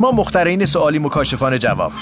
[0.00, 1.92] ما مخترین سوالی مکاشفان جواب.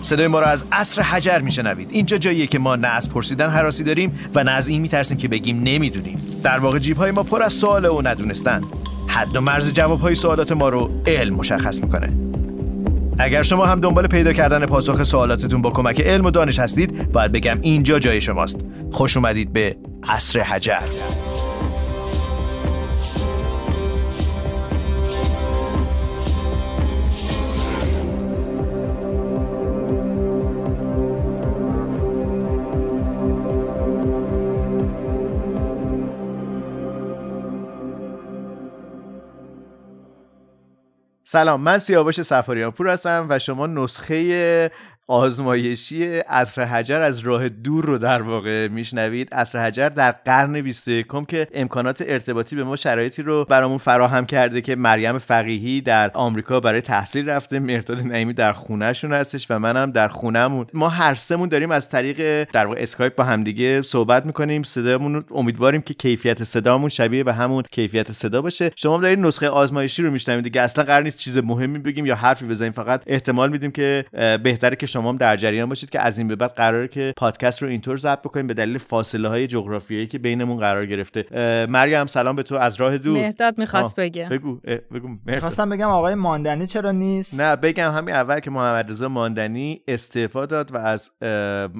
[0.00, 1.88] صدای ما را از عصر حجر میشنوید.
[1.90, 5.28] اینجا جاییه که ما نه از پرسیدن حراسی داریم و نه از این میترسیم که
[5.28, 6.18] بگیم نمی‌دونیم.
[6.42, 8.62] در واقع جیب های ما پر از سوال و ندونستن.
[9.06, 12.12] حد و مرز جواب های سوالات ما رو علم مشخص می‌کنه.
[13.18, 17.32] اگر شما هم دنبال پیدا کردن پاسخ سوالاتتون با کمک علم و دانش هستید باید
[17.32, 18.64] بگم اینجا جای شماست.
[18.92, 19.76] خوش اومدید به
[20.08, 20.80] عصر حجر.
[41.34, 44.70] سلام من سیاوش سفاریان پور هستم و شما نسخه
[45.06, 49.28] آزمایشی اصر حجر از راه دور رو در واقع میشنوید.
[49.32, 54.60] اصر حجر در قرن 21 که امکانات ارتباطی به ما شرایطی رو برامون فراهم کرده
[54.60, 59.90] که مریم فقیهی در آمریکا برای تحصیل رفته مرداد نعیمی در خونهشون هستش و منم
[59.90, 60.66] در خونهمون.
[60.74, 64.62] ما هر سمون داریم از طریق در واقع اسکایپ با همدیگه صحبت می‌کنیم.
[64.62, 68.70] صدامون امیدواریم که کیفیت صدامون شبیه به همون کیفیت صدا باشه.
[68.76, 70.44] شما دارید نسخه آزمایشی رو میشنوید.
[70.44, 72.72] دیگه اصلا قرار نیست چیز مهمی بگیم یا حرفی بزنیم.
[72.72, 74.04] فقط احتمال میدیم که
[74.42, 77.62] بهتره که شما هم در جریان باشید که از این به بعد قراره که پادکست
[77.62, 81.26] رو اینطور ضبط بکنیم به دلیل فاصله های جغرافیایی که بینمون قرار گرفته.
[81.66, 83.18] مریم سلام به تو از راه دور.
[83.18, 84.28] مهداد می‌خواست بگه.
[84.28, 84.60] بگو
[84.94, 85.08] بگو.
[85.26, 90.46] می‌خواستم بگم آقای ماندنی چرا نیست؟ نه بگم همین اول که محمد رضا ماندنی استعفا
[90.46, 91.10] داد و از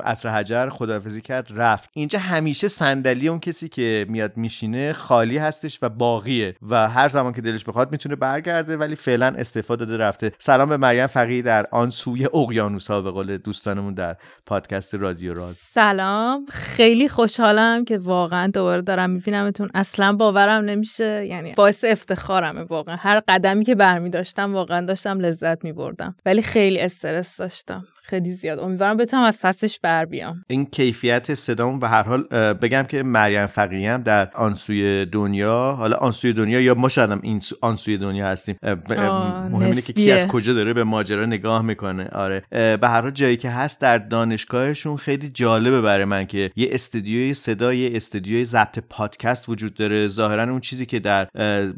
[0.04, 1.90] عصر حجر خداحافظی کرد رفت.
[1.92, 7.32] اینجا همیشه صندلی اون کسی که میاد میشینه خالی هستش و باقیه و هر زمان
[7.32, 10.32] که دلش بخواد می‌تونه برگرده ولی فعلا استعفا داده رفته.
[10.38, 14.16] سلام به مریم فقیه در آن سوی اقیانوس ها به قول دوستانمون در
[14.46, 15.56] پادکست رادیو راز.
[15.56, 16.46] سلام.
[16.50, 19.70] خیلی خوشحالم که واقعا دوباره دارم میبینمتون.
[19.74, 21.26] اصلا باورم نمیشه.
[21.26, 22.96] یعنی باعث افتخارمه واقعا.
[22.96, 26.16] هر قدمی که برمی داشتم واقعا داشتم لذت میبردم.
[26.26, 27.84] ولی خیلی استرس داشتم.
[28.06, 28.58] خیلی زیاد.
[28.58, 30.44] امیدوارم بتونم از فصلش بر بیام.
[30.48, 32.22] این کیفیت صدامون به هر حال
[32.52, 37.40] بگم که مریم فقیه هم در آنسوی دنیا حالا آنسوی دنیا یا ما شاید این
[37.60, 38.56] آنسوی دنیا هستیم.
[38.62, 42.08] مهم اینه که کی از کجا داره به ماجرا نگاه می‌کنه.
[42.08, 42.42] آره.
[42.50, 47.34] به هر حال جایی که هست در دانشگاهشون خیلی جالبه برای من که یه استودیوی
[47.34, 50.06] صدا یه استودیوی ضبط پادکست وجود داره.
[50.06, 51.28] ظاهرا اون چیزی که در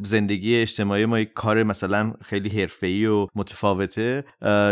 [0.02, 4.24] زندگی اجتماعی ما یک کار مثلا خیلی حرفه‌ای و متفاوته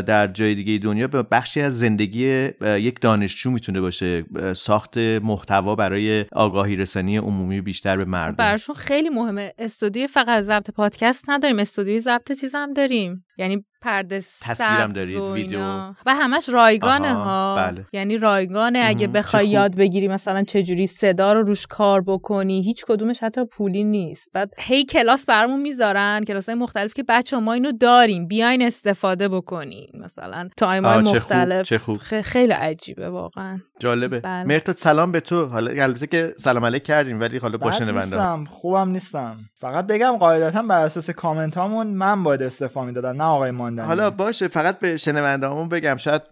[0.07, 4.25] در جای دیگه دنیا یه بخشی از زندگی یک دانشجو می‌تونه باشه.
[4.57, 8.37] ساخت محتوا برای آگاهی رسانی عمومی بیشتر به مردم.
[8.37, 9.53] براشون خیلی مهمه.
[9.59, 11.59] استودیو فقط ضبط پادکست نداریم.
[11.59, 13.25] استودیوی ضبط چیز هم داریم.
[13.39, 15.61] یعنی پرده تصویرم دارید ویدیو.
[16.07, 17.57] و همش رایگانه ها.
[17.57, 17.87] بله.
[17.93, 18.83] یعنی رایگانه.
[18.87, 23.85] اگه بخوای یاد بگیری مثلا چجوری صدا رو روش کار بکنی هیچ کدومش حتی پولی
[23.85, 24.29] نیست.
[24.35, 28.27] بعد هی کلاس برامون می‌ذارن کلاس های مختلف که بچه ما اینو داریم.
[28.27, 30.49] بیاین استفاده بکنین مثلا.
[30.57, 31.67] تایم های مختلف.
[31.67, 31.97] چه خوب.
[32.23, 33.61] خیلی عجیبه واقعا.
[33.81, 34.21] جالبه.
[34.21, 34.45] بله.
[34.45, 35.47] مرتاد سلام به تو.
[35.47, 38.45] حالا البته که سلام علیک کردیم ولی حالا با شنونده.
[38.51, 39.37] خوبم نیستم.
[39.55, 44.11] فقط بگم قاعدتا بر اساس کامنت هامون من باید استفاده می‌دادم نه آقای ماندنی حالا
[44.11, 45.97] باشه فقط به شنوندهامون بگم.
[45.97, 46.23] شاید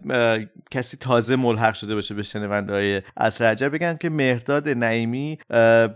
[0.71, 5.39] کسی تازه ملحق شده باشه به شنونده های اصر عجب بگن که مهرداد نعیمی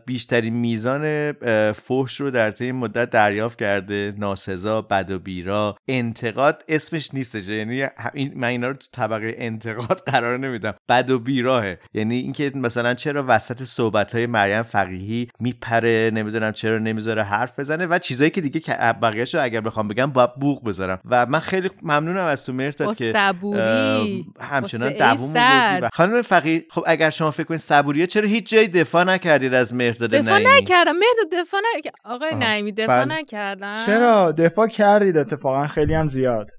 [0.05, 1.31] بیشترین میزان
[1.71, 4.13] فحش رو در طی مدت دریافت کرده.
[4.17, 5.75] ناسزا بد و بیرا.
[5.87, 7.47] انتقاد اسمش نیستش.
[7.47, 7.87] یعنی
[8.35, 10.73] من اینا رو تو طبقه انتقاد قرار نمیدم.
[10.89, 11.79] بد و بیراهه.
[11.93, 17.85] یعنی اینکه مثلا چرا وسط صحبت های مریم فقیهی میپره نمی‌دونم چرا نمی‌ذاره حرف بزنه
[17.85, 18.61] و چیزایی که دیگه
[19.01, 20.99] بقیه‌اش رو اگر بخوام بگم با بوق بذارم.
[21.05, 24.25] و من خیلی ممنونم از تو مرتاد که صبوری.
[24.39, 25.87] همچنان دووم بودی.
[25.93, 30.09] خانم فقیه خب اگر شما فکر کنید صبوریه چرا هیچ جایی دفاع نکردید از مرداد
[30.09, 30.91] دفاع نکردم.
[30.91, 33.15] مرداد دفاع نکردم آقای نعیمی دفاع بله.
[33.15, 33.75] نکردم.
[33.85, 35.67] چرا؟ دفاع کردید اتفاقا.
[35.67, 36.51] خیلی هم زیاد.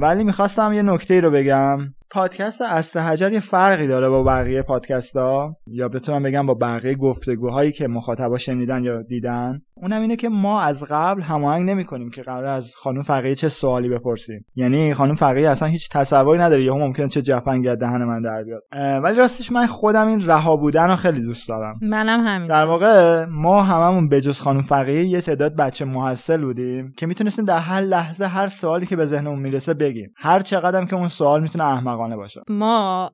[0.00, 1.78] ولی می‌خواستم یه نکته رو بگم.
[2.10, 6.94] پادکست اصر حجر یه فرقی داره با بقیه پادکست ها یا بتونم بگم با بقیه
[6.94, 9.60] گفتگوهایی که مخاطبا شنیدن یا دیدن.
[9.74, 13.48] اونم اینه که ما از قبل هماهنگ نمی کنیم که قرار از خانم فقیه چه
[13.48, 14.44] سوالی بپرسیم.
[14.54, 18.62] یعنی خانم فقیه اصلا هیچ تصوری نداره یا ممکنه چه جفنگ دهن من در بیاد.
[19.02, 21.78] ولی راستش من خودم این رها بودن رو خیلی دوست دارم.
[21.82, 22.48] منم همین.
[22.48, 27.58] در واقع ما هممون بجز خانم فقیه یه تعداد بچه محصل بودیم که می‌تونستیم در
[27.58, 30.12] هر لحظه هر سوالی که به ذهنمون می‌رسه بگیم.
[30.16, 32.40] هر چقدرم که اون سوال می‌تونه احمق احمقانه باشه.
[32.48, 33.12] ما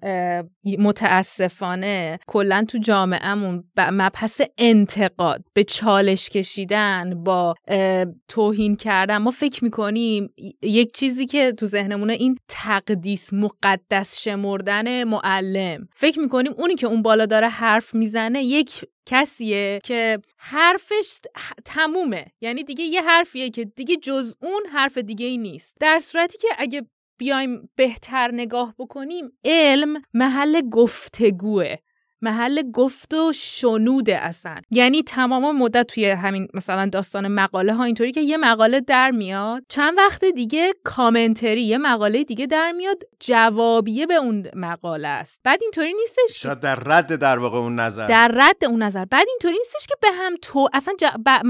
[0.79, 7.55] متاسفانه کلا تو جامعهمون مبحث انتقاد به چالش کشیدن با
[8.29, 15.89] توهین کردن ما فکر می‌کنیم یک چیزی که تو ذهنمونه این تقدیس مقدس شمردن معلم.
[15.95, 21.19] فکر می‌کنیم اونی که اون بالا داره حرف می‌زنه یک کسیه که حرفش
[21.65, 22.27] تمومه.
[22.41, 25.77] یعنی دیگه یه حرفیه که دیگه جز اون حرف دیگه ای نیست.
[25.81, 26.83] در صورتی که اگه
[27.19, 31.77] بیایم بهتر نگاه بکنیم علم محل گفتگوه.
[32.23, 34.57] محل گفت و شنوده اصلا.
[34.71, 39.63] یعنی تمام مدت توی همین مثلا داستان مقاله ها اینطوری که یه مقاله در میاد
[39.69, 45.41] چند وقت دیگه کامنتری یه مقاله دیگه در میاد جوابیه به اون مقاله است.
[45.45, 48.07] بعد اینطوری نیستش شاید در رد در واقع اون نظر.
[48.07, 49.05] در رد اون نظر.
[49.05, 50.95] بعد اینطوری نیستش که به هم تو اصلا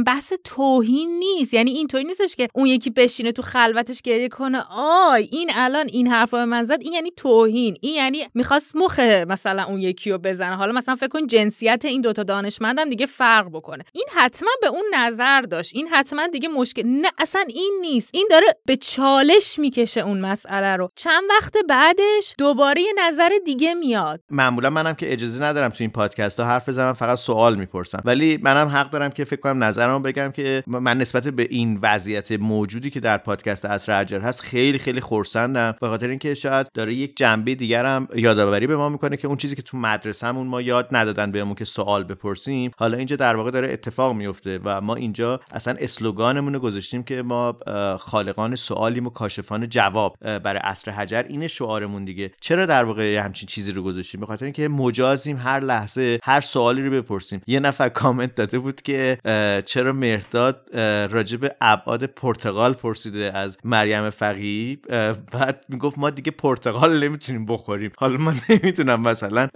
[0.06, 1.54] بحث توهین نیست.
[1.54, 6.06] یعنی اینطوری نیستش که اون یکی بشینه تو خلوتش گریه کنه آی این الان این
[6.06, 7.76] حرفا به من زد این یعنی توهین.
[7.80, 10.61] این یعنی می‌خواست مخ مثلا اون یکی رو بزنه.
[10.62, 13.84] حالا مثلا فکر کن جنسیت این دوتا دانشمندم دیگه فرق بکنه.
[13.92, 15.72] این حتما به اون نظر داشت.
[15.74, 18.10] این حتما دیگه مشکل نه اصلا این نیست.
[18.14, 20.88] این داره به چالش می‌کشه اون مسئله رو.
[20.96, 24.20] چند وقت بعدش دوباره یه نظر دیگه میاد.
[24.30, 28.02] معمولا منم که اجازه ندارم تو این پادکست ها حرف بزنم فقط سوال می‌پرسم.
[28.04, 32.32] ولی منم حق دارم که فکر کنم نظرمو بگم که من نسبت به این وضعیت
[32.32, 36.94] موجودی که در پادکست اصر اجر هست خیلی خیلی خورسندم به خاطر اینکه شاید داره
[36.94, 40.88] یک جنبه دیگرم یادآوری به ما می‌کنه که اون چیزی که تو مدرسهمون ما یاد
[40.92, 42.70] ندادن بهمون که سوال بپرسیم.
[42.76, 47.22] حالا اینجا در واقع داره اتفاق میفته و ما اینجا اصلا اسلوگانمون رو گذاشتیم که
[47.22, 47.56] ما
[48.00, 52.30] خالقان سوالیم و کاشفان جواب برای عصر حجر اینه شعارمون دیگه.
[52.40, 56.82] چرا در واقع همچین چیزی رو گذاشتیم؟ به خاطر اینکه مجازیم هر لحظه هر سوالی
[56.82, 57.42] رو بپرسیم.
[57.46, 59.18] یه نفر کامنت داده بود که
[59.66, 60.76] چرا مرداد
[61.12, 64.76] راجب ابعاد پرتغال پرسیده از مریم فقیه.
[65.32, 67.92] بعد می‌گفت ما دیگه پرتغال نمی‌تونیم بخوریم.
[67.96, 69.48] حالا من نمی‌تونم مثلا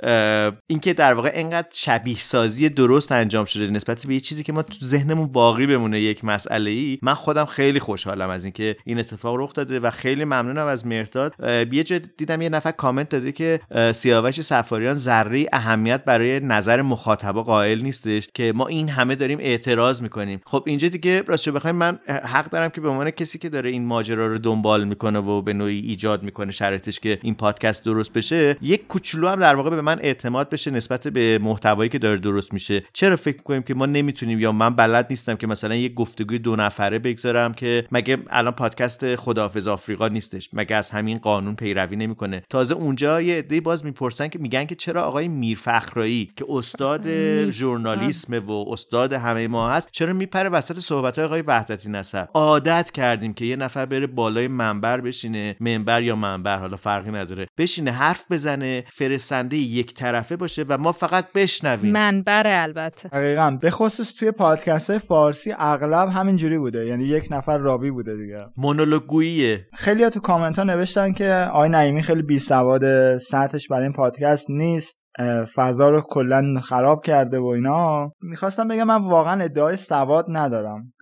[0.77, 4.63] اینکه در واقع انقدر شبیه سازی درست انجام شده نسبت به یه چیزی که ما
[4.63, 9.37] تو ذهنمون باقی بمونه یک مسئله ای من خودم خیلی خوشحالم از اینکه این اتفاق
[9.37, 11.35] رخ داده و خیلی ممنونم از مرداد
[11.73, 11.83] یه
[12.17, 13.61] دیدم یه نفر کامنت داده که
[13.95, 20.03] سیاوش سفاریان ذره اهمیت برای نظر مخاطبا قائل نیستش که ما این همه داریم اعتراض
[20.03, 20.41] می‌کنیم.
[20.47, 23.85] خب اینجا دیگه راستش بخوایم من حق دارم که به عنوان کسی که داره این
[23.85, 28.57] ماجرا رو دنبال می‌کنه و به نوعی ایجاد می‌کنه شرایطش که این پادکست درست بشه
[28.63, 32.85] یک کوچولو هم در واقع به من اعتماد نسبت به محتوایی که داره درست میشه.
[32.93, 36.57] چرا فکر کنیم که ما نمی‌تونیم یا من بلد نیستم که مثلا یک گفتگوی دو
[36.57, 42.43] نفره بگذارم که مگه الان پادکست خداحافظ آفریقا نیستش؟ مگه از همین قانون پیروی نمی‌کنه؟
[42.51, 47.07] تازه اونجا یه عده باز می‌پرسن که میگن که چرا آقای میر فخرایی که استاد
[47.51, 53.35] ژورنالیسم و استاد همه ما هست چرا میپره وسط صحبت آقای وحدتی نصر؟ عادت کردیم
[53.35, 58.25] که یه نفر بره بالای منبر بشینه منبر یا منبر حالا فرقی نداره بشینه حرف
[58.31, 60.56] بزنه فرستنده یک طرفه باشه.
[60.65, 61.93] و ما فقط بشنویم.
[61.93, 63.09] منبر البته.
[63.09, 63.59] دقیقا.
[63.61, 66.87] به خصوص توی پادکست های فارسی اغلب همینجوری بوده.
[66.87, 68.47] یعنی یک نفر راوی بوده دیگه.
[68.57, 69.67] مونولوگوییه.
[69.75, 74.51] خیلی تو کامنت ها نوشتن که آی نعیمی خیلی بی سواد سطحش برای این پادکست
[74.51, 75.06] نیست.
[75.55, 78.13] فضا رو کلا خراب کرده و اینا.
[78.23, 80.93] می‌خواستم بگم من واقعا ادعای سواد ندارم.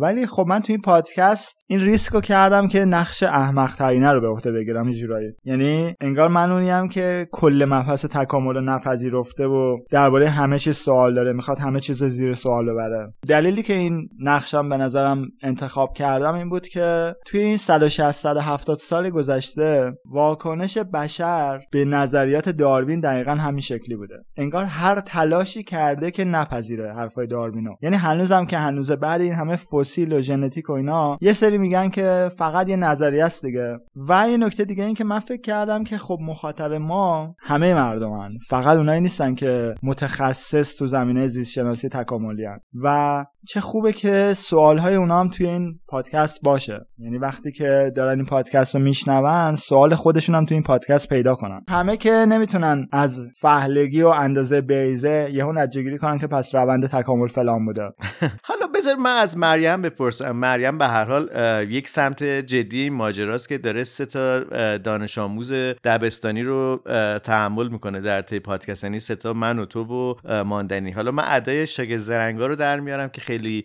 [0.00, 4.20] ولی خب من تو این پادکست این ریسک رو کردم که نقش احمق ترینه رو
[4.20, 5.32] به عهده بگیرم جورایی.
[5.44, 11.14] یعنی انگار من اونیم که کل مبحث تکامل رو نپذیرفته و درباره همه چیز سوال
[11.14, 13.12] داره می‌خواد همه چیز رو زیر سوال ببره.
[13.28, 18.76] دلیلی که این نقشم به نظرم انتخاب کردم این بود که توی این 160 170
[18.76, 24.24] سال گذشته واکنش بشر به نظریات داروین دقیقا هم همین شکلی بوده.
[24.36, 27.74] انگار هر تلاشی کرده که نپذیره حرفای داروینو.
[27.82, 31.88] یعنی هنوزم که هنوز بعد این همه فسیل و ژنتیک و اینا یه سری میگن
[31.88, 33.78] که فقط یه نظریه است دیگه.
[34.08, 38.38] و یه نکته دیگه این که من فکر کردم که خب مخاطب ما همه مردمان
[38.48, 42.46] فقط اونایی نیستن که متخصص تو زمینه زیست شناسی تکاملی
[42.82, 46.80] و چه خوبه که سوالهای اونا هم توی این پادکست باشه.
[46.98, 51.34] یعنی وقتی که دارن این پادکست رو میشنون سوال خودشون هم توی این پادکست پیدا
[51.34, 51.60] کنن.
[51.68, 57.28] همه که نمی‌تونن از فهلگی و اندازه بیزه یهو نتیجه کنن که پس روند تکامل
[57.28, 57.82] فلان بوده.
[58.48, 60.30] حالا بذار من از مریم بپرسم.
[60.30, 61.28] مریم به هر حال
[61.70, 64.40] یک سمت جدی ماجراست که داره سه تا
[64.76, 65.52] دانش آموز
[65.84, 66.80] دبستانی رو
[67.24, 68.84] تحمل می‌کنه در طی پادکست.
[68.84, 70.90] یعنی سه تا من و تو و ماندنی.
[70.90, 73.64] حالا من ادای شاگرد زرنگا رو در میارم که خیلی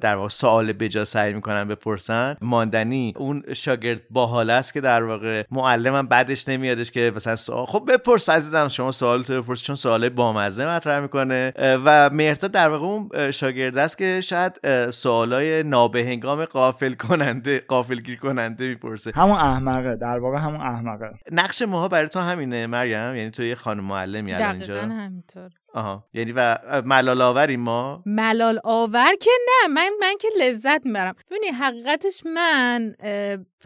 [0.00, 2.36] در واقع سوال بجا سعی می‌کنن بپرسن.
[2.42, 8.28] ماندنی اون شاگرد باحال است که در واقع معلمم بعدش نمیادش که مثلا خب بپرس
[8.28, 11.52] عزیزم شما سوال تو بپرس چون سوال بامزه مطرح می‌کنه.
[11.56, 14.52] و مهرداد در واقع اون شاگرد است که شاید
[14.90, 19.12] سوالای نابهنگام قافل کننده قافلگیر کننده می‌پرسه.
[19.14, 21.10] همون احمقه در واقع همون احمقه.
[21.32, 24.82] نقش ماها برای تو همینه مریم؟ یعنی تو یه خانم معلمی الان اینجا.
[24.82, 25.50] همینطور.
[25.74, 26.04] آها.
[26.12, 29.68] یعنی و ملال آوری ما؟ ملال آور که نه.
[29.68, 31.14] من من که لذت می‌برم.
[31.30, 32.94] ببینی حقیقتش من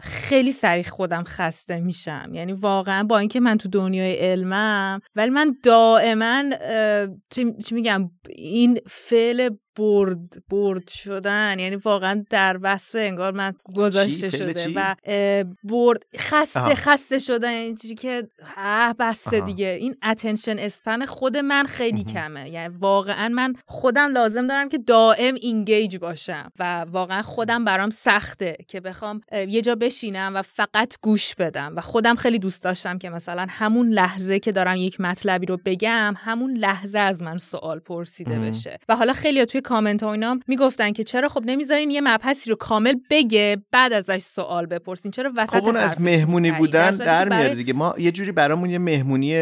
[0.01, 2.29] خیلی سریع خودم خسته میشم.
[2.33, 6.43] یعنی واقعا با اینکه من تو دنیای علمم ولی من دائما
[7.65, 9.49] چی میگم؟ این فعل
[9.79, 11.59] bored bored شدن.
[11.59, 14.95] یعنی واقعا در وصف انگار من گذاشته شده و
[15.63, 17.49] bored خسته خسته شدن.
[17.49, 19.77] اینجوری که اه بسه دیگه.
[19.79, 22.49] این attention span خود من خیلی کمه.
[22.49, 28.57] یعنی واقعا من خودم لازم دارم که دائم engage باشم و واقعا خودم برام سخته
[28.67, 31.73] که بخوام یه جا بشینم و فقط گوش بدم.
[31.75, 36.13] و خودم خیلی دوست داشتم که مثلا همون لحظه که دارم یک مطلبی رو بگم
[36.17, 38.79] همون لحظه از من سوال پرسیده بشه.
[38.89, 42.55] و حالا خیلی توی کامنت ها اینا می‌گفتن که چرا خب نمی‌ذارین یه مبحثی رو
[42.55, 45.11] کامل بگه بعد ازش سوال بپرسین.
[45.11, 47.73] چرا وسط خب اون از monotone بودن در میاره دیگه.
[47.73, 49.33] ما یه جوری برامون یه مهمونی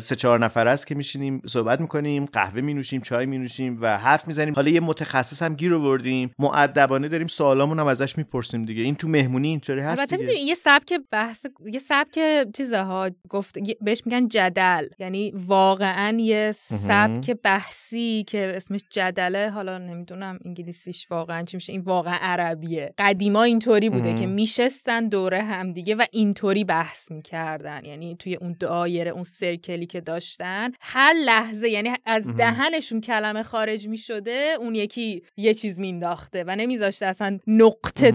[0.00, 4.54] سه چهار نفر است که میشینیم صحبت می‌کنیم قهوه مینوشیم چای مینوشیم و حرف می‌زنیم.
[4.54, 6.30] حالا یه متخصص هم گیر آوردیم.
[6.38, 8.82] مؤدبانه داریم سوالامون هم ازش می‌پرسیم دیگه.
[8.82, 12.18] این تو مهمونی اینطوری هست البته می‌دونی یه سبک بحث یه سبک
[12.56, 14.86] چیزها گفت بهش میگن جدل.
[14.98, 16.52] یعنی واقعا یه
[16.88, 22.94] سبک بحثی که اسمش جدله حالا نمی‌دونم انگلیسیش واقعا چی میشه این واقعا عربیه.
[22.98, 27.84] قدیما اینطوری بوده که میشستن دوره هم دیگه و اینطوری بحث می‌کردن.
[27.84, 33.88] یعنی توی اون دایره اون سرکلی که داشتن هر لحظه یعنی از دهنشون کلمه خارج
[33.88, 38.12] می‌شده اون یکی یه چیز مینداخته و نمیذاشته اصلا نقطه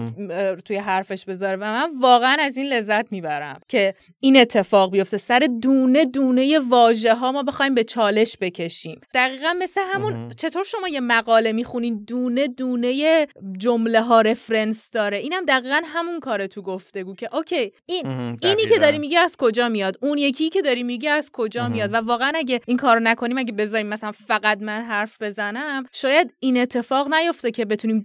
[0.64, 1.56] توی حرفش بذاره.
[1.56, 5.18] و من واقعا از این لذت می‌برم که این اتفاق بیفته.
[5.18, 9.00] سر دونه دونه واژه ها ما بخوایم به چالش بکشیم.
[9.14, 13.26] دقیقا مثل همون چطور شما یه مقاله می‌خونین دونه دونه
[13.58, 15.18] جمله ها رفرنس داره.
[15.18, 18.06] اینم دقیقا همون کار تو گفتگو که اوکی این
[18.42, 21.94] اینی که داری میگه از کجا میاد؟ اون یکی که داری میگه از کجا میاد؟
[21.94, 26.56] و واقعا اگه این کارو نکنیم اگه بذاریم مثلا فقط من حرف بزنم شاید این
[26.56, 28.02] اتفاق نیفته که بتونیم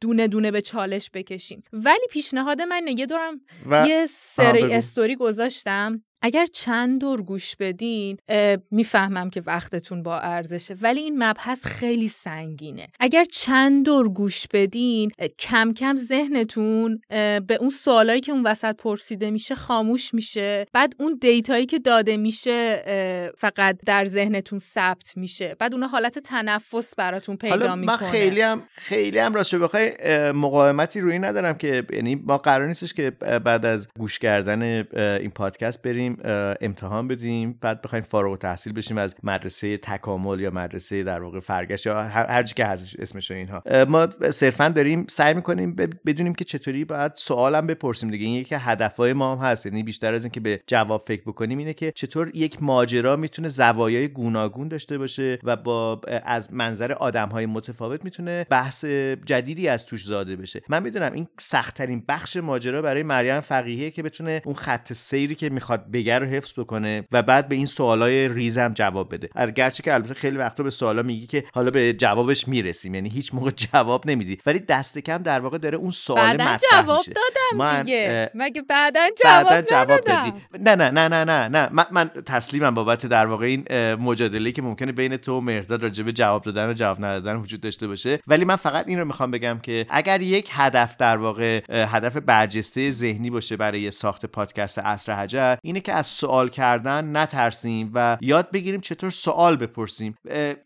[0.00, 1.62] دونه دونه به چالش بکشیم.
[1.72, 6.02] ولی پیشنهاد من نگه دارم یه سری استوری گذاشتم.
[6.22, 8.16] اگر چند دور گوش بدین
[8.70, 12.88] می‌فهمم که وقتتون با ارزشه ولی این مبحث خیلی سنگینه.
[13.00, 19.30] اگر چند دور گوش بدین کم کم ذهنتون به اون سوالایی که اون وسط پرسیده
[19.30, 20.66] میشه خاموش میشه.
[20.72, 22.82] بعد اون دیتایی که داده میشه
[23.38, 25.56] فقط در ذهنتون ثبت میشه.
[25.58, 29.92] بعد اون حالت تنفس براتون پیدا حالا من خیلی هم خیلی هم راست بخوای
[30.32, 33.10] مقاومتی روی ندارم که یعنی ما قرار نیستش که
[33.44, 36.07] بعد از گوش کردن این پادکست بریم.
[36.60, 41.86] امتحان بدیم بعد بخوایم فارغ تحصیل بشیم از مدرسه تکامل یا مدرسه در واقع فرگشت
[41.86, 43.62] یا هر چی که هست اسمش اینها.
[43.88, 48.26] ما صرفا داریم سعی می‌کنیم بدونیم که چطوری باید سوالم بپرسیم دیگه.
[48.26, 49.66] این یکی هدفهای ما هم هست.
[49.66, 54.08] یعنی بیشتر از اینکه به جواب فکر بکنیم اینه که چطور یک ماجرا می‌تونه زوایای
[54.08, 58.84] گوناگون داشته باشه و با از منظر آدمهای متفاوت می‌تونه بحث
[59.24, 60.62] جدیدی از توش زاده بشه.
[60.68, 65.50] من می‌دونم این سختترین بخش ماجرا برای مریم فقیهه که بتونه اون خط سیری که
[65.50, 69.28] می‌خواد بگر رو حفظ بکنه و بعد به این سوالای ریزم جواب بده.
[69.34, 73.34] اگرچه که البته خیلی وقتا به سوالا میگی که حالا به جوابش می‌رسیم یعنی هیچ
[73.34, 74.38] موقع جواب نمیدی.
[74.46, 78.30] ولی دست کم در واقع داره اون سوال مطرح جواب دادم من دیگه.
[78.34, 80.32] مگه بعدا جواب, بعدن جواب دادی.
[80.60, 81.68] نه نه نه نه نه نه.
[81.72, 86.04] من, من تسلیمم بابت در واقع این مجادله که ممکنه بین تو و مهرداد راجع
[86.04, 88.20] به جواب دادن و جواب ندادن وجود داشته باشه.
[88.26, 92.90] ولی من فقط این رو می‌خوام بگم که اگر یک هدف در واقع هدف برجسته
[92.90, 98.50] ذهنی باشه برای ساخت پادکست عصر حجر اینه که از سوال کردن نترسیم و یاد
[98.50, 100.14] بگیریم چطور سوال بپرسیم.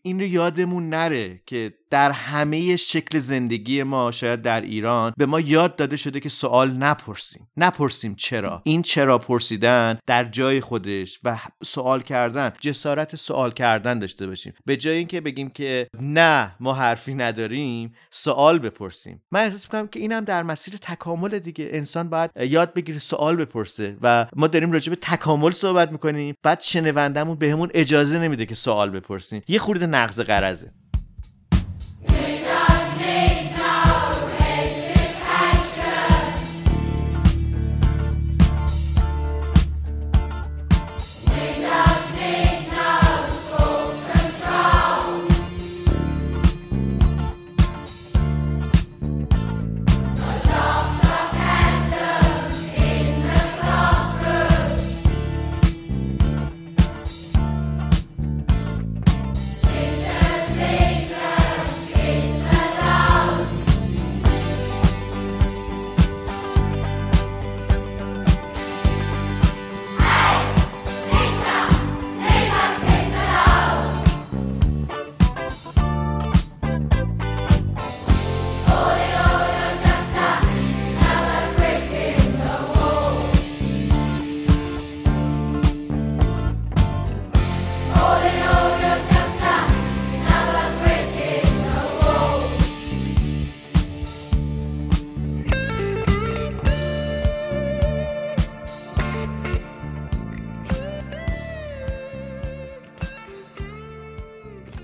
[0.01, 5.39] این رو یادمون نره که در همه شکل زندگی ما شاید در ایران به ما
[5.39, 7.47] یاد داده شده که سوال نپرسیم.
[7.57, 8.61] نپرسیم چرا.
[8.65, 14.53] این چرا پرسیدن در جای خودش و سوال کردن جسارت سوال کردن داشته باشیم.
[14.65, 19.23] به جای اینکه بگیم که نه ما حرفی نداریم سوال بپرسیم.
[19.31, 21.69] من احساس می‌کنم که اینم در مسیر تکامل دیگه.
[21.71, 26.35] انسان باید یاد بگیره سوال بپرسه و ما داریم راجع به تکامل صحبت می‌کنیم.
[26.43, 29.41] بعد شنوندمون بهمون اجازه نمیده که سوال بپرسیم.
[29.47, 30.71] یه خورده نقض قرضه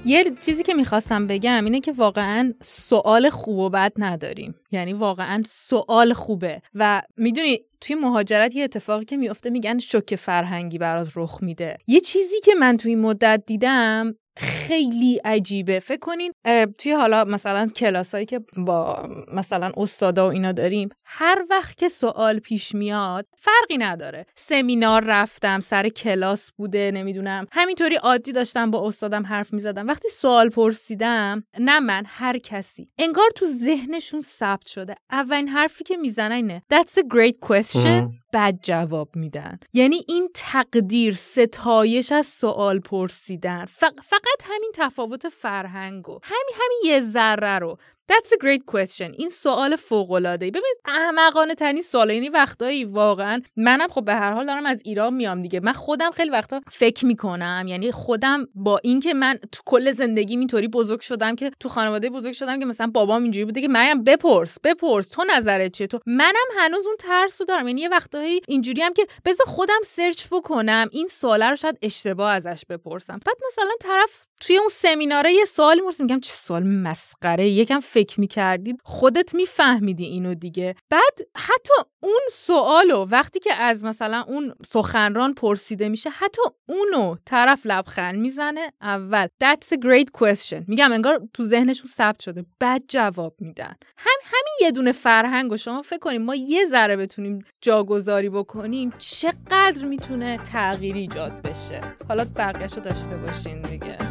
[0.10, 4.56] یه چیزی که می‌خواستم بگم اینه که واقعا سوال خوب و بد نداریم.
[4.72, 6.62] یعنی واقعا سوال خوبه.
[6.75, 11.78] و می‌دونی توی مهاجرت یه اتفاقی که میفته میگن شوک فرهنگی برات رخ میده.
[11.88, 15.79] یه چیزی که من توی مدت دیدم خیلی عجیبه.
[15.79, 16.31] فکر کنین
[16.79, 22.39] توی حالا مثلا کلاسایی که با مثلا استادا و اینا داریم هر وقت که سوال
[22.39, 24.25] پیش میاد فرقی نداره.
[24.36, 27.46] سمینار رفتم سر کلاس بوده نمی‌دونم.
[27.51, 29.88] همینطوری عادی داشتم با استادم حرف می‌زدم.
[29.88, 32.89] وقتی سوال پرسیدم نه من هر کسی.
[32.98, 34.96] انگار تو ذهنشون ثبت شده.
[35.12, 38.13] اولین حرفی که می‌زنن اینه That's a great question.
[38.34, 39.60] بد جواب میدن.
[39.74, 43.65] یعنی این تقدیر ستایش از سوال پرسیدن.
[43.65, 47.78] فقط همین تفاوت فرهنگ و همین همین یه ذره رو.
[48.12, 49.13] That's a great question.
[49.18, 50.51] این سوال فوق العاده ای.
[50.51, 55.13] ببین احمقانه تنی سوال یعنی وقتایی واقعا منم خب به هر حال دارم از ایران
[55.13, 55.60] میام دیگه.
[55.60, 57.66] من خودم خیلی وقتا فکر می‌کنم.
[57.68, 62.34] یعنی خودم با اینکه من تو کل زندگی اینطوری بزرگ شدم که تو خانواده بزرگ
[62.34, 65.08] شدم که مثلا بابام اینجوری بوده که مریم بپرس بپرس.
[65.10, 67.68] تو نظرت چیه؟ تو منم هنوز اون ترس رو دارم.
[67.68, 70.89] یعنی یه وقتایی اینجوری هم که بذار خودم سرچ بکنم.
[70.92, 73.20] این سواله رو شاید اشتباه ازش بپرسم.
[73.25, 78.19] بعد مثلا طرف توی اون سمیناره یه سوالی می‌پرسم میگم چه سوال مسخره یکم فکر
[78.19, 80.75] می‌کردید خودت میفهمیدی اینو دیگه.
[80.89, 87.62] بعد حتی اون سوالو وقتی که از مثلا اون سخنران پرسیده میشه حتی اونو طرف
[87.65, 89.27] لبخند می‌زنه اول.
[89.43, 90.63] That's a great question.
[90.67, 92.46] میگم انگار تو ذهنشون ثبت شده.
[92.60, 93.75] بعد جواب میدن.
[93.98, 98.93] هم همین یه دونه فرهنگ و شما فکر کنیم ما یه ذره بتونیم جاگذاری بکنیم
[98.98, 101.79] چقدر می‌تونه تغییری ایجاد بشه.
[102.08, 104.09] حالا بقیهشو داشته باشین دیگه.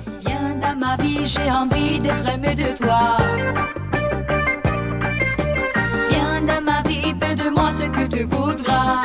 [0.75, 3.17] Ma vie, j'ai envie d'être aimé de toi.
[6.11, 9.03] Viens dans ma vie, fais de moi ce que tu voudras.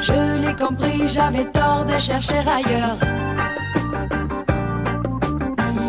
[0.00, 2.98] Je l'ai compris, j'avais tort de chercher ailleurs.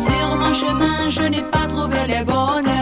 [0.04, 2.81] Sur mon chemin, je n'ai pas trouvé les bonheurs.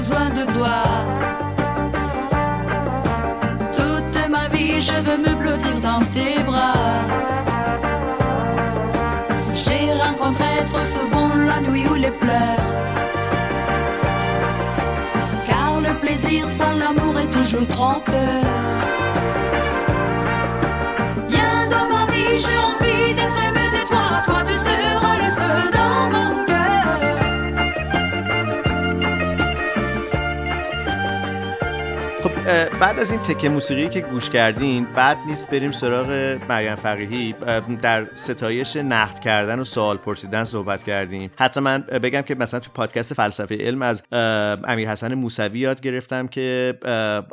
[0.00, 0.80] Besoin de toi.
[3.78, 6.72] Toute ma vie, je veux me blottir dans tes bras.
[9.62, 12.68] J'ai rencontré trop souvent la nuit ou les pleurs.
[15.48, 18.59] Car le plaisir sans l'amour est toujours trompeur.
[32.80, 37.34] بعد از این تکه موسیقی که گوش کردین بعد نیست بریم سراغ مریم فقیهی.
[37.82, 41.30] در ستایش نقد کردن و سوال پرسیدن صحبت کردیم.
[41.36, 46.26] حتی من بگم که مثلا تو پادکست فلسفه علم از امیر حسن موسوی یاد گرفتم
[46.26, 46.78] که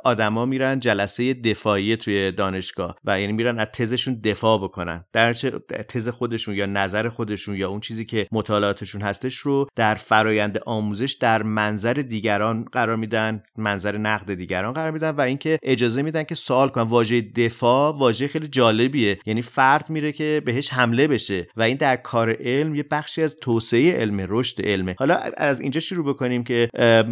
[0.04, 5.04] آدما میرن جلسه دفاعی توی دانشگاه و یعنی میرن از تزشون دفاع بکنن.
[5.14, 5.52] در چه
[5.88, 11.14] تز خودشون یا نظر خودشون یا اون چیزی که مطالعاتشون هستش رو در فرایند آموزش
[11.22, 15.07] در منظر دیگران قرار میدن منظر نقد دیگران قرار میدن.
[15.12, 16.84] و اینکه اجازه میدن که سوال کنن.
[16.84, 19.20] واژه دفاع واژه خیلی جالبیه.
[19.26, 23.38] یعنی فرد میره که بهش حمله بشه و این در کار علم یه بخشی از
[23.42, 24.96] توسعه علم رشد علمه.
[25.00, 26.70] حالا از اینجا شروع بکنیم که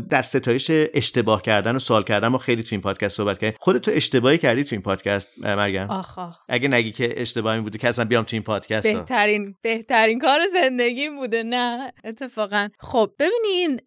[0.09, 3.57] در ستایش اشتباه کردن و سوال کردن ما خیلی تو این پادکست صحبت کردیم.
[3.59, 7.87] خودت تو اشتباهی کردی تو این پادکست مریم آخ اگه نگی که اشتباهی بوده که
[7.87, 11.43] اصلا بیام تو این پادکست بهترین بهترین کار زندگیم بوده.
[11.43, 12.67] نه اتفاقا.
[12.79, 13.79] خب ببینین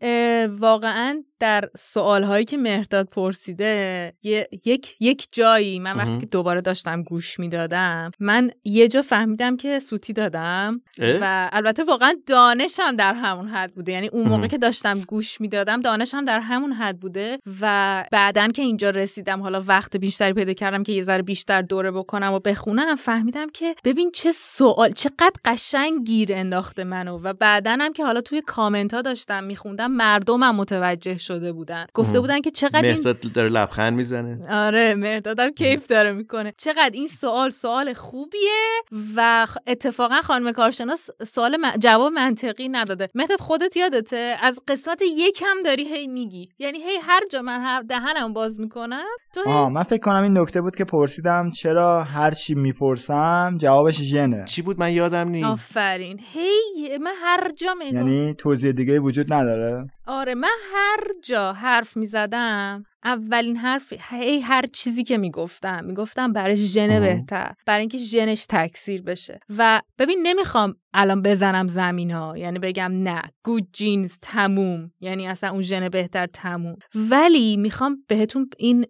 [0.46, 7.02] واقعا در سوال هایی که مهرداد پرسیده یک یک جایی من وقتی که دوباره داشتم
[7.02, 13.48] گوش می‌دادم من یه جا فهمیدم که سوتی دادم و البته واقعا دانشم در همون
[13.48, 13.92] حد بوده.
[13.92, 18.62] یعنی اون موقع که داشتم گوش می‌دادم دانشم در همون حد بوده و بعدا که
[18.62, 22.94] اینجا رسیدم حالا وقت بیشتری پیدا کردم که یه ذره بیشتر دوره بکنم و بخونم
[22.94, 27.18] فهمیدم که ببین چه سوال چقدر قشنگ گیر انداخته منو.
[27.18, 31.86] و بعدا هم که حالا توی کامنت ها داشتم میخوندم مردمم متوجه شده بودن.
[31.94, 34.38] گفته بودن که چقدر مرداد داره لبخند می‌زنه.
[34.50, 36.52] آره مردادم کیف داره می‌کنه.
[36.56, 38.80] چقدر این سوال سوال خوبیه
[39.16, 43.08] و اتفاقا خانم کارشناس سوال جواب منطقی نداده.
[43.14, 46.48] مرداد خودت یادته؟ از قسمت یکم داری هی میگی.
[46.58, 49.68] یعنی هی هر جا من دهنم باز می‌کنم تو هی...
[49.68, 54.44] من فکر کنم این نکته بود که پرسیدم چرا هر چی می‌پرسم جوابش ژنه.
[54.44, 55.46] چی بود؟ من یادم نیست.
[55.46, 56.20] آفرین.
[56.32, 62.84] هی من هر جا یعنی توضیح دیگه وجود نداره؟ آره من هر جا حرف می‌زدم
[63.04, 69.02] اولین حرف هی هر چیزی که می‌گفتم می‌گفتم برای ژن بهتر برای اینکه ژنش تکثیر
[69.02, 69.40] بشه.
[69.56, 74.90] و ببین نمی‌خوام الان بزنم زمین ها یعنی بگم نه گود جینز تموم.
[75.00, 76.76] یعنی اصلا اون ژن بهتر تموم.
[76.94, 78.86] ولی می‌خوام بهتون این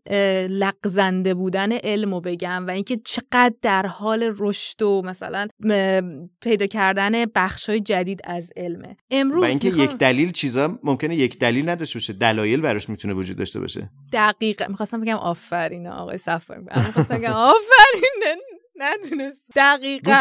[0.49, 5.49] لغزنده بودن علمو بگم و اینکه چقدر در حال رشد و مثلا
[6.43, 8.97] پیدا کردن بخش های جدید از علمه.
[9.11, 13.37] امروز و اینکه یک دلیل چیزا ممکنه یک دلیل نداشته باشه دلایل براش می‌تونه وجود
[13.37, 13.91] داشته باشه.
[14.13, 18.41] دقیقه می‌خواستم بگم آفرین آقای سفر می‌خواستم بگم آفرین
[18.77, 19.41] ندونست.
[19.57, 20.13] دقیقا.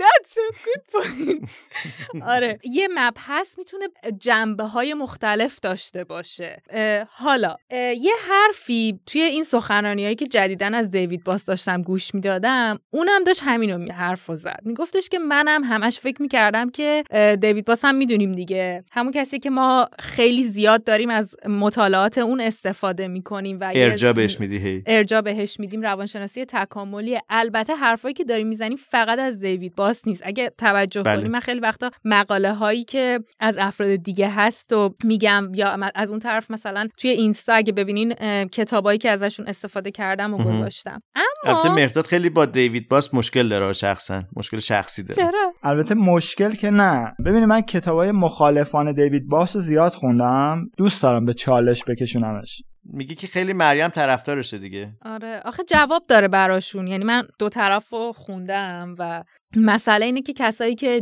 [0.00, 1.48] That's a good point.
[2.34, 6.62] آره یه مبحث می‌تونه جنبه های مختلف داشته باشه.
[7.10, 7.56] حالا
[8.00, 13.24] یه حرفی توی این سخنرانی هایی که جدیدن از دیوید باس داشتم گوش می‌دادم اونم
[13.24, 14.60] داشت همینو حرف رو زد.
[14.64, 17.04] میگفتش که منم همش فکر می‌کردم که
[17.40, 18.84] دیوید باس هم می‌دونیم دیگه.
[18.92, 24.40] همون کسی که ما خیلی زیاد داریم از مطالعات اون استفاده می‌کنیم و ارجا بهش
[24.40, 27.18] میدی ارجا بهش میدیم روانشناسی تکاملی.
[27.28, 30.22] البته حرفایی که داریم می‌زنیم فقط از دیوید باس نیست.
[30.26, 31.20] اگه توجه بله.
[31.20, 36.10] کنی من خیلی وقتا مقاله هایی که از افراد دیگه هست و میگم یا از
[36.10, 40.98] اون طرف مثلا توی اینستا اگه ببینین کتابایی که ازشون استفاده کردم و گذاشتم.
[41.14, 44.22] اما البته مرداد خیلی با دیوید باس مشکل داره شخصا.
[44.36, 45.14] مشکل شخصی داره.
[45.14, 47.14] چرا؟ البته مشکل که نه.
[47.26, 50.64] ببینید من کتابای مخالفان دیوید باس رو زیاد خوندم.
[50.76, 52.62] دوست دارم به چالش بکشونمش.
[52.84, 54.92] میگه که خیلی مریم طرفدارشه دیگه.
[55.02, 55.40] آره.
[55.44, 56.86] آخه جواب داره براشون.
[56.86, 59.24] یعنی من دو طرف رو خوندم و
[59.56, 61.00] مسئله اینه که کسایی که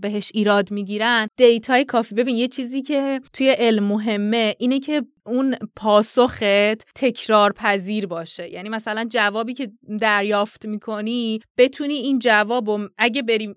[0.00, 2.14] بهش ایراد می‌گیرن دیتای کافی.
[2.14, 6.44] ببین یه چیزی که توی علم مهمه اینه که اون پاسخت
[6.94, 8.48] تکرار پذیر باشه.
[8.48, 13.54] یعنی مثلا جوابی که دریافت می‌کنی بتونی این جواب و اگه بریم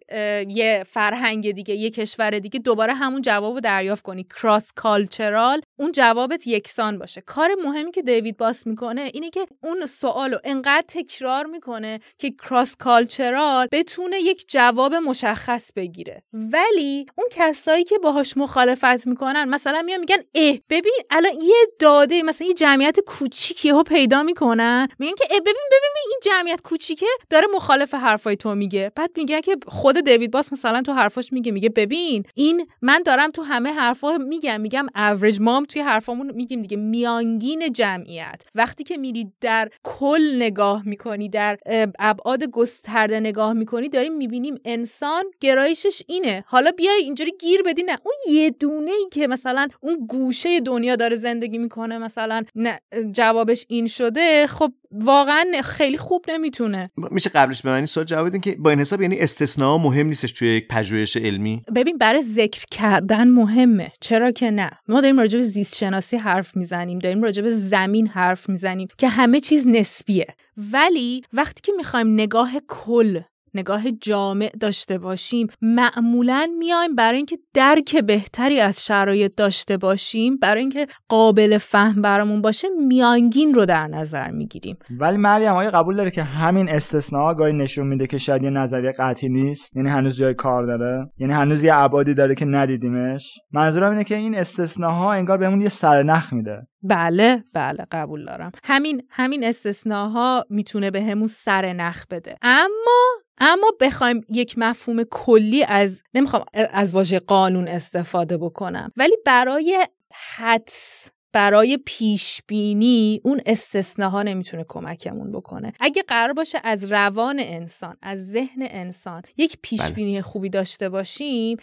[0.48, 4.24] یه فرهنگ دیگه یه کشور دیگه دوباره همون جواب رو دریافت کنی.
[4.24, 7.22] cross-cultural اون جوابت یکسان باشه.
[7.22, 12.32] کار مهمی که دیوید باس می‌کنه اینه که اون سوال رو انقدر تکرار می‌کنه که
[12.32, 16.24] cross-cultural بتونه یک جواب مشخص بگیره.
[16.34, 22.24] ولی اون کسایی که باهاش مخالفت می‌کنن مثلا میان میگن اه ببین الان یه داده
[22.24, 24.88] مثلا یه جمعیت کوچیکی پیدا می‌کنن.
[25.00, 28.92] میگن که ببین ببین این جمعیت کوچیکه داره مخالف حرفای تو میگه.
[28.96, 33.32] بعد میگه که خود دیوید باس مثلا تو حرفاش میگه میگه ببین این من دارم
[33.32, 38.44] تو همه حرفا میگم میگم اوریج مام توی حرفامون میگیم دیگه میانگین جمعیت.
[38.56, 41.58] وقتی که میری در کل نگاه می‌کنی در
[42.00, 46.44] ابعاد گسترده نگاه می‌کنی داریم می‌بینیم انسان گرایشش اینه.
[46.48, 47.98] حالا بیای اینجوری گیر بدی نه.
[48.04, 52.80] اون یه دونه ای که مثلا اون گوشه دنیا داره زندگی می‌کنه مثلا نه
[53.12, 56.92] جوابش این شده خب واقعا خیلی خوب نمی‌تونه.
[56.98, 60.32] میشه قبلش به من سوال جواب بدین که با این حساب یعنی استثناء مهم نیستش
[60.32, 63.92] توی یک پژوهش علمی؟ ببین برای ذکر کردن مهمه.
[64.02, 68.08] چرا که نه؟ ما داریم راجع به زیست شناسی حرف می‌زنیم داریم راجع به زمین
[68.08, 70.28] حرف می‌زنیم که همه چیز نسبیه.
[70.72, 73.22] ولی وقتی که می‌خوایم نگاه کل
[73.54, 75.48] نگاه جامع داشته باشیم.
[75.62, 82.42] معمولا میایم برای اینکه درک بهتری از شرایط داشته باشیم برای اینکه قابل فهم برامون
[82.42, 84.78] باشه میانگین رو در نظر می‌گیریم.
[85.00, 88.92] ولی مریم آیا قبول داره که همین استثناء گاهی نشون میده که شاید یه نظریه
[88.92, 93.92] قطعی نیست؟ یعنی هنوز جای کار داره؟ یعنی هنوز یه ابعادی داره که ندیدیمش؟ منظورم
[93.92, 96.68] اینه که این استثناها انگار بهمون یه سرنخ میده.
[96.84, 98.52] بله بله قبول دارم.
[98.64, 102.38] همین همین استثناها می‌تونه بهمون به سر نخ بده.
[102.42, 108.92] اما اما بخوایم یک مفهوم کلی از نمی‌خوام از واژه قانون استفاده بکنم.
[108.98, 109.88] ولی برای
[110.36, 115.74] حدس برای پیش بینی اون استثناها نمی‌تونه کمکمون بکنه.
[115.80, 119.92] اگه قرار باشه از روان انسان از ذهن انسان یک پیش بله.
[119.92, 121.58] بینی خوبی داشته باشیم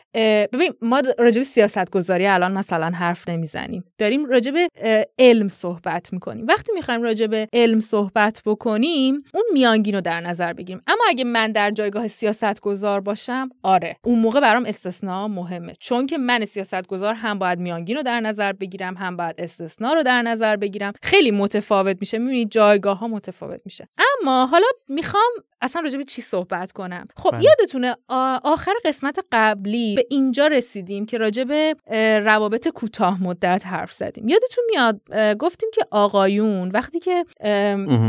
[0.52, 3.85] ببین ما راجع به سیاست گذاری الان مثلا حرف نمی‌زنیم.
[3.98, 4.68] داریم راجع به
[5.18, 6.46] علم صحبت می‌کنیم.
[6.46, 10.83] وقتی می‌خوایم راجع به علم صحبت بکنیم اون میانگین رو در نظر بگیریم.
[10.87, 15.72] اما اگه من در جایگاه سیاست گذار باشم آره اون موقع برام استثنا مهمه.
[15.80, 19.92] چون که من سیاست گذار هم باید میانگین رو در نظر بگیرم هم باید استثنا
[19.92, 20.92] رو در نظر بگیرم.
[21.03, 22.18] خیلی متفاوت میشه.
[22.18, 23.88] می‌بینید جایگاه ها متفاوت میشه.
[23.99, 27.44] اما حالا می‌خوام اصلا راجع به چی صحبت کنم؟ خب بله.
[27.44, 27.96] یادتونه
[28.44, 31.77] آخر قسمت قبلی به اینجا رسیدیم که راجع به
[32.25, 34.29] روابط کوتاه مدت حرف زدیم.
[34.29, 35.01] یادتون میاد
[35.38, 37.25] گفتیم که آقایون وقتی که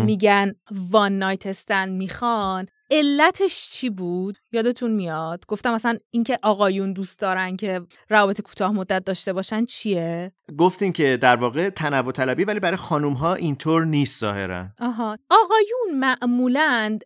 [0.06, 0.54] میگن
[0.92, 7.58] وان نایت استند می‌خوان علتش چی بود؟ یادتون میاد؟ گفتم مثلا اینکه آقایون دوست دارن
[7.58, 12.78] که روابط کوتاه مدت داشته باشن چیه؟ گفتین که در واقع تنوع طلبی ولی برای
[12.78, 14.66] خانم ها اینطور نیست ظاهرا.
[14.80, 15.18] آها.
[15.30, 17.00] آقایون معمولا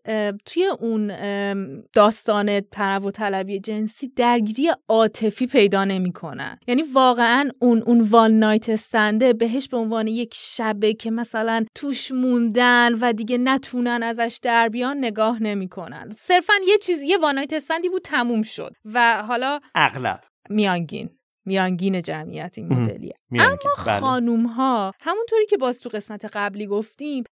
[0.45, 1.07] توی اون
[1.93, 6.59] داستان تنوع طلبی جنسی درگیری عاطفی پیدا نمی‌کنن.
[6.67, 12.11] یعنی واقعا اون اون وان نایت استنده بهش به عنوان یک شبه که مثلا توش
[12.11, 15.74] موندن و دیگه نتونن ازش در بیان نگاه نمی‌کنن.
[16.17, 18.71] صرفا یه چیزی یه وان نایت استندی بود تموم شد.
[18.85, 20.21] و حالا اغلب.
[20.49, 21.09] میانگین.
[21.45, 23.13] میانگین جمعیت این مدلیه.
[23.31, 23.99] اما بله.
[23.99, 27.23] خانوم ها همونطوری که باز تو قسمت قبلی گفتیم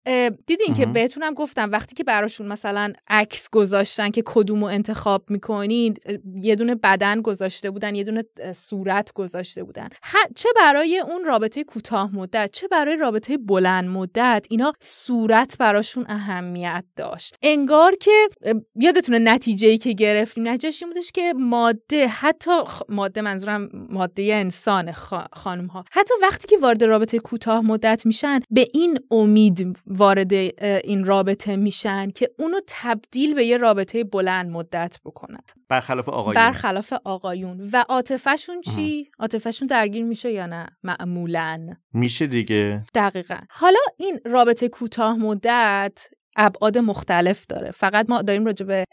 [0.47, 5.97] دیدین که بهتونم گفتم وقتی که براشون مثلا عکس گذاشتن که کدومو انتخاب می‌کنین
[6.35, 9.89] یه دونه بدن گذاشته بودن یه دونه صورت گذاشته بودن.
[10.37, 16.85] چه برای اون رابطه کوتاه مدت چه برای رابطه بلند مدت اینا صورت براشون اهمیت
[16.97, 17.37] داشت.
[17.43, 18.29] انگار که
[18.75, 22.51] یادتونه نتیجه ای که گرفتیم نتیجهش این بودش که ماده حتی
[22.89, 23.69] ماده منظورم
[24.03, 24.93] ماده انسان
[25.33, 31.05] خانم ها حتی وقتی که وارد رابطه کوتاه مدت میشن به این امید وارد این
[31.05, 35.41] رابطه میشن که اونو تبدیل به یه رابطه بلند مدت بکنن.
[35.69, 36.35] برخلاف آقایون.
[36.35, 37.71] برخلاف آقایون.
[37.73, 41.75] و عاطفهشون چی؟ عاطفهشون درگیر میشه یا نه؟ معمولا.
[41.93, 42.85] میشه دیگه.
[42.95, 43.39] دقیقا.
[43.51, 47.71] حالا این رابطه کوتاه مدت ابعاد مختلف داره.
[47.71, 48.85] فقط ما داریم راجع به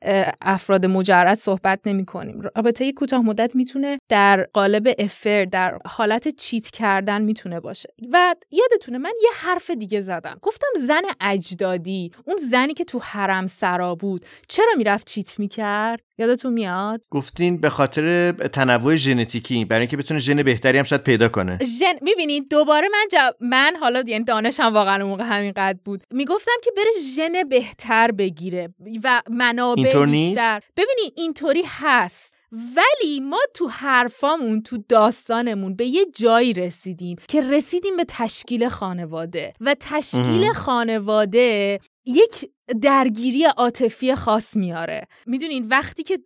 [0.42, 6.70] افراد مجرد صحبت نمی کنیم رابطه کوتاه مدت می‌تونه در قالب افر در حالت چیت
[6.70, 7.94] کردن می‌تونه باشه.
[8.12, 10.38] و یادتونه من یه حرف دیگه زدم.
[10.42, 16.54] گفتم زن اجدادی اون زنی که تو حرم سرا بود چرا می‌رفت چیت می‌کرد؟ یادتون
[16.54, 21.60] میاد؟ گفتین به خاطر تنوع ژنتیکی برای اینکه بتونه ژن بهتری هم شاید پیدا کنه.
[21.80, 23.36] ژن می‌بینید دوباره من جب...
[23.40, 26.04] من حالا یعنی دانشم واقعا موقع همین قد بود.
[26.12, 30.54] می‌گفتم که بره ژن بهتر بگیره و منابع اینطور بیشتر.
[30.54, 32.36] نیست؟ ببینید اینطوری هست.
[32.52, 39.54] ولی ما تو حرفامون تو داستانمون به یه جایی رسیدیم که رسیدیم به تشکیل خانواده.
[39.62, 42.50] و تشکیل خانواده یک
[42.82, 45.08] درگیری عاطفی خاص میاره.
[45.26, 46.20] می‌دونین وقتی که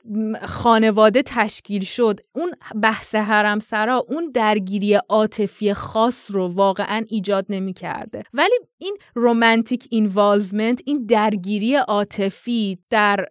[0.46, 2.52] خانواده تشکیل شد اون
[2.82, 8.24] بحث حرم سرا اون درگیری عاطفی خاص رو واقعا ایجاد نمی‌کرده.
[8.34, 13.26] ولی این رومانتیک اینوالومنت این درگیری عاطفی در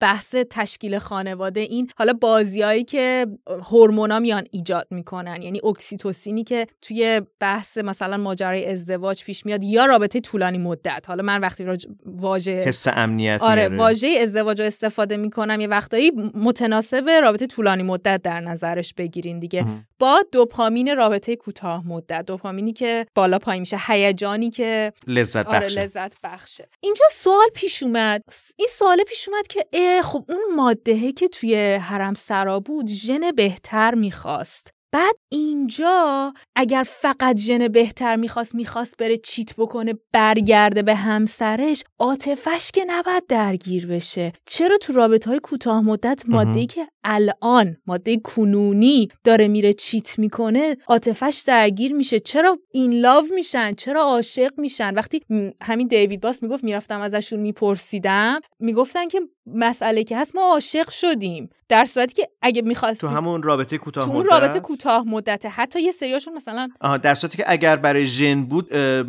[0.00, 3.26] بحث تشکیل خانواده این حالا بازیایی که
[3.70, 9.86] هورمونا میان ایجاد می‌کنن یعنی اکسیتوسینی که توی بحث مثلا ماجرای ازدواج پیش میاد یا
[9.86, 11.04] رابطه طولانی مدت.
[11.08, 11.86] حالا من وقتی راج...
[12.32, 12.52] واژه.
[12.52, 13.68] حس امنیت آره.
[13.68, 15.60] واژه ازدواج رو استفاده می‌کنم.
[15.60, 19.62] یه وقتایی متناسب رابطه طولانی مدت در نظرش بگیرین دیگه.
[19.62, 19.86] مهم.
[19.98, 22.26] با دوپامین رابطه کوتاه مدت.
[22.26, 25.82] دوپامینی که بالا پایین میشه هیجانی که لذت آره بخشه.
[25.82, 26.68] لذت بخشه.
[26.80, 28.22] اینجا سوال پیش اومد.
[28.56, 33.30] این سوال پیش اومد که اه خب اون مادهه که توی حرم سرا بود ژن
[33.36, 34.74] بهتر می‌خواست.
[34.92, 42.70] بعد اینجا اگر فقط ژن بهتر می‌خواست می‌خواست بره چیت بکنه برگرده به همسرش عاطفش
[42.74, 44.32] که نباید درگیر بشه.
[44.46, 50.76] چرا تو رابطه های کوتاه مدت ماده که الان ماده کنونی داره میره چیت می‌کنه
[50.86, 52.20] عاطفش درگیر میشه.
[52.20, 55.20] چرا این لاو میشن؟ چرا عاشق میشن؟ وقتی
[55.62, 61.50] همین دیوید باس می‌گفت می‌رفتم ازشون میپرسیدم می‌گفتن که مسئله که هست ما عاشق شدیم.
[61.68, 65.48] در صورتی که اگه می‌خواستیم تو همون رابطه کوتاه مدت؟ رابطه کوتاه مدته.
[65.48, 68.68] حتی یه سریاشون مثلا آها در صورتی که اگر برای ژن بود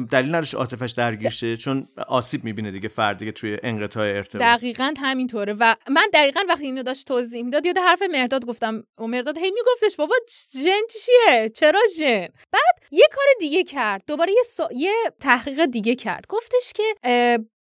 [0.10, 4.42] دلیل نداشت عاطفش درگیر شه چون آسیب می‌بینه دیگه فرد دیگه توی انقطاع ارتباط.
[4.42, 5.54] دقیقا همینطوره.
[5.60, 8.84] و من دقیقا وقتی اینو داشت توضیح می‌داد یاد حرف مرداد گفتم.
[8.98, 10.16] و مرداد هی میگفتش بابا
[10.64, 14.04] ژن چیه؟ چرا ژن؟ بعد یه کار دیگه کرد.
[14.08, 14.70] دوباره یه, سا...
[14.76, 16.26] یه تحقیق دیگه کرد.
[16.30, 16.84] گفتش که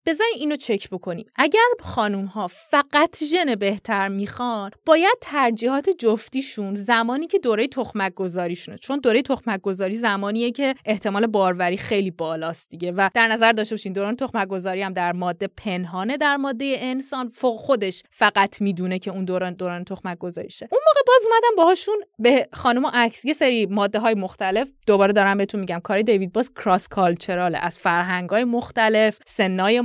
[0.07, 1.27] بذارین اینو چک بکنیم.
[1.37, 8.79] اگر خانوم ها فقط ژن بهتر می‌خوان باید ترجیحات جفتیشون زمانی که دوره تخمک گذاریشونه
[8.79, 12.93] چون دوره تخمک گذاری زمانیه که احتمال باروری خیلی بالاست دیگه.
[12.93, 17.29] و در نظر داشته باشین دوران تخمک گذاری هم در ماده پنهانه در ماده انسان
[17.29, 21.97] فوق خودش فقط می‌دونه که اون دوران دوران تخمک گذاریشه اون موقع باز اومدم باهاشون
[22.19, 25.81] به خانم عکس یه سری ماده های مختلف دوباره دارم بهتون میگم.
[25.81, 29.81] کاری دیوید باز کراس کالچراله از فرهنگ های مختلف سنای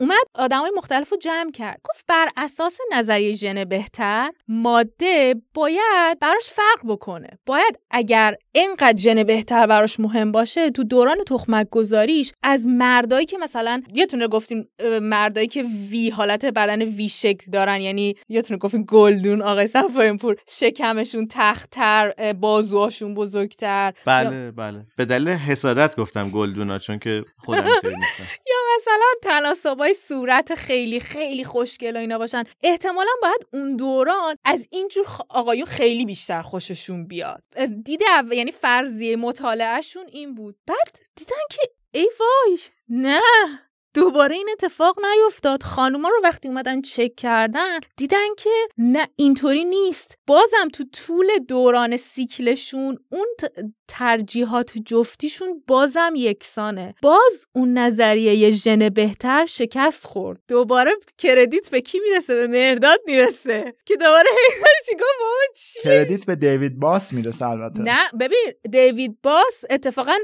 [0.00, 1.80] اومد آدمای مختلف رو جمع کرد.
[1.84, 7.28] گفت بر اساس نظریه ژن بهتر ماده باید براش فرق بکنه.
[7.46, 13.38] باید اگر اینقدر ژن بهتر براش مهم باشه تو دوران تخمک گذاریش از مردایی که
[13.38, 14.68] مثلا یادتونه گفتیم
[15.02, 21.26] مردایی که وی حالت بدن وی شکل دارن یعنی یادتونه گفتیم گلدون آقای سفارینپور شکمشون
[21.30, 23.92] تختتر اه، بازوهاشون بزرگتر.
[24.06, 24.86] بله بله.
[24.96, 27.66] به دلیل حسادت گفتم گلدونا چون که خودم
[28.50, 32.44] یا مثلا تناسبای صورت خیلی خیلی خوشگل و اینا باشن.
[32.62, 37.42] احتمالا باید اون دوران از اینجور آقایون خیلی بیشتر خوششون بیاد.
[37.84, 40.56] دیده یعنی فرضیه مطالعهشون این بود.
[40.66, 41.60] بعد دیدن که
[41.92, 43.20] ای وای نه.
[43.94, 45.62] دوباره این اتفاق نیفتاد.
[45.62, 50.18] خانوما رو وقتی اومدن چک کردن دیدن که نه اینطوری نیست.
[50.26, 53.26] بازم تو طول دوران سیکلشون اون
[53.88, 56.94] ترجیحات جفتیشون بازم یکسانه.
[57.02, 60.38] باز اون نظریه یه ژن بهتر شکست خورد.
[60.48, 63.74] دوباره کردیت به کی می‌رسه؟ به مرداد می‌رسه.
[63.86, 64.30] که دوباره
[65.56, 67.82] چی کردیت به دیوید باس می‌رسه البته.
[67.82, 70.16] نه ببین دیوید باس اتفاقا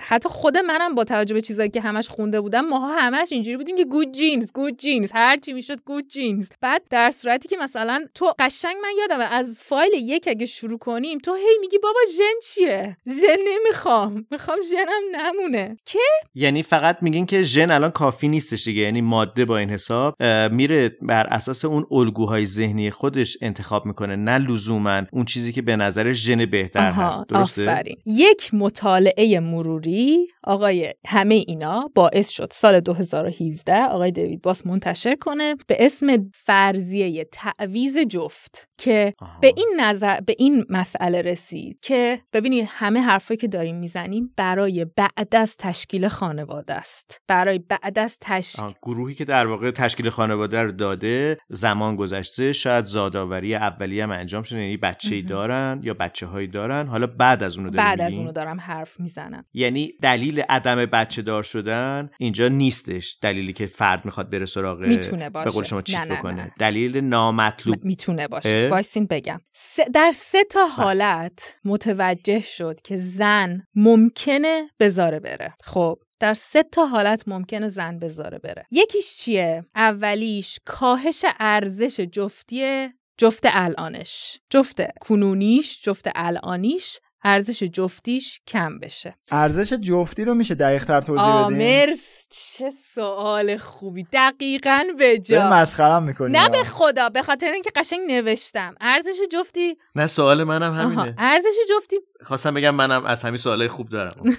[0.00, 3.76] حتی خود منم با توجه به چیزایی که همش خونده بودم ماها همش اینجوری بودیم
[3.76, 8.04] که گود جینز گود جینز هر چی می‌شد گود جینز بعد در صورتی که مثلا
[8.14, 12.24] تو قشنگ من یادمه از فایل یک اگه شروع کنیم تو هی میگی بابا ژن
[12.44, 14.26] چیه؟ ژن نمی‌خوام.
[14.30, 15.76] می‌خوام ژنم نمونه.
[15.84, 15.98] که؟
[16.34, 20.96] یعنی فقط میگین که ژن الان کافی نیستش دیگه یعنی ماده با این حساب میره
[21.02, 26.12] بر اساس اون الگوهای ذهنی خودش انتخاب می‌کنه نه لزوما اون چیزی که به نظر
[26.12, 27.28] ژن بهتر هست.
[27.28, 27.96] درسته؟ آفرین.
[28.06, 35.56] یک مطالعه مروری آقای همه اینا باعث شد سال 2017 آقای دیوید باس منتشر کنه
[35.66, 42.64] به اسم فرضیه تعویز جفت که به این نظر به این مسئله رسید که ببینید
[42.68, 47.20] همه حرفایی که داریم می‌زنیم برای بعد از تشکیل خانواده است.
[47.28, 52.84] برای بعد از تشکیل گروهی که در واقع تشکیل خانواده رو داده زمان گذشته شاید
[52.84, 56.86] زادآوری اولیه هم انجام شده یعنی بچه ای دارن یا بچه هایی دارن.
[56.86, 59.44] حالا بعد از اونو بعد از اونو دارم حرف می‌زنم.
[59.54, 65.30] یعنی دلیل عدم بچه دار شدن اینجا نیستش دلیلی که فرد می‌خواد بره سراغ می‌تونه
[65.30, 65.44] باشه.
[65.44, 67.84] به قول شما چیت بکنه؟ دلیل نامطلوب.
[67.84, 68.68] می‌تونه باشه.
[68.70, 69.38] وایسین بگم.
[69.94, 70.74] در سه تا بله.
[70.74, 75.54] حالت متوجه شد که زن ممکنه بذاره بره.
[75.64, 78.66] خب در سه تا حالت ممکنه زن بذاره بره.
[78.70, 84.38] یکیش چیه؟ اولیش کاهش ارزش جفتی جفت الانش.
[84.50, 89.14] جفت کنونیش جفت الانیش ارزش جفتیش کم بشه.
[89.30, 94.06] ارزش جفتی رو میشه دقیق تر توضیح بدیم مرس چه سوال خوبی.
[94.12, 95.50] دقیقا به جا.
[95.50, 98.74] مسخرم می‌کنی نه به خدا به خاطر اینکه قشنگ نوشتم.
[98.80, 101.14] ارزش جفتی نه سوال منم همینه.
[101.18, 104.22] ارزش جفتی خواستم بگم منم از همین سوالای خوب دارم.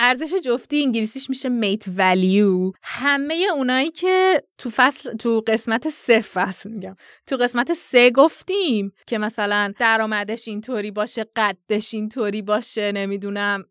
[0.00, 6.70] ارزش جفتی انگلیسیش میشه میت ولیو همه اونایی که تو فصل تو قسمت سه فصل
[6.70, 13.64] میگم تو قسمت سه گفتیم که مثلا درآمدش اینطوری باشه قدش اینطوری باشه نمی‌دونم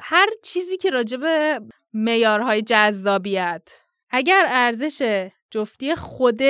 [0.00, 1.22] هر چیزی که راجب
[1.92, 3.70] معیارهای جذابیت.
[4.10, 6.40] اگر ارزش جفتی خود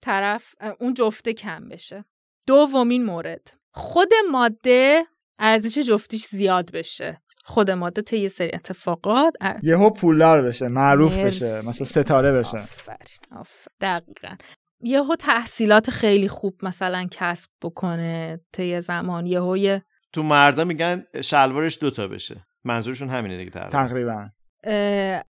[0.00, 2.04] طرف اون جفته کم بشه.
[2.46, 3.52] دومین مورد.
[3.72, 5.06] خود ماده
[5.38, 7.20] ارزش جفتیش زیاد بشه.
[7.46, 9.60] خود ماده طی یه سری اتفاقات ار...
[9.62, 12.58] یهو پولدار بشه معروف بشه مثلا ستاره بشه.
[12.58, 12.98] آفرین
[13.30, 13.66] آفرین.
[13.80, 14.36] دقیقا.
[14.80, 19.26] یهو تحصیلات خیلی خوب مثلا کسب بکنه طی زمان.
[19.26, 22.46] یهو یه تو مردا میگن شلوارش دوتا بشه.
[22.64, 24.28] منظورشون همینه دیگه تقریبا.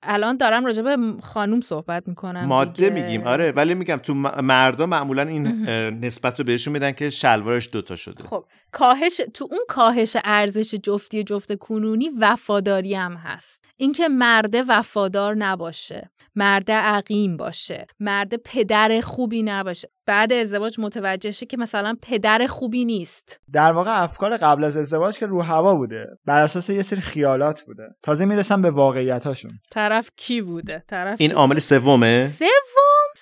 [0.07, 3.27] الان دارم راجع به خانوم صحبت می‌کنم ماده میگیم.
[3.27, 5.47] آره ولی میگم تو مردا معمولا این
[6.05, 8.25] نسبت رو بهشون میدن که شلوارش دوتا شده.
[8.25, 13.65] خب کاهش تو اون کاهش ارزش جفتی جفت کنونی وفاداری هم هست.
[13.77, 19.89] اینکه مرده وفادار نباشه مرد عقیم باشه مرد پدر خوبی نباشه.
[20.07, 23.41] بعد ازدواج متوجه شه که مثلا پدر خوبی نیست.
[23.53, 27.63] در واقع افکار قبل از ازدواج که رو هوا بوده بر اساس یه سری خیالات
[27.63, 27.89] بوده.
[28.03, 29.51] تازه می‌رسن به واقعیت هاشون
[29.95, 32.49] طرف کی بوده؟ طرف این عامل سومه؟ سوم.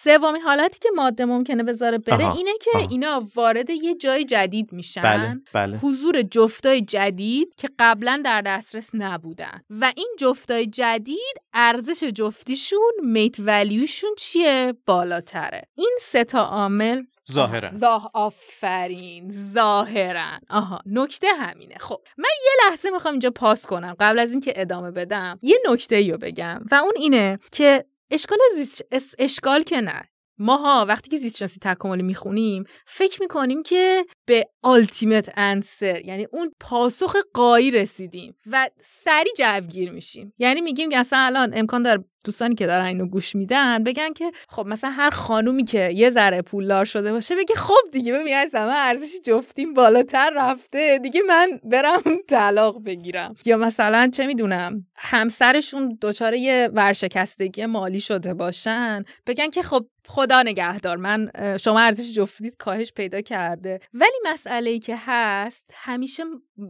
[0.04, 5.02] سومین حالتی که ماده ممکنه بذاره بره اینه که اینا وارد یه جای جدید میشن.
[5.02, 5.78] بله، بله.
[5.78, 9.62] حضور جفتای جدید که قبلا در دسترس نبودن.
[9.70, 15.62] و این جفتای جدید ارزش جفتیشون میت ولیوشون چیه؟ بالاتره.
[15.74, 17.70] این سه تا عامل ظاهرا.
[17.72, 20.40] زاه آفرین ظاهرا.
[20.50, 21.78] آها نکته همینه.
[21.78, 23.96] خب من یه لحظه می‌خوام اینجا پاس کنم.
[24.00, 26.64] قبل از اینکه ادامه بدم یه نکته رو بگم.
[26.70, 28.85] و اون اینه که اشکال زیست
[29.18, 30.08] اشکال که نه.
[30.42, 36.52] ماها وقتی که زیست شناسی تکاملی می‌خونیم فکر می‌کنیم که به آلتیمت انسر یعنی اون
[36.61, 40.33] پاسخ قایی رسیدیم و سری جوگیر میشیم.
[40.38, 44.33] یعنی میگیم که اصلا الان امکان داره دوستانی که دارن اینو گوش میدن بگن که
[44.48, 48.54] خب مثلا هر خانومی که یه ذره پولدار شده باشه بگه خب دیگه ببین از
[48.54, 53.35] همه ارزش جفتیم بالاتر رفته دیگه من برم طلاق بگیرم.
[53.44, 60.42] یا مثلا چه می‌دونم همسرشون دچار یه ورشکستگی مالی شده باشن بگن که خب خدا
[60.42, 60.96] نگهدار.
[60.96, 61.31] من
[61.61, 63.81] شما ارزش جفتیت کاهش پیدا کرده.
[63.94, 66.23] ولی مسئله ای که هست همیشه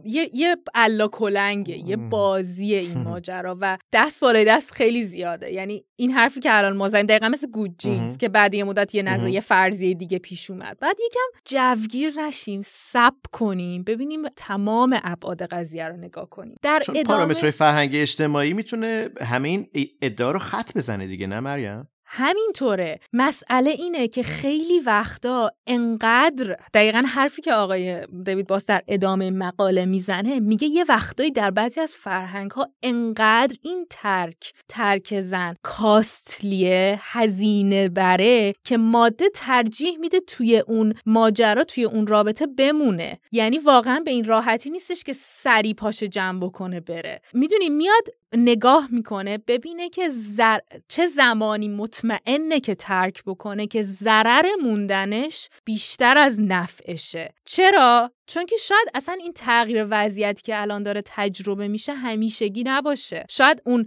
[0.05, 5.51] یه یه الا کلنگه یه بازی این ماجرا و دست بالای دست خیلی زیاده.
[5.51, 8.95] یعنی این حرفی که الان ما زدیم دقیقا مثل گود جینز که بعد یه مدت
[8.95, 10.77] یه نظریه فرضیه دیگه پیش اومد.
[10.79, 16.57] بعد یکم جوگیر نشیم سب کنیم ببینیم تمام ابعاد قضیه رو نگاه کنیم.
[16.61, 19.67] در ادامه پارامترهای فرهنگی اجتماعی می‌تونه همه این
[20.01, 22.99] ادعا رو خط بزنه دیگه نه مریم؟ همینطوره.
[23.13, 29.85] مسئله اینه که خیلی وقتا انقدر دقیقا حرفی که آقای دیوید باس در ادامه مقاله
[29.85, 36.99] می‌زنه میگه یه وقتایی در بعضی از فرهنگ ها انقدر این ترک ترک زن کاستلیه
[37.01, 43.19] هزینه بره که ماده ترجیح میده توی اون ماجرا توی اون رابطه بمونه.
[43.31, 47.21] یعنی واقعا به این راحتی نیستش که سری پاش جمع بکنه بره.
[47.33, 48.03] می‌دونی میاد
[48.33, 50.57] نگاه می‌کنه ببینه که زر...
[50.87, 51.67] چه زمانی
[52.03, 57.33] مطمئنه که ترک بکنه که ضرر موندنش بیشتر از نفعشه.
[57.45, 63.25] چرا؟ چون که شاید اصلا این تغییر وضعیت که الان داره تجربه میشه همیشگی نباشه.
[63.29, 63.85] شاید اون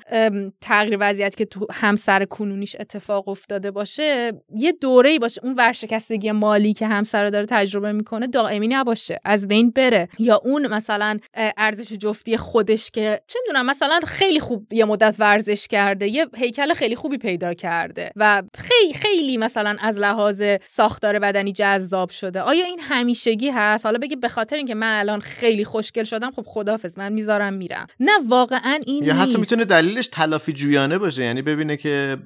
[0.61, 5.41] تغییر وضعیت که تو همسر کنونیش اتفاق افتاده باشه یه دوره باشه.
[5.45, 10.09] اون ورشکستگی مالی که همسر داره تجربه می‌کنه دائمی نباشه از بین بره.
[10.19, 15.67] یا اون مثلا ارزش جفتی خودش که چه می‌دونم مثلا خیلی خوب یه مدت ورزش
[15.67, 21.53] کرده یه هیکل خیلی خوبی پیدا کرده و خیلی خیلی مثلا از لحاظ ساختار بدنی
[21.53, 22.41] جذاب شده.
[22.41, 26.43] آیا این همیشگی هست؟ حالا بگی به خاطر اینکه من الان خیلی خوشگل شدم خب
[26.47, 27.87] خدافظ من می‌ذارم میرم.
[28.01, 32.17] نه واقعا این یا حتی می‌تونه دلیلش تلافی جویانه باشه یعنی ببینه که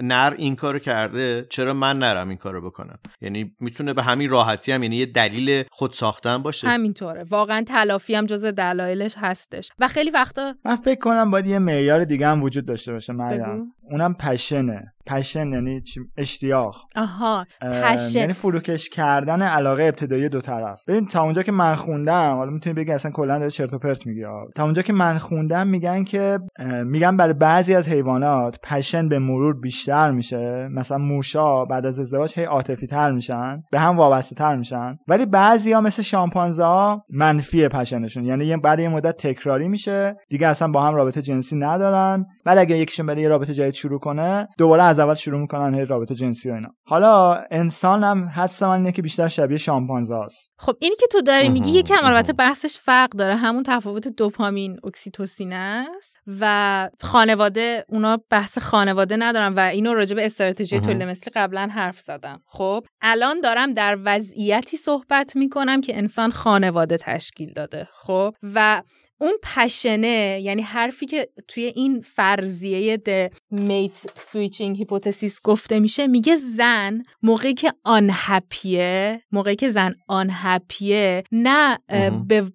[0.00, 4.72] نر این کارو کرده چرا من نرم این کارو بکنم؟ یعنی می‌تونه به همین راحتی
[4.72, 6.68] هم یعنی یه دلیل خود ساختن باشه.
[6.68, 7.24] همینطوره.
[7.30, 9.70] واقعا تلافی هم جز دلایلش هستش.
[9.78, 13.72] و خیلی وقتا من فکر کنم باید یه معیار دیگه هم وجود داشته باشه مریم.
[13.90, 15.82] اونم پشنه پشن یعنی
[16.16, 16.76] اشتیاق.
[16.96, 20.84] آها پشن یعنی فروکش کردن علاقه ابتدایی دو طرف.
[20.88, 24.06] ببین تا اونجا که من خوندم حالا می‌تونی بگی اصلا کلا داره چرت و پرت
[24.06, 24.22] میگی
[24.54, 26.38] تا اونجا که من خوندم میگن که
[26.84, 30.68] میگن برای بعضی از حیوانات پشن به مرور بیشتر میشه.
[30.68, 34.98] مثلا موشا بعد از ازدواج هی عاطفی تر میشن به هم وابسته تر میشن.
[35.08, 40.16] ولی بعضی ها مثل شامپانزه ها منفی پشنشون یعنی بعد یه مدت تکراری میشه.
[40.28, 42.26] دیگه اصلا با هم رابطه جنسی ندارن.
[42.44, 45.84] بعد اگه یکیشون بره یه رابطه جدید شروع کنه دوباره از اول شروع می‌کنن هی
[45.84, 46.68] رابطه جنسی و اینا.
[46.86, 51.20] حالا انسان هم حدس من اینه که بیشتر شبیه شامپانزه است خب اینی که تو
[51.20, 53.36] داری میگی یکم البته بحثش فرق داره.
[53.36, 60.26] همون تفاوت دوپامین اکسیتوسین است و خانواده اونا بحث خانواده ندارم و اینو راجع به
[60.26, 62.40] استراتژی تولید مثلی قبلا حرف زدم.
[62.46, 67.88] خب الان دارم در وضعیتی صحبت می‌کنم که انسان خانواده تشکیل داده.
[67.92, 68.82] خب و
[69.20, 76.36] اون پشنه یعنی حرفی که توی این فرضیه the mate switching hypothesis گفته میشه میگه
[76.56, 81.78] زن موقعی که unhappy ه موقعی که زن unhappy ه نه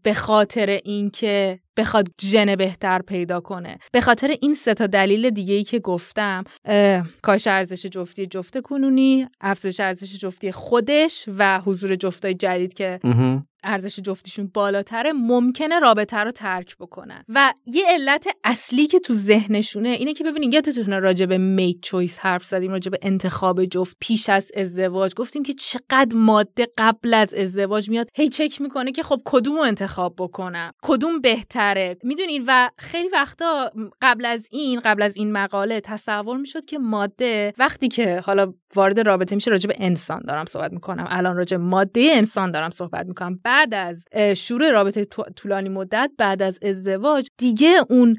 [0.03, 3.78] به خاطر اینکه بخواد ژن بهتر پیدا کنه.
[3.91, 6.43] به خاطر این سه تا دلیل دیگه ای که گفتم
[7.22, 12.99] کاهش ارزش جفتی جفت کنونی افزایش ارزش جفتی خودش و حضور جفتای جدید که
[13.66, 17.24] ارزش جفتیشون بالاتره ممکنه رابطه رو ترک بکنن.
[17.30, 22.20] و یه علت اصلی که تو ذهنشونه اینه که ببینین یادتونه راجع به میت چویس
[22.20, 25.13] حرف زدیم راجع به انتخاب جفت پیش از ازدواج.
[25.16, 29.61] گفتیم که چقدر ماده قبل از ازدواج میاد هی چک می‌کنه که خب کدوم رو
[29.61, 35.82] انتخاب بکنم؟ کدوم بهتره؟ می‌دونین؟ و خیلی وقتا قبل از این قبل از این مقاله
[35.82, 40.74] تصور می‌شد که ماده وقتی که حالا وارد رابطه میشه راجع به انسان دارم صحبت
[40.74, 41.07] می‌کنم.
[41.09, 43.39] الان راجع ماده انسان دارم صحبت می‌کنم.
[43.56, 44.06] بعد از
[44.38, 48.18] شروع رابطه طولانی مدت بعد از ازدواج دیگه اون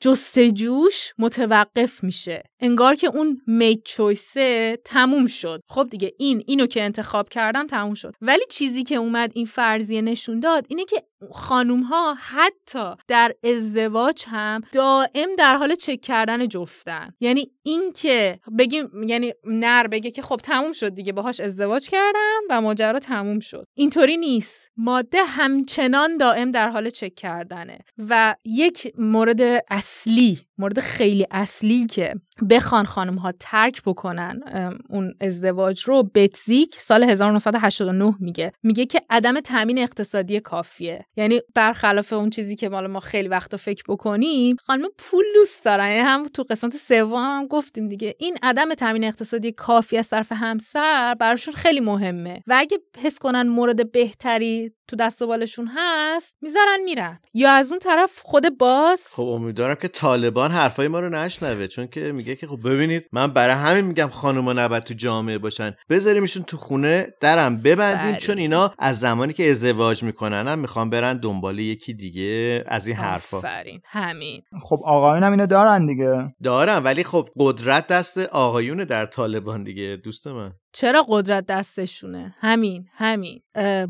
[0.00, 2.42] جستجوش متوقف میشه.
[2.60, 5.62] انگار که اون میت چویسه تموم شد.
[5.68, 8.14] خب دیگه این اینو که انتخاب کردم تموم شد.
[8.20, 11.02] ولی چیزی که اومد این فرضیه نشون داد اینه که
[11.32, 17.14] خانوم ها حتی در ازدواج هم دائم در حال چک کردن جفتن.
[17.20, 22.40] یعنی این که بگیم یعنی نر بگه که خب تموم شد دیگه باهاش ازدواج کردم
[22.50, 23.64] و ماجرا تموم شد.
[23.74, 24.70] اینطوری نیست.
[24.76, 32.14] ماده همچنان دائم در حال چک کردنه و یک مورد اصلی مورد خیلی اصلی که
[32.50, 34.40] بخوان خانم ها ترک بکنن
[34.88, 38.52] اون ازدواج رو بتزیک سال 1989 میگه.
[38.62, 41.06] میگه که عدم تامین اقتصادی کافیه.
[41.16, 45.88] یعنی برخلاف اون چیزی که مال ما خیلی وقتا فکر بکنیم خانم پول دوست دارن.
[45.88, 48.14] یعنی هم تو قسمت سوم هم گفتیم دیگه.
[48.18, 52.42] این عدم تامین اقتصادی کافی از طرف همسر براشون خیلی مهمه.
[52.46, 57.18] و اگه حس کنن مورد بهتری تو دست و بالشون هست می‌ذارن میرن.
[57.34, 61.66] یا از اون طرف خود باز خب امیدوارم که طالبان اتفاقا حرفای ما رو نشنوه
[61.66, 65.74] چون که میگه که خب ببینید من برای همین میگم خانوما نباید تو جامعه باشن.
[65.90, 71.16] بذاریمشون تو خونه درم ببندیم چون اینا از زمانی که ازدواج می‌کنن هم می‌خوان برن
[71.18, 73.42] دنبال یکی دیگه از این حرفا.
[73.84, 74.42] همین.
[74.62, 76.34] خب آقایون هم اینو دارن دیگه.
[76.42, 80.52] دارن ولی خب قدرت دست آقایون در طالبان دیگه دوست من.
[80.72, 83.40] چرا قدرت دستشونه؟ همین همین.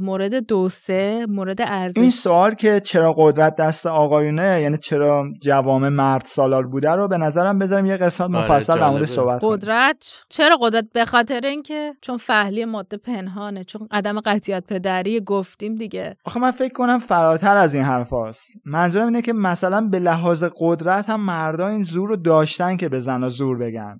[0.00, 5.88] مورد دو سه مورد ارزش این سوال که چرا قدرت دست آقایونه یعنی چرا جوامع
[5.88, 10.58] مرد سالار بوده رو به نظرم بذاریم یه قسمت آره، مفصل در صحبت قدرت؟ چرا
[10.60, 16.16] قدرت؟ به خاطر اینکه چون فهلی ماده پنهانه چون عدم قطیات پدری گفتیم دیگه.
[16.24, 18.52] آخه من فکر کنم فراتر از این حرف هاست.
[18.64, 23.00] منظورم اینه که مثلا به لحاظ قدرت هم مردا این زور رو داشتن که به
[23.00, 23.98] زنا زور بگن.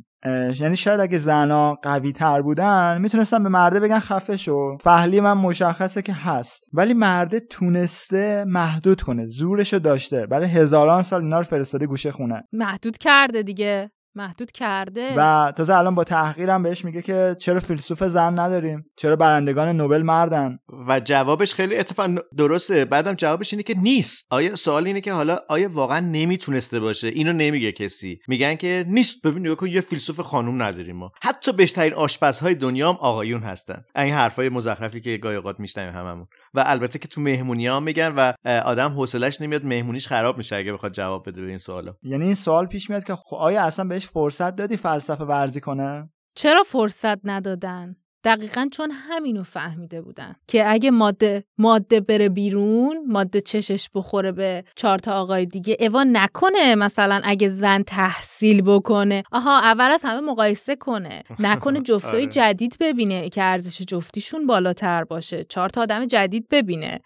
[0.61, 4.77] یعنی شاید اگه زنا قوی تر بودن می‌تونستن به مرده بگن خفه شو.
[4.81, 6.71] فهلی من مشخصه که هست.
[6.73, 9.27] ولی مرده تونسته محدود کنه.
[9.27, 10.27] زورشو داشته.
[10.27, 12.43] برای هزاران سال اینا رو فرستاده گوشه خونه.
[12.53, 13.91] محدود کرده دیگه.
[14.15, 15.15] محدود کرده.
[15.17, 20.03] و تازه الان با تحقیرم بهش میگه که چرا فیلسوف زن نداریم؟ چرا برندگان نوبل
[20.03, 22.85] مردن؟ و جوابش خیلی اتفاق درسته.
[22.85, 24.27] بعدم جوابش اینه که نیست.
[24.31, 28.19] آیا سوال اینه که حالا آیا واقعا نمی‌تونسته باشه؟ اینو نمیگه کسی.
[28.29, 29.27] میگن که نیست.
[29.27, 31.11] ببین نگاه کن یه فیلسوف خانوم نداریم ما.
[31.23, 33.85] حتی بهترین آشپزهای دنیا هم آقایون هستن.
[33.97, 36.27] این حرفای مزخرفی که گاهی اوقات میشنویم هممون.
[36.55, 38.33] و البته که تو مهمونی ها میگن و
[38.65, 41.95] آدم حوصلش نمیاد مهمونیش خراب میشه اگه بخواد جواب بده به این سوالا.
[42.03, 46.11] یعنی این سوال پیش میاد که خب آیا اصلا بهش فرصت دادی فلسفه ورزی کنه؟
[46.35, 53.41] چرا فرصت ندادن؟ دقیقا چون همینو فهمیده بودن که اگه ماده ماده بره بیرون ماده
[53.41, 59.23] چشش بخوره به چهار تا آقای دیگه اوا نکنه مثلا اگه زن تحصیل بکنه.
[59.33, 61.23] آها اول از همه مقایسه کنه.
[61.39, 62.27] نکنه جفتای آره.
[62.27, 65.45] جدید ببینه که ارزش جفتیشون بالاتر باشه.
[65.45, 67.01] چهار تا آدم جدید ببینه.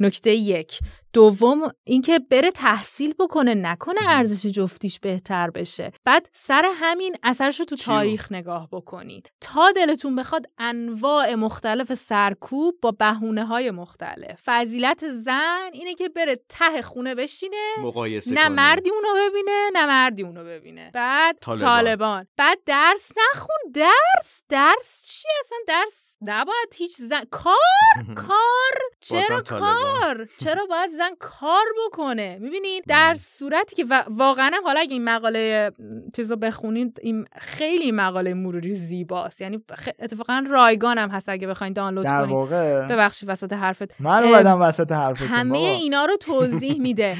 [0.00, 0.78] نکته یک.
[1.12, 5.92] دوم اینکه بره تحصیل بکنه نکنه ارزش جفتیش بهتر بشه.
[6.04, 12.80] بعد سر همین اثرش رو تو تاریخ نگاه بکنید تا دلتون بخواد انواع مختلف سرکوب
[12.82, 14.40] با بهونه های مختلف.
[14.44, 17.74] فضیلت زن اینه که بره ته خونه بشینه.
[17.78, 20.90] مقایسه نه مردی اونو ببینه نه مردی اونو ببینه.
[20.94, 22.26] بعد طالبان, طالبان.
[22.36, 23.72] بعد درس نخون.
[23.74, 27.54] درس؟ درس چی اصلا؟ درس نباید هیچ زن کار؟
[28.26, 34.92] کار؟ چرا کار؟ چرا باید زن کار بکنه؟ می‌بینید در صورتی که واقعا حالا اگه
[34.92, 35.72] این مقاله
[36.16, 39.40] چیزو بخونید این خیلی مقاله مروری زیباست.
[39.40, 39.64] یعنی
[39.98, 42.50] اتفاقا رایگان هم هست اگه بخواین دانلود کنید
[42.90, 44.00] ببخشید وسط حرفت.
[44.00, 47.16] من اومدم وسط حرفت همه اینا رو توضیح میده.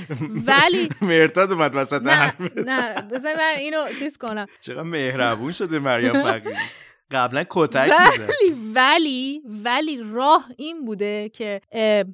[0.46, 2.58] ولی مرتاد اومد وسط حرفت.
[2.58, 4.46] نه بذار من اینو چیز کنم.
[4.60, 6.56] چقدر مهربون شده مریم فقیری
[7.10, 11.60] قبلا کتک ولی ولی ولی راه این بوده که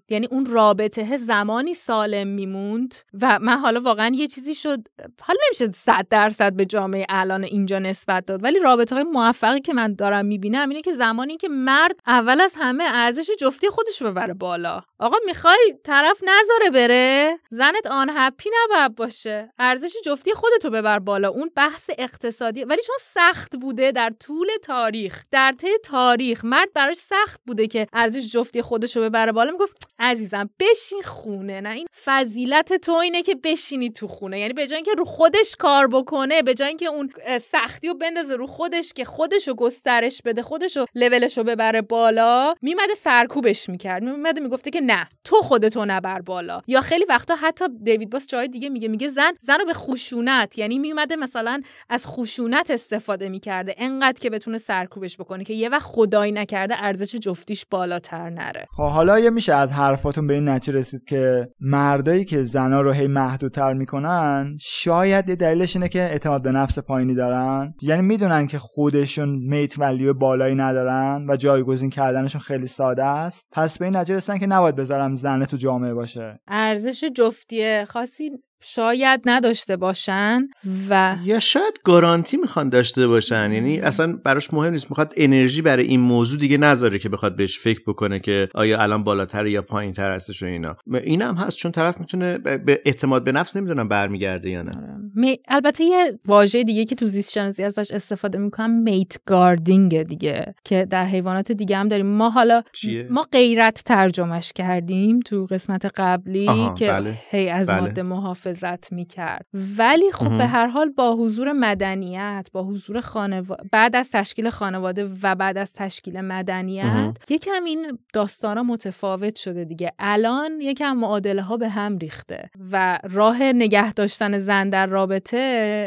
[0.09, 4.81] یعنی اون رابطه زمانی سالم میموند و من حالا واقعا یه چیزی شد
[5.21, 9.75] حالا نمیشه صد درصد به جامعه الان اینجا نسبت داد ولی رابطه های موفقی که
[9.75, 14.35] من دارم می‌بینم اینه که زمانی که مرد اول از همه ارزش جفتی خودش ببره
[14.35, 14.81] بالا.
[14.99, 19.53] آقا می‌خوای طرف نذاره بره؟ زنت آن هپی نباید باشه.
[19.59, 21.29] ارزش جفتی خودتو ببر بالا.
[21.29, 25.25] اون بحث اقتصادی ولی چون سخت بوده در طول تا تاریخ.
[25.31, 29.51] در طی تاریخ مرد براش سخت بوده که ارزش جفتی خودش رو ببره بالا.
[29.53, 31.61] می‌گفت عزیزم بشین خونه.
[31.61, 34.41] نه این فضیلت تو اینه که بشینی تو خونه.
[34.41, 37.11] یعنی به جای اینکه رو خودش کار بکنه به جای اینکه اون
[37.43, 41.83] سختی رو بندازه رو خودش که خودش رو گسترش بده خودش رو لولش رو ببره
[41.83, 44.03] بالا میمده سرکوبش می‌کرد.
[44.03, 46.63] میمده می‌گفته که نه تو خودتو نبر بالا.
[46.67, 50.59] یا خیلی وقتا حتی دیوید باس جای دیگه میگه میگه زن زن رو به خشونت.
[50.59, 53.75] یعنی میمده مثلا از خشونت استفاده می‌کرده.
[53.79, 58.67] انقدر که بتونه سرکوبش بکنه که یه وقت خدایی نکرده ارزش جفتیش بالاتر نره.
[58.71, 62.93] خب حالا یه میشه از حرفاتون به این نتیجه رسید که مردایی که زنا رو
[62.93, 67.75] هی محدودتر می‌کنن شاید یه دلیلش اینه که اعتماد به نفس پایینی دارن.
[67.83, 73.49] یعنی می‌دونن که خودشون میت ولیو بالایی ندارن و جایگزین کردنشون خیلی ساده است.
[73.53, 76.41] پس به این نتیجه رسیدن که نباید بذارم زن تو جامعه باشه.
[76.49, 78.31] ارزش جفتیه خاصی
[78.61, 80.49] شاید نداشته باشن
[80.89, 85.87] و یا شاید گارانتی می‌خوان داشته باشن یعنی اصلا براش مهم نیست می‌خواد انرژی برای
[85.87, 89.93] این موضوع دیگه نذاره که بخواد بهش فکر بکنه که آیا الان بالاتر یا پایین
[89.93, 93.89] تر هستش و اینا این هم هست چون طرف می‌تونه به اعتماد به نفس نمی‌دونم
[93.89, 95.39] برمیگرده یا نه آره.
[95.49, 100.87] البته یه واژه دیگه که تو زیست شناسی ازش استفاده می‌کنم میت گاردینگ دیگه که
[100.91, 106.47] در حیوانات دیگه هم داریم ما حالا چیه؟ ما غیرت ترجمهش کردیم تو قسمت قبلی
[106.79, 107.19] که بله.
[107.31, 107.81] هی از بله.
[107.81, 108.03] ماده
[108.47, 109.47] محافظت می‌کرد.
[109.55, 115.05] ولی خب به هر حال با حضور مدنیت با حضور خانواده بعد از تشکیل خانواده
[115.23, 119.93] و بعد از تشکیل مدنیت یکم این داستانا متفاوت شده دیگه.
[119.99, 125.37] الان یکم معادله ها به هم ریخته و راه نگه داشتن زن در رابطه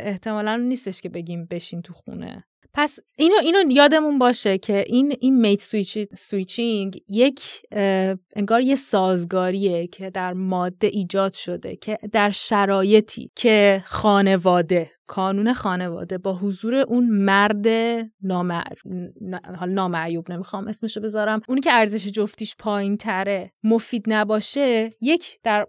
[0.05, 2.43] احتمالا نیستش که بگیم بشین تو خونه.
[2.77, 5.61] پس اینو اینو یادمون باشه که این این میت
[6.15, 7.41] سویچینگ یک
[8.35, 16.17] انگار یه سازگاریه که در ماده ایجاد شده که در شرایطی که خانواده کانون خانواده
[16.17, 17.67] با حضور اون مرد
[18.21, 18.63] نامع...
[19.67, 21.41] نامعیوب نمی‌خوام اسمشو بذارم.
[21.47, 25.65] اونی که ارزش جفتیش پایین تره مفید نباشه یک در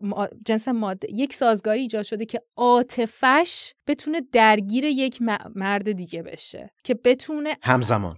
[0.47, 5.22] جنس ماده یک سازگاری ایجاد شده که عاطفش بتونه درگیر یک
[5.55, 8.16] مرد دیگه بشه که بتونه همزمان.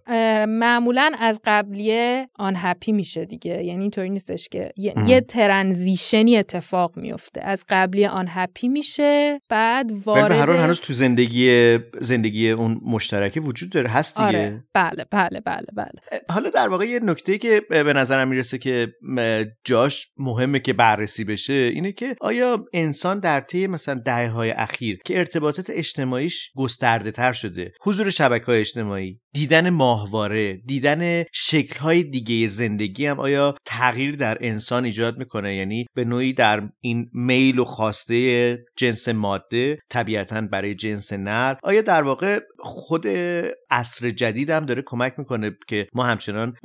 [0.48, 3.64] معمولا از قبلیه آن هپی میشه دیگه.
[3.64, 7.40] یعنی اینطوری نیستش که یه, ترنزیشنی اتفاق میفته.
[7.40, 13.88] از قبلیه آن هپی میشه بعد وارد هنوز تو زندگی زندگی اون مشترکه وجود داره.
[13.88, 14.64] هست دیگه؟ آره.
[14.74, 16.20] بله بله بله بله.
[16.30, 18.88] حالا در واقع یه نکته که به نظرم می‌رسه که
[19.64, 24.98] جاش مهمه که بررسی بشه اینه که آیا انسان در طی مثلا دهه های اخیر
[25.04, 32.02] که ارتباطات اجتماعیش گسترده تر شده حضور شبکه های اجتماعی دیدن ماهواره دیدن شکل های
[32.02, 37.58] دیگه زندگی هم آیا تغییر در انسان ایجاد می‌کنه؟ یعنی به نوعی در این میل
[37.58, 43.06] و خواسته جنس ماده طبیعتا برای جنس نر آیا در واقع خود
[43.70, 46.56] عصر جدید هم داره کمک می‌کنه که ما همچنان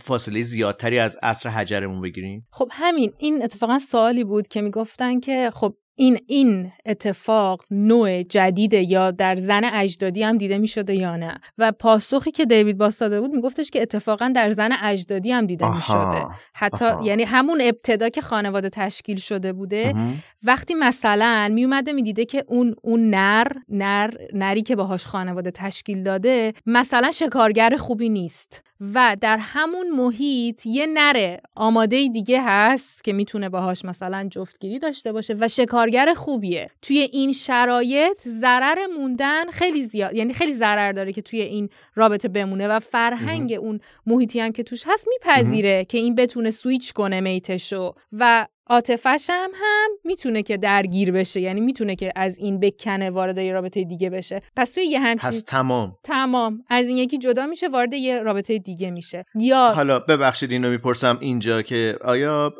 [0.00, 5.50] فاصله زیادتری از عصر حجرمون بگیریم؟ خب همین این اتفاقا سوالی بود که می‌گفتن که
[5.54, 11.16] خب این این اتفاق نوع جدیده یا در زن اجدادی هم دیده می شده یا
[11.16, 15.46] نه؟ و پاسخی که دیوید باس داده بود میگفتش که اتفاقا در زن اجدادی هم
[15.46, 19.94] دیده می شده حتی یعنی همون ابتدا که خانواده تشکیل شده بوده
[20.42, 25.50] وقتی مثلا می اومده می دیده که اون اون نر نر نری که باهاش خانواده
[25.50, 28.67] تشکیل داده مثلا شکارگر خوبی نیست.
[28.80, 35.12] و در همون محیط یه نره آماده دیگه هست که می‌تونه باهاش مثلا جفتگیری داشته
[35.12, 36.70] باشه و شکارگر خوبیه.
[36.82, 42.28] توی این شرایط ضرر موندن خیلی زیاد یعنی خیلی ضرر داره که توی این رابطه
[42.28, 47.20] بمونه و فرهنگ اون محیطی هم که توش هست میپذیره که این بتونه سویچ کنه
[47.20, 53.10] میتشو و عاطفش هم هم می‌تونه که درگیر بشه یعنی می‌تونه که از این بکنه
[53.10, 54.42] وارد یه رابطه دیگه بشه.
[54.56, 55.92] پس توی یه همچین پس تمام.
[56.04, 56.62] تمام.
[56.70, 59.24] از این یکی جدا میشه وارد یه رابطه دیگه میشه.
[59.40, 62.54] یا حالا ببخشید اینو می‌پرسم اینجا که آیا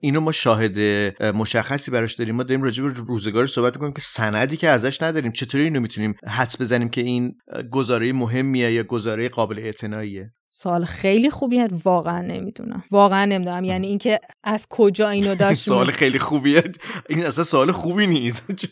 [0.00, 0.78] اینو ما شاهد
[1.24, 5.32] مشخصی براش داریم؟ ما داریم راجع به روزگار صحبت می‌کنیم که سندی که ازش نداریم.
[5.32, 7.34] چطوری اینو می‌تونیم حدس بزنیم که این
[7.70, 10.30] گزاره مهمیه یا گزاره قابل اعتناییه؟
[10.60, 11.68] سوال خیلی خوبیه.
[11.84, 12.84] واقعا نمی‌دونم.
[12.90, 13.64] واقعا نمی‌دونم.
[13.64, 16.64] یعنی اینکه از کجا اینو داشت سوال خیلی خوبیه.
[17.08, 18.46] این اصلا سوال خوبی نیست.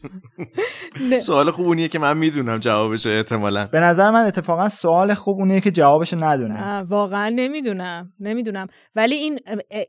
[1.19, 3.67] سوال خوب اونیه که من می‌دونم جوابش احتمالا.
[3.67, 8.13] به نظر من اتفاقا سوال خوب اونیه که جوابش ندونم واقعا نمی‌دونم.
[8.21, 8.67] نمی‌دونم.
[8.97, 9.41] ولی این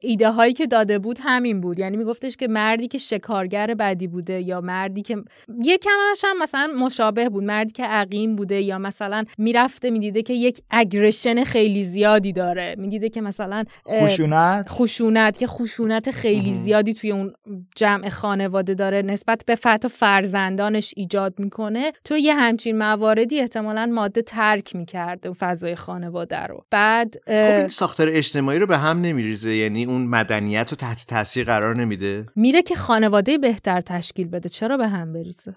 [0.01, 1.79] ایده هایی که داده بود همین بود.
[1.79, 5.17] یعنی میگفتش که مردی که شکارگر بدی بوده یا مردی که
[5.63, 7.43] یکمش هم مثلا مشابه بود.
[7.43, 12.75] مردی که عقیم بوده یا مثلا می‌رفته می‌دیده که یک اگریشن خیلی زیادی داره.
[12.77, 17.33] می‌دیده که مثلا خشونت؟ خشونت یه خشونت خیلی زیادی توی اون
[17.75, 19.01] جمع خانواده داره.
[19.01, 21.91] نسبت به فتح فرزندانش ایجاد می‌کنه.
[22.03, 26.65] تو یه همچین مواردی احتمالا ماده ترک می‌کرده فضای خانواده رو.
[26.71, 29.55] بعد خب این ساختار اجتماعی رو به هم نمیریزه.
[29.55, 34.49] یعنی اون مدنیت رو تحت تاثیر قرار نمیده؟ میره که خانواده بهتر تشکیل بده.
[34.49, 35.55] چرا به هم بریزه؟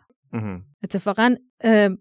[0.84, 1.34] اتفاقا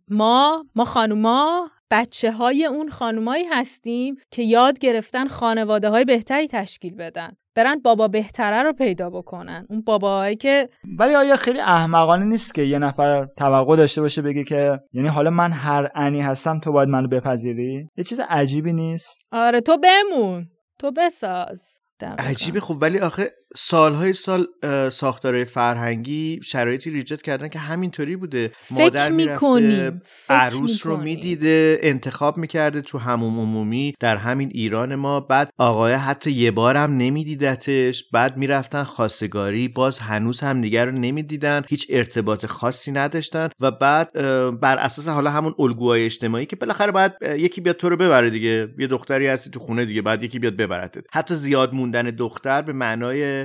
[0.10, 6.96] ما ما خانوما بچه های اون خانومایی هستیم که یاد گرفتن خانواده های بهتری تشکیل
[6.96, 7.32] بدن.
[7.56, 9.66] برن بابا بهتره رو پیدا بکنن.
[9.70, 10.70] اون باباهایی که
[11.00, 15.30] ولی آیا خیلی احمقانه نیست که یه نفر توقع داشته باشه بگه که یعنی حالا
[15.30, 19.22] من هر انی هستم تو باید منو بپذیری؟ یه چیز عجیبی نیست.
[19.32, 20.48] آره تو بمون.
[20.80, 21.80] تو بساز.
[22.20, 24.48] عجیبه خوب ولی آخه سالهای سال
[24.92, 28.52] ساختارهای فرهنگی شرایطی ایجاد کردن که همینطوری بوده.
[28.72, 35.20] مادر می‌رفته عروس رو می‌دیده انتخاب می‌کرده تو هموم عمومی در همین ایران ما.
[35.20, 38.04] بعد آقای حتی یه بارم نمیدیدتش.
[38.12, 41.64] بعد می‌رفتن خواستگاری باز هنوز هم دیگر رو نمی‌دیدن.
[41.70, 43.50] هیچ ارتباط خاصی نداشتن.
[43.60, 44.12] و بعد
[44.60, 48.70] بر اساس حالا همون الگوهای اجتماعی که بالاخره بعد یکی بیاد تو رو ببره دیگه.
[48.78, 51.04] یه دختری هستی تو خونه دیگه بعد یکی بیاد ببرتت.
[51.12, 53.39] حتی زیاد موندن دختر به معنای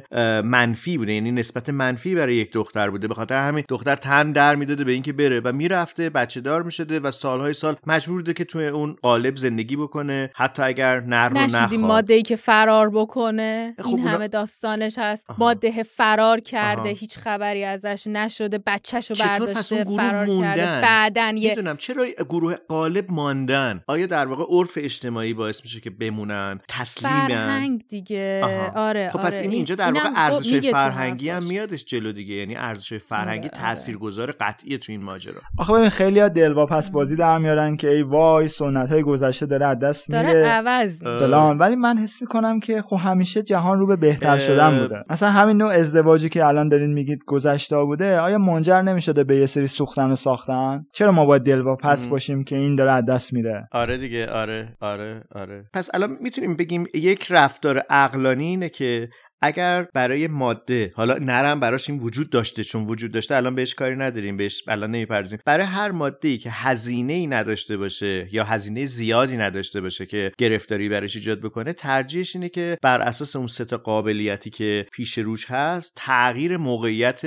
[0.44, 1.12] منفی بوده.
[1.12, 3.08] یعنی نسبت منفی برای یک دختر بوده.
[3.08, 7.00] به خاطر همین دختر تن در می‌داده به اینکه بره و می‌رفته بچه دار می‌شده
[7.00, 10.30] و سالهای سال مجبور بوده که توی اون قالب زندگی بکنه.
[10.34, 11.80] حتی اگر نر رو نخواد.
[11.80, 13.74] ماده ای که فرار بکنه.
[13.78, 15.26] خب این همه داستانش هست.
[15.38, 16.88] ماده فرار کرده.
[16.90, 18.58] هیچ خبری ازش نشده.
[18.66, 24.72] بچهشو برداشته فرار موندن؟ کرده بعدن یه چرا گروه قالب ماندن؟ آیا در واقع عرف
[24.76, 28.42] اجتماعی باعث میشه که بمونن؟ تسلیمن؟ فرهنگ دیگه.
[28.74, 29.42] آره خب پس آره.
[29.42, 32.34] این اینجا در واقع ارزش فرهنگی هم میادش جلو دیگه.
[32.34, 33.58] یعنی ارزش فرهنگی آره.
[33.58, 35.40] تاثیرگذار قطعی تو این ماجرا.
[35.58, 39.66] آخه ببین خیلی ها دلواپس بازی در میارن که ای وای سنت های گذشته داره
[39.66, 40.22] از دست میره.
[40.22, 41.58] داره عوض فلان.
[41.58, 45.04] ولی من حس می‌کنم که خب همیشه جهان رو به بهتر شدن بوده.
[45.10, 49.46] مثلا همین نوع ازدواجی که الان دارین میگید گذشته بوده آیا منجر نمی‌شده به یه
[49.46, 53.68] سری سوختن و ساختن؟ چرا ما باید دلواپس باشیم که این داره از دست میره؟
[53.72, 55.64] آره دیگه آره آره آره.
[55.72, 59.08] پس الان می‌تونیم بگیم یک رفتار عقلانی اینه که
[59.44, 63.96] اگر برای ماده حالا نرم براش این وجود داشته چون وجود داشته الان بهش کاری
[63.96, 68.84] نداریم بهش الان نمیپرزیم برای هر ماده ای که هزینه ای نداشته باشه یا هزینه
[68.84, 73.64] زیادی نداشته باشه که گرفتاری براش ایجاد بکنه ترجیحش اینه که بر اساس اون سه
[73.64, 77.20] قابلیتی که پیش روش هست تغییر موقعیت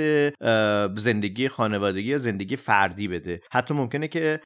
[0.96, 3.40] زندگی خانوادگی یا زندگی فردی بده.
[3.52, 4.40] حتی ممکنه که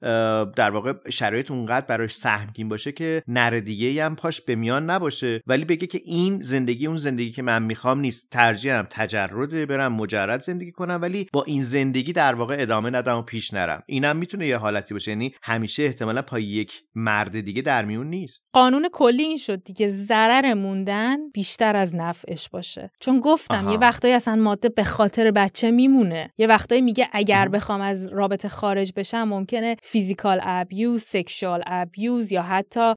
[0.57, 5.43] در واقع شرایط اونقدر براش سهمگین باشه که نر دیگه هم پاش به میان نباشه.
[5.47, 8.29] ولی بگه که این زندگی اون زندگی که من می‌خوام نیست.
[8.31, 13.23] ترجیحم تجرد برم مجرد زندگی کنم ولی با این زندگی در واقع ادامه ندم و
[13.23, 13.83] پیش نرم.
[13.87, 15.11] اینم می‌تونه یه حالتی باشه.
[15.11, 18.45] یعنی همیشه احتمالا پای یک مرد دیگه در میون نیست.
[18.53, 19.89] قانون کلی این شد دیگه.
[19.89, 22.91] ضرر موندن بیشتر از نفعش باشه.
[23.01, 26.31] چون گفتم یه وقتایی اصلا ماده به خاطر بچه میمونه.
[26.39, 32.43] یه وقتایی میگه اگر بخوام از رابطه خارج بشم ممکنه فیزیکال ابیوز سکشوال ابیوز یا
[32.43, 32.95] حتی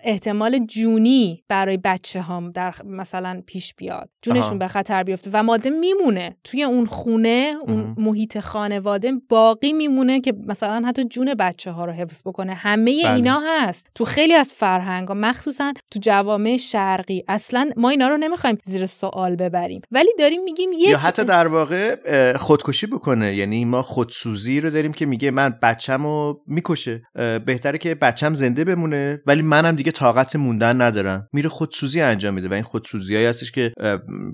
[0.00, 4.07] احتمال جونی برای بچه هم در مثلا پیش بیاد.
[4.22, 6.36] جونشون به خطر بیفته و ماده میمونه.
[6.44, 11.92] توی اون خونه اون محیط خانواده باقی میمونه که مثلا حتی جون بچه ها رو
[11.92, 12.54] حفظ بکنه.
[12.54, 13.14] همه بله.
[13.14, 13.86] اینا هست.
[13.94, 17.24] تو خیلی از فرهنگ مخصوصا تو جوامع شرقی.
[17.28, 19.80] اصلا ما اینا رو نمی‌خوایم زیر سوال ببریم.
[19.90, 21.96] ولی داریم میگیم یک یا حتی در واقع
[22.36, 23.36] خودکشی بکنه.
[23.36, 27.02] یعنی ما خودسوزی رو داریم که میگه من بچه‌مو می‌کشه.
[27.46, 29.22] بهتره که بچم زنده بمونه.
[29.26, 31.28] ولی منم دیگه طاقت موندن ندارم.
[31.32, 33.72] میره خودسوزی انجام میده و این خودسوزیایی هستش که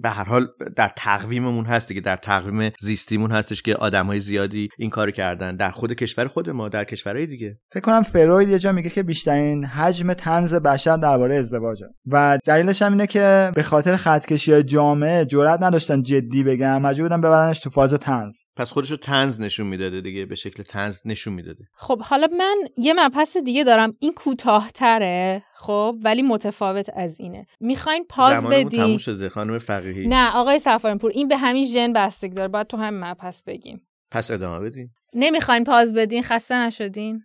[0.02, 4.90] به هر حال در تقویممون هست دیگه در تقویم زیستیمون هستش که آدمای زیادی این
[4.90, 7.58] کارو کردن در خود کشور خود ما در کشورهای دیگه.
[7.72, 12.82] فکر کنم فروید یه جا میگه که بیشترین حجم تنز بشر درباره ازدواجه و دلیلش
[12.82, 17.70] هم اینه که به خاطر خطکشی جامعه جرئت نداشتن جدی بگن مجبور بودن ببرنش تو
[17.70, 21.64] فاز تنز پس خودشو تنز نشون می‌داده دیگه به شکل تنز نشون می‌داده.
[21.74, 23.94] خب حالا من یه مبحث دیگه دارم.
[23.98, 27.46] این کوتاهتره خب ولی متفاوت از اینه.
[27.60, 30.06] می‌خواین پاز بدین؟ شده خانم فقیهی.
[30.08, 33.86] نه آقای سفارنپور این به همین ژن بستگی داره باید تو همین مبحث بگیم.
[34.10, 34.90] پس ادامه بدین.
[35.14, 37.24] نمی‌خواین پاز بدین؟ خسته نشدین؟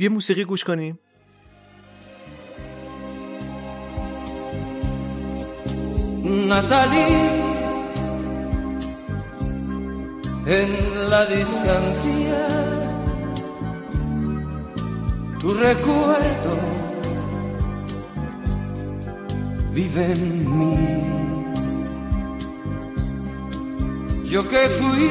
[0.00, 0.98] یه موسیقی گوش کنیم.
[6.50, 7.20] Natalie,
[10.58, 10.70] en
[11.12, 12.42] la distancia,
[15.40, 16.54] tu recuerdo
[19.78, 20.76] vive en mí.
[24.32, 25.08] Yo que fui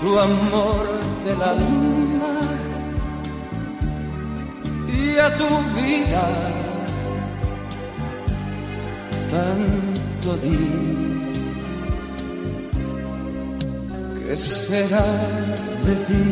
[0.00, 0.84] tu amor
[1.26, 2.34] del alma
[5.00, 6.26] y a tu vida
[9.34, 10.60] tanto di.
[14.18, 15.08] ¿Qué será
[15.86, 16.24] de ti?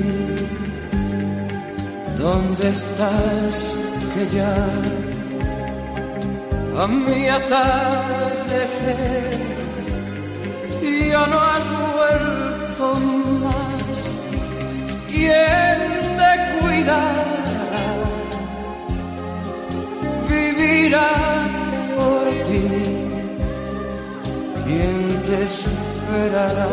[2.18, 3.56] ¿Dónde estás
[4.14, 4.54] que ya
[6.78, 8.76] a mi atardecer
[11.10, 12.86] ya no has vuelto
[13.44, 13.98] más.
[15.08, 15.78] ¿Quién
[16.18, 17.24] te cuidará?
[20.28, 21.10] Vivirá
[21.96, 22.64] por ti.
[24.64, 26.68] ¿Quién te esperará?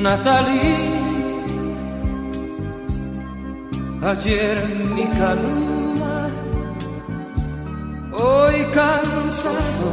[0.03, 1.04] Natalie
[4.05, 4.57] ayer
[4.95, 6.29] mi calma,
[8.13, 9.91] hoy cansado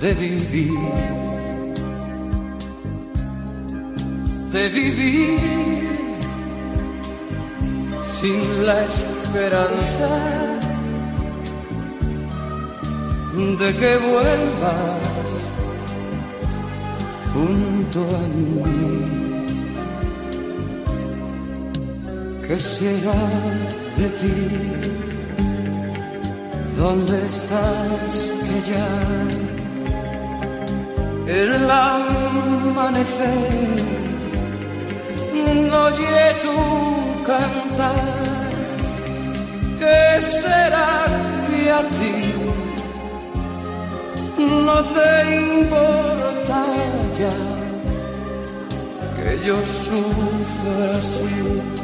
[0.00, 0.78] de vivir,
[4.52, 5.40] de vivir
[8.20, 10.10] sin la esperanza
[13.34, 15.28] de que vuelvas
[17.32, 19.13] junto a mí.
[22.46, 23.14] ¿Qué será
[23.96, 24.36] de ti?
[26.76, 28.90] ¿Dónde estás que ya
[31.26, 33.30] el amanecer
[35.70, 36.58] no oye tu
[37.24, 38.24] cantar?
[39.78, 40.90] ¿Qué será
[41.48, 42.18] que ti
[44.66, 46.60] no te importa
[47.18, 47.36] ya
[49.16, 51.83] que yo sufra así?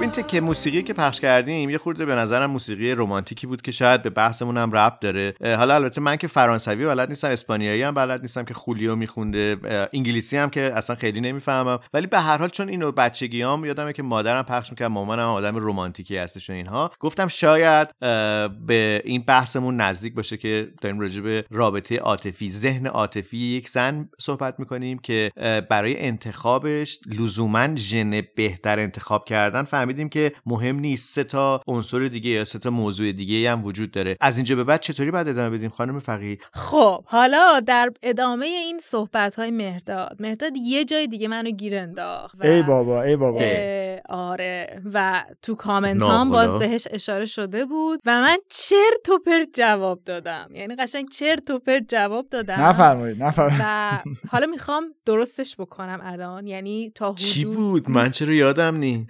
[0.00, 4.02] این تکه موسیقی که پخش کردیم یه خورده به نظرم موسیقی رمانتیکی بود که شاید
[4.02, 5.34] به بحثمون هم ربط داره.
[5.42, 9.56] حالا البته من که فرانسوی بلد نیستم اسپانیایی هم بلد نیستم که خولیو میخونده
[9.92, 11.78] انگلیسی هم که اصلا خیلی نمی‌فهمم.
[11.94, 16.16] ولی به هر حال چون اینو بچگیام یادمه که مادرم پخش می‌کرد مامانم آدم رمانتیکی
[16.16, 16.90] هستش و اینها.
[17.00, 17.88] گفتم شاید
[18.66, 24.08] به این بحثمون نزدیک باشه که داریم راجع به رابطه عاطفی ذهن عاطفی یک زن
[24.18, 25.30] صحبت می‌کنیم که
[25.70, 32.30] برای انتخابش لزوما ژن بهتر انتخاب کردن فهمیدیم که مهم نیست سه تا عنصر دیگه
[32.30, 34.16] یا سه تا موضوع دیگه هم وجود داره.
[34.20, 38.78] از اینجا به بعد چطوری بعد ادامه بدیم خانم فقیه خب حالا در ادامه این
[38.82, 43.40] صحبت های مهداد مهداد یه جای دیگه منو گیر انداخت ای بابا ای بابا.
[44.08, 44.82] آره.
[44.94, 50.00] و تو کامنت هم باز بهش اشاره شده بود و من چرت و پرت جواب
[50.04, 50.50] دادم.
[50.54, 52.60] یعنی قشنگ چرت و پرت جواب دادم.
[52.60, 53.60] نفرمایید نفرمایید.
[53.64, 53.98] و
[54.28, 56.46] حالا می‌خوام درستش بکنم الان.
[56.46, 59.06] یعنی تا حدود چی بود؟ من چرا یادم نی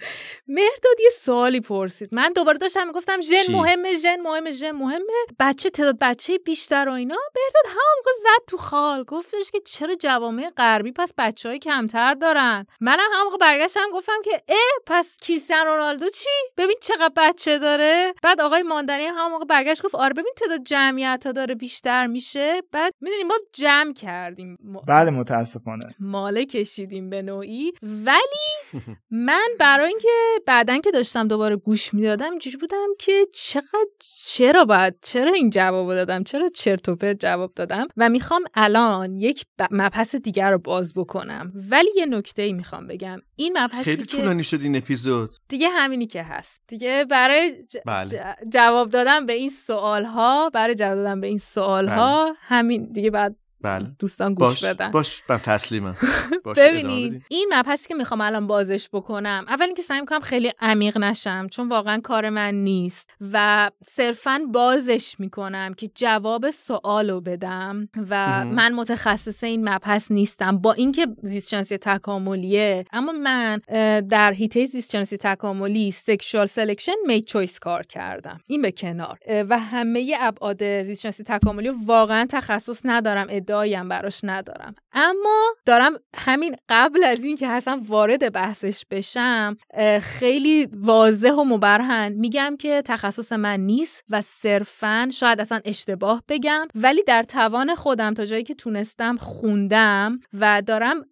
[0.48, 2.08] مهداد یه سوالی پرسید.
[2.14, 5.12] من دوباره داشتم می‌گفتم ژن؟ مهمه ژن مهمه ژن مهمه.
[5.40, 7.14] بچه تعداد بچه بیشتر و اینا.
[7.36, 9.04] مهداد همون موقع زد تو خال.
[9.04, 12.66] گفتش که چرا جوامع غربی پس بچه های کمتر دارن.
[12.80, 14.56] منم همون برگشتم گفتم که اه
[14.86, 18.14] پس کریستیانو رونالدو چی؟ ببین چقدر بچه داره.
[18.22, 22.06] بعد آقای ماندنی هم همون موقع برگشت گفت آره ببین تعداد جمعیت ها داره بیشتر
[22.06, 22.62] میشه.
[22.72, 24.58] بعد می‌دونیم ما جمع کردیم.
[24.64, 25.94] ما- بله متاسفانه.
[26.00, 27.72] ماله کشیدیم به نوعی.
[27.82, 28.72] ولی
[29.10, 30.08] من برای اینکه
[30.46, 33.86] بعدا که داشتم دوباره گوش می‌دادم اینجوری بودم که چقدر
[34.24, 39.16] چرا باید چرا این جواب دادم؟ چرا چرت و پرت جواب دادم؟ و می‌خوام الان
[39.16, 41.52] یک مبحث دیگر رو باز بکنم.
[41.70, 43.18] ولی یه نکته ای می‌خوام بگم.
[43.36, 45.34] این مبحثی خیلی طولانی شد این اپیزود.
[45.48, 46.62] دیگه همینی که هست.
[46.68, 48.06] دیگه برای ج- بله.
[48.06, 52.92] ج- جواب دادن به این سوال ها برای جواب دادن به این سوال ها همین
[52.92, 53.86] دیگه بعد بله.
[53.98, 54.90] دوستان گوش باش بدن.
[54.90, 55.96] باش من تسلیمم
[56.56, 57.22] ببینید.
[57.28, 59.44] این مبحثی که می‌خوام الان بازش بکنم.
[59.48, 63.10] اول اینکه سعی می‌کنم خیلی عمیق نشم چون واقعا کار من نیست.
[63.32, 67.88] و صرفا بازش می‌کنم که جواب سوالو بدم.
[68.10, 68.44] و.
[68.44, 70.58] من متخصص این مبحث نیستم.
[70.58, 73.60] با اینکه زیستشناسی تکاملیه اما من
[74.00, 78.40] در حیطه زیستشناسی تکاملی sexual selection mate choice کار کردم.
[78.46, 79.18] این به کنار.
[79.48, 84.74] و همه ابعاد زیستشناسی تکاملی رو واقعا تخصص ندارم ادعایی براش ندارم.
[84.92, 89.56] اما دارم همین قبل از این که اصلا وارد بحثش بشم
[90.00, 96.68] خیلی واضح و مبرهن میگم که تخصص من نیست و صرفا شاید اصلا اشتباه بگم
[96.74, 101.04] ولی در توان خودم تا جایی که تونستم خوندم و دارم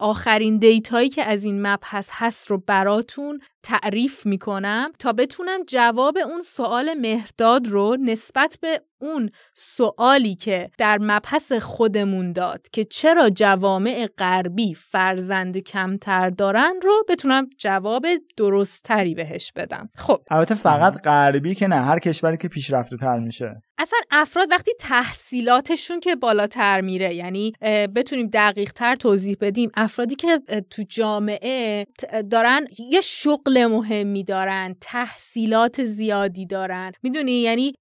[0.00, 6.42] آخرین دیتایی که از این مبحث هست رو براتون تعریف می‌کنم تا بتونم جواب اون
[6.42, 14.08] سوال مهرداد رو نسبت به اون سوالی که در مبحث خودمون داد که چرا جوامع
[14.18, 18.06] غربی فرزند کمتر دارن رو بتونم جواب
[18.36, 19.88] درستتری بهش بدم.
[19.96, 20.22] خب.
[20.30, 23.62] البته فقط غربی که نه هر کشوری که پیشرفته تر میشه.
[23.78, 27.52] اصلا افراد وقتی تحصیلاتشون که بالاتر میره یعنی
[27.94, 30.38] بتونیم دقیق تر توضیح بدیم افرادی که
[30.70, 31.86] تو جامعه
[32.30, 36.92] دارن یه شغل مهمی دارن تحصیلات زیادی دارن.
[37.02, 37.72] می‌دونی؟ یعنی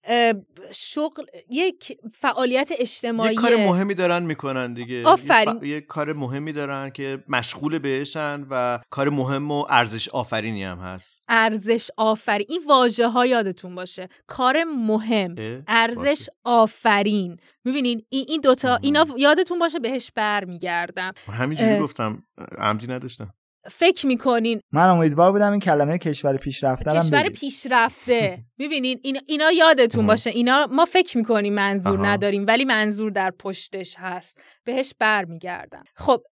[0.71, 5.03] شغل یک فعالیت اجتماعی یه کار مهمی دارن می‌کنن دیگه.
[5.05, 5.53] آفرین.
[5.53, 10.63] یه, ف- یه کار مهمی دارن که مشغول بهشن و کار مهم و ارزش آفرینی
[10.63, 11.23] هم هست.
[11.29, 12.45] ارزش آفرین.
[12.49, 14.09] این واژه ها یادتون باشه.
[14.27, 15.35] کار مهم.
[15.37, 16.31] اه؟ ارزش باشه.
[16.43, 18.75] آفرین می‌بینین این این دوتا.
[18.81, 21.79] اینا یادتون باشه بهش برمیگردم همینجوری.
[21.79, 22.23] گفتم
[22.57, 23.33] عمدی نداشتم
[23.71, 27.29] فکر می‌کنین من امیدوار بودم این کلمه کشور پیشرفته کشور.
[27.29, 30.07] پیشرفته می‌بینین اینا, اینا یادتون.
[30.07, 32.05] باشه اینا ما فکر می‌کنیم منظور آها.
[32.05, 36.23] نداریم ولی منظور در پشتش هست بهش برمیگردم خب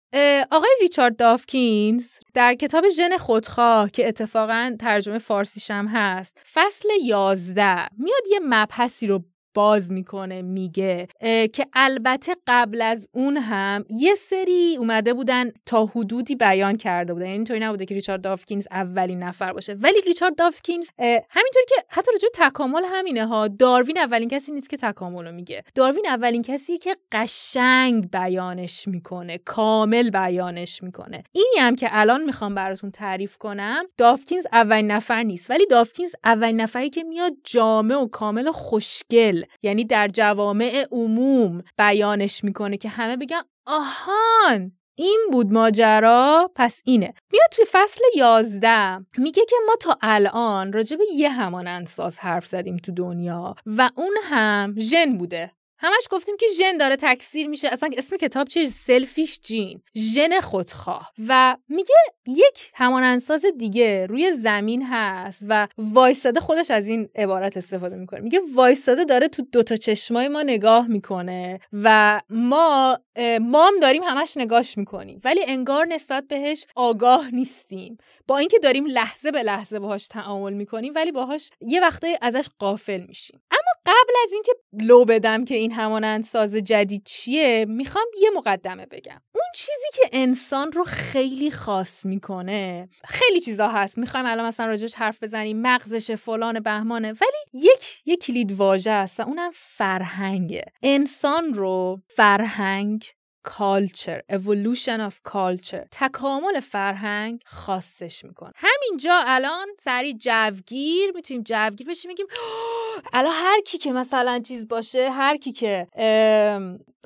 [0.51, 7.87] آقای ریچارد دافکینز در کتاب ژن خودخواه که اتفاقا ترجمه فارسیش هم هست فصل 11
[7.97, 9.23] میاد یه مبحثی رو
[9.55, 11.07] باز می‌کنه میگه.
[11.53, 17.25] که البته قبل از اون هم یه سری اومده بودن تا حدودی بیان کرده بودن.
[17.25, 19.73] یعنی اینطوری نبوده که ریچارد دافکینز اولین نفر باشه.
[19.73, 23.47] ولی ریچارد دافکینز همینطوری که حتی راجع تکامل همینه ها.
[23.47, 25.63] داروین اولین کسی نیست که تکامل رو میگه.
[25.75, 29.37] داروین اولین کسی که قشنگ بیانش می‌کنه.
[29.37, 31.23] کامل بیانش می‌کنه.
[31.31, 35.49] اینی هم که الان می‌خوام براتون تعریف کنم دافکینز اولین نفر نیست.
[35.49, 39.43] ولی دافکینز اولین نفری که میاد جامع و کامل و خوشگل.
[39.61, 47.13] یعنی در جوامع عموم بیانش می‌کنه که همه بگن آهان این بود ماجرا؟ پس اینه.
[47.31, 52.77] میاد توی فصل یازده میگه که ما تا الان راجع به یه همانندساز حرف زدیم
[52.77, 55.51] تو دنیا و اون هم ژن بوده.
[55.85, 57.67] همش گفتیم که ژن داره تکثیر میشه.
[57.67, 61.11] اصلا اسم کتاب چیه؟ سلفیش جین ژن خودخواه.
[61.27, 61.95] و میگه
[62.27, 68.19] یک همانندساز دیگه روی زمین هست و وایساده خودش از این عبارت استفاده می‌کنه.
[68.19, 72.99] میگه وایساده داره تو دوتا چشمای ما نگاه می‌کنه و ما
[73.41, 75.21] ما هم داریم همش نگاش می‌کنیم.
[75.23, 77.97] ولی انگار نسبت بهش آگاه نیستیم.
[78.27, 83.05] با اینکه داریم لحظه به لحظه باهاش تعامل می‌کنیم ولی باهاش یه وقتایی ازش قافل
[83.07, 83.41] میشیم.
[83.85, 89.21] قبل از اینکه لو بدم که این همانند ساز جدید چیه می‌خوام یه مقدمه بگم.
[89.35, 93.97] اون چیزی که انسان رو خیلی خاص می‌کنه خیلی چیزا هست.
[93.97, 95.61] می‌خوایم الان مثلا راجعش حرف بزنیم.
[95.61, 97.07] مغزش فلان بهمانه.
[97.07, 100.65] ولی یک یک کلید واژه است و اونم فرهنگه.
[100.83, 103.05] انسان رو فرهنگ
[103.45, 105.87] culture evolution of culture.
[105.91, 108.51] تکامل فرهنگ خاصش می‌کنه.
[108.55, 112.25] همینجا الان سری جوگیر می‌تونیم جوگیر بشیم میگیم
[113.13, 115.87] الان هر کی که مثلا چیز باشه هر کی که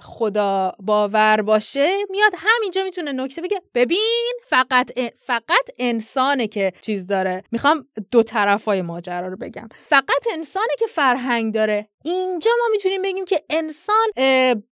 [0.01, 3.61] خدا باور باشه میاد همینجا می‌تونه نکته بگه.
[3.73, 7.43] ببین فقط فقط انسانه که چیز داره.
[7.51, 9.69] می‌خوام دو طرفای ماجرا رو بگم.
[9.87, 11.89] فقط انسانه که فرهنگ داره.
[12.03, 14.07] اینجا ما می‌تونیم بگیم که انسان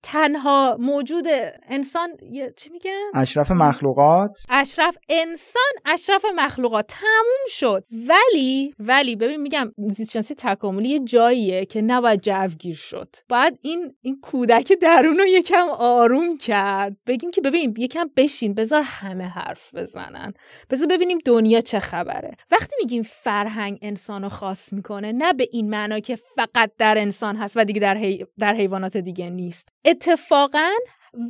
[0.04, 1.26] تنها موجود
[1.70, 2.10] انسان
[2.56, 4.40] چی میگن؟ اشرف مخلوقات.
[4.50, 6.86] اشرف انسان اشرف مخلوقات.
[6.88, 7.84] تموم شد.
[8.08, 13.16] ولی ولی ببین میگم زیستشناسی تکاملی یه جاییه که نباید جوگیر شد.
[13.30, 16.98] باید این این کودک درون رو یکم آروم کرد.
[17.08, 20.34] بگیم که ببین یکم بشین بذار همه حرف بزنن.
[20.70, 22.32] بذار ببینیم دنیا چه خبره.
[22.52, 27.36] وقتی میگیم فرهنگ انسان رو خاص می‌کنه نه به این معنا که فقط در انسان
[27.36, 28.26] هست و دیگه در, حی...
[28.40, 29.70] در حیوانات دیگه نیست.
[29.86, 30.70] اتفاقا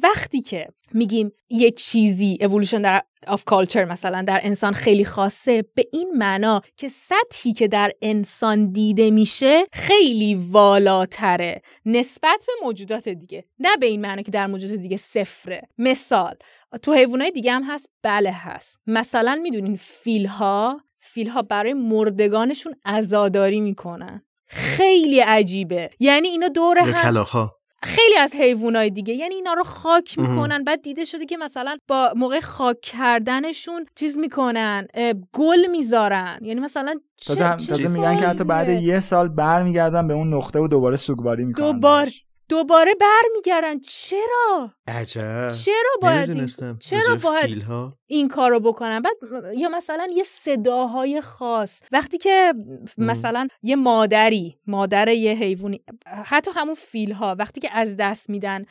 [0.03, 5.85] وقتی که میگیم یک چیزی evolution در of culture مثلا در انسان خیلی خاصه به
[5.93, 11.61] این معنا که سطحی که در انسان دیده میشه خیلی والاتره.
[11.85, 13.45] نسبت به موجودات دیگه.
[13.59, 15.67] نه به این معنا که در موجودات دیگه صفره.
[15.77, 16.35] مثال
[16.81, 18.79] تو حیوانات دیگه هم هست؟ بله هست.
[18.87, 24.23] مثلا می‌دونین فیل ها فیل ها برای مردگانشون عزاداری می‌کنن.
[24.47, 25.89] خیلی عجیبه.
[25.99, 27.53] یعنی اینا دور هم
[27.83, 29.13] خیلی از حیوانای دیگه.
[29.13, 30.63] یعنی اینا رو خاک می‌کنن.
[30.63, 34.87] بعد دیده شده که مثلا با موقع خاک کردنشون چیز می‌کنن
[35.33, 36.39] گل می‌ذارن.
[36.41, 40.95] یعنی مثلا تازه میگن که حتی بعد یه سال برمیگردن به اون نقطه و دوباره
[40.95, 42.11] سوگواری می‌کنن دوباره
[42.49, 43.79] دوباره برمیگردن.
[43.79, 45.51] چرا؟ عجب.
[45.51, 46.47] چرا باید این...
[46.79, 47.63] چرا باید
[48.07, 49.13] این کارو بکنن؟ بعد
[49.57, 51.81] یا مثلا یه صداهای خاص.
[51.91, 52.53] وقتی که
[52.97, 55.81] مثلا یه مادری مادر یه حیوانی
[56.25, 58.65] حتی همون فیل ها وقتی که از دست میدن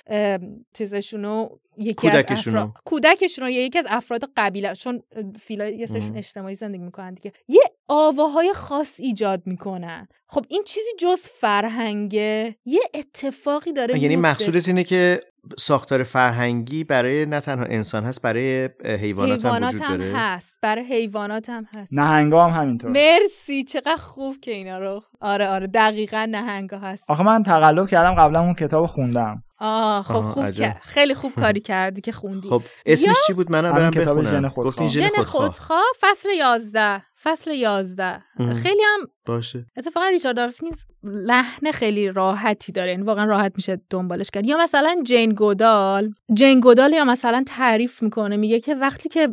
[0.74, 4.74] چیزشونو یکی کودکشون از کودکشون یا یکی از افراد قبیله.
[4.74, 5.02] چون
[5.40, 7.32] فیلا یه سرشون اجتماعی زندگی می‌کنن دیگه.
[7.48, 10.08] یه آواهای خاص ایجاد می‌کنن.
[10.26, 15.20] خب این چیزی جز فرهنگه؟ یه اتفاقی داره یعنی مقصودت اینه که
[15.58, 20.12] ساختار فرهنگی برای نه تنها انسان هست برای حیوانات, هم وجود داره.
[20.16, 20.58] هست.
[20.62, 21.92] برای حیوانات هم هست.
[21.92, 22.90] نهنگا هم همینطور.
[22.90, 23.64] مرسی.
[23.64, 25.66] چقدر خوب که اینا رو آره آره.
[25.66, 27.04] دقیقا نهنگا هست.
[27.08, 29.42] آخه من تقلب کردم قبلا اون کتاب خوندم.
[29.64, 32.48] آه خب خوب که خیلی خوب کاری کردی که خوندی.
[32.48, 34.48] خب اسمش چی بود؟ منم برم بخونم.
[34.48, 35.82] گفتین ژن خودخواه.
[36.00, 39.66] فصل 11 فصل 11 خیلی هم باشه.
[39.76, 42.90] اتفاقا ریچارد دارسکینز لحن خیلی راحتی داره.
[42.90, 44.46] یعنی واقعا راحت میشه دنبالش کرد.
[44.46, 46.14] یا مثلا جین گودال.
[46.34, 48.36] جین گودال یا مثلا تعریف می‌کنه.
[48.36, 49.28] میگه که وقتی که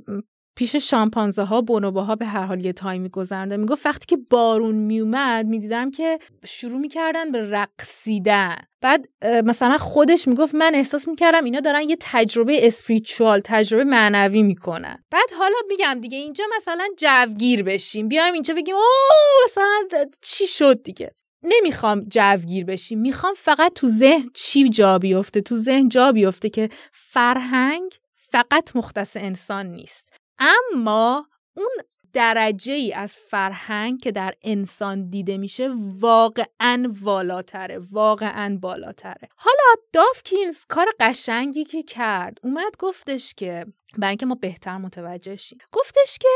[0.59, 5.45] پیش شامپانزه ها بونوباها به هر حال یه تایمی گذرنده می‌گفت وقتی که بارون میومد
[5.45, 8.55] می‌دیدم که شروع می‌کردن به رقصیدن.
[8.81, 15.03] بعد مثلا خودش می‌گفت من احساس می‌کردم اینا دارن یه تجربه اسپریچوال تجربه معنوی می‌کنن.
[15.11, 18.07] بعد حالا میگم دیگه اینجا مثلا جوگیر بشیم.
[18.07, 21.11] بیایم اینجا بگیم اوه مثلا چی شد دیگه؟
[21.43, 22.99] نمی‌خوام جوگیر بشیم.
[22.99, 27.91] می‌خوام فقط تو ذهن چی جا بیفته؟ تو ذهن جا بیفته که فرهنگ
[28.31, 30.08] فقط مختص انسان نیست.
[30.39, 31.27] اما
[31.57, 31.71] اون
[32.13, 35.69] درجه ای از فرهنگ که در انسان دیده میشه
[35.99, 39.29] واقعا والاتره واقعا بالاتره.
[39.35, 43.65] حالا دافکینز کار قشنگی که کرد اومد گفتش که
[43.97, 46.29] برای اینکه ما بهتر متوجه شیم گفتش که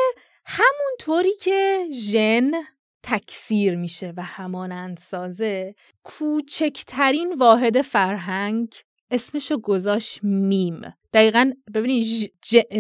[0.46, 2.52] همون طوری که ژن
[3.04, 8.76] تکثیر میشه و همانند سازه کوچکترین واحد فرهنگ
[9.12, 10.94] اسمشو گذاشت میم.
[11.14, 12.34] دقیقا ببینید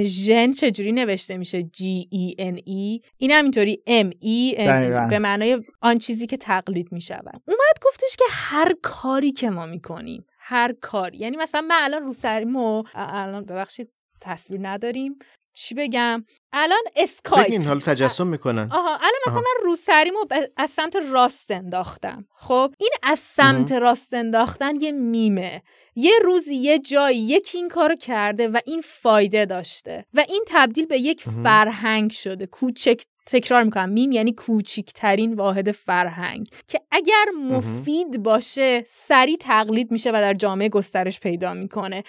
[0.03, 1.81] ژن چجوری نوشته میشه؟ G
[2.13, 3.05] E N E.
[3.17, 7.41] این همینطوری M E M E به معنای آن چیزی که تقلید می‌شود.
[7.47, 11.17] اومد گفتش که هر کاری که ما می‌کنیم هر کاری.
[11.17, 13.89] یعنی مثلا من الان روسریمو الان ببخشید
[14.21, 15.19] تصویر نداریم.
[15.53, 17.47] چی بگم؟ الان اسکایپ.
[17.47, 18.69] بگین حالا تجسم می‌کنن.
[18.71, 20.25] آها الان مثلا من روسریمو
[20.57, 22.25] از سمت راست انداختم.
[22.35, 25.61] خب این از سمت راست انداختن یه میمه.
[25.95, 30.05] یه روزی یه جایی یکی این کارو کرده و این فایده داشته.
[30.13, 32.45] و این تبدیل به یک فرهنگ شده.
[32.45, 33.89] کوچک تکرار می‌کنم.
[33.89, 36.47] میم یعنی کوچیکترین واحد فرهنگ.
[36.67, 42.03] که اگر مفید باشه سریع تقلید میشه و در جامعه گسترش پیدا می‌کنه.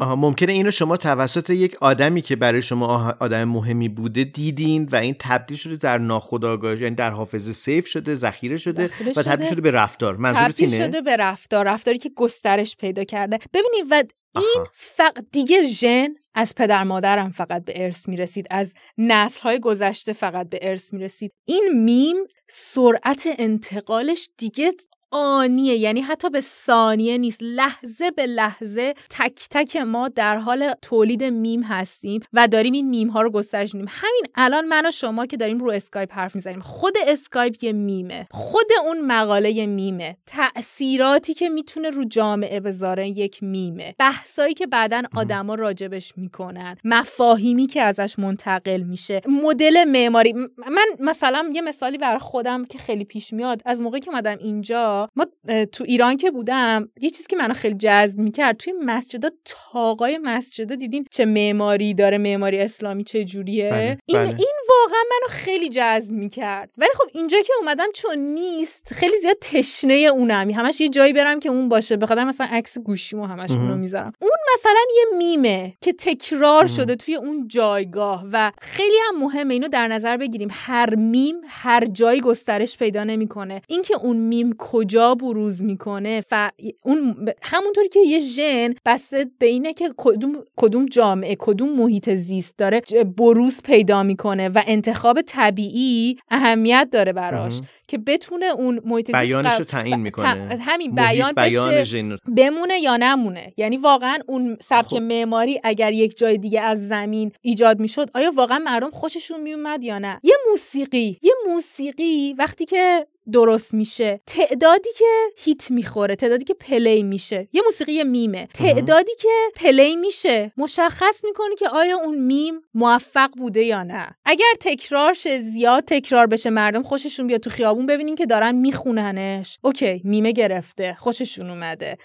[0.00, 4.96] آها ممکنه اینو شما توسط یک آدمی که برای شما آدم مهمی بوده دیدین و
[4.96, 9.60] این تبدیل شده در ناخودآگاه یعنی در حافظه سیف شده ذخیره شده و تبدیل شده.
[9.60, 10.16] به رفتار.
[10.16, 13.38] منظورت تبدیل شده به رفتار رفتاری که گسترش پیدا کرده.
[13.52, 14.02] ببینید و
[14.36, 18.46] این فقط دیگه ژن از پدر مادرم فقط به ارث می‌رسید.
[18.50, 21.32] از نسل های گذشته فقط به ارث می‌رسید.
[21.44, 22.16] این میم
[22.50, 24.72] سرعت انتقالش دیگه
[25.10, 25.74] آنیه.
[25.76, 27.38] یعنی حتی به ثانیه نیست.
[27.42, 33.08] لحظه به لحظه تک تک ما در حال تولید میم هستیم و داریم این میم
[33.08, 33.90] ها رو گسترش میدیم.
[33.92, 36.60] همین الان من و شما که داریم رو اسکایپ حرف می‌زنیم.
[36.60, 38.26] خود اسکایپ یه میمه.
[38.30, 40.16] خود اون مقاله میمه.
[40.26, 43.94] تأثیراتی که می‌تونه رو جامعه بذاره یک میمه.
[43.98, 46.76] بحثایی که بعدا آدما راجبش می‌کنن.
[46.84, 49.20] مفاهیمی که ازش منتقل میشه.
[49.44, 50.32] مدل معماری.
[50.56, 53.62] من مثلا یه مثالی برای خودم که خیلی پیش میاد.
[53.64, 55.26] از موقعی که اومدم اینجا ما
[55.72, 60.74] تو ایران که بودم یه چیزی که منو خیلی جذب می‌کرد توی مسجدا تاقای مسجدا
[60.74, 63.70] دیدین چه معماری داره معماری اسلامی چه جوریه.
[63.70, 64.28] بله، این بله.
[64.28, 66.70] این واقعا منو خیلی جذب می‌کرد.
[66.78, 70.50] ولی خب اینجا که اومدم چون نیست خیلی زیاد تشنه اونم.
[70.50, 71.96] همش یه جایی برم که اون باشه.
[71.96, 74.12] بخاطر مثلا عکس گوشیمو همش اونو می‌ذارم.
[74.20, 79.68] اون مثلا یه میمه که تکرار شده توی اون جایگاه و خیلی هم مهمه اینو
[79.68, 80.48] در نظر بگیریم.
[80.50, 83.62] هر میم هر جایی گسترش پیدا نمی‌کنه.
[83.68, 86.34] اینکه اون میم کجا بروز می‌کنه؟ ف...
[86.82, 92.58] اون همونطوری که یه ژن بسته به اینه که کدوم کدوم جامعه کدوم محیط زیست
[92.58, 92.80] داره
[93.16, 99.58] بروز پیدا می‌کنه و انتخاب طبیعی اهمیت داره براش که بتونه اون محیط زیست بیانش
[99.58, 100.56] رو تعیین می‌کنه.
[100.56, 103.52] ت- همین بیان بیان بشه بمونه یا نمونه.
[103.56, 104.96] یعنی واقعا اون سبک خب.
[104.96, 109.98] معماری اگر یک جای دیگه از زمین ایجاد می‌شد آیا واقعا مردم خوششون میومد یا
[109.98, 114.20] نه؟ یه موسیقی یه موسیقی وقتی که درست میشه.
[114.26, 115.04] تعدادی که
[115.36, 117.48] hit می‌خوره تعدادی که play میشه.
[117.52, 118.48] یه موسیقی میمه.
[118.54, 120.52] تعدادی که play میشه.
[120.56, 124.08] مشخص می‌کنه که آیا اون میم موفق بوده یا نه.
[124.24, 129.58] اگر تکرار شه زیاد تکرار بشه مردم خوششون بیاد تو خیابون ببینین که دارن میخوننش.
[129.62, 130.96] اوکی میمه گرفته.
[130.98, 131.98] خوششون اومده.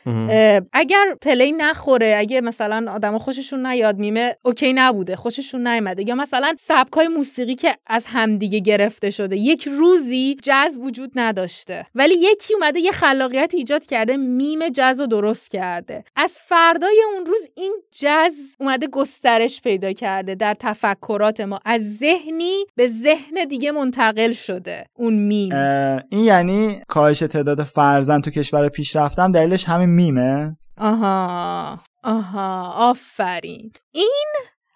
[0.74, 5.16] اگر play نخوره اگه مثلا آدم خوششون نیاد میمه اوکی نبوده.
[5.16, 6.04] خوششون نیومده.
[6.08, 9.38] یا مثلا سبکای موسیقی که از همدیگه گرفته شده.
[9.38, 11.86] یک روزی جاز وجود نداشته.
[11.96, 16.04] ولی یکی اومده یه خلاقیت ایجاد کرده میم جاز رو درست کرده.
[16.16, 21.60] از فردای اون روز این جاز اومده گسترش پیدا کرده در تفکرات ما.
[21.66, 25.54] از ذهنی به ذهن دیگه منتقل شده اون میم.
[26.10, 33.72] این یعنی کاهش تعداد فرزند تو کشور پیشرفتم دلیلش همین میمه؟ آها آها آفرین.
[33.92, 34.26] این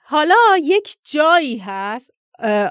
[0.06, 2.12] حالا یک جایی هست.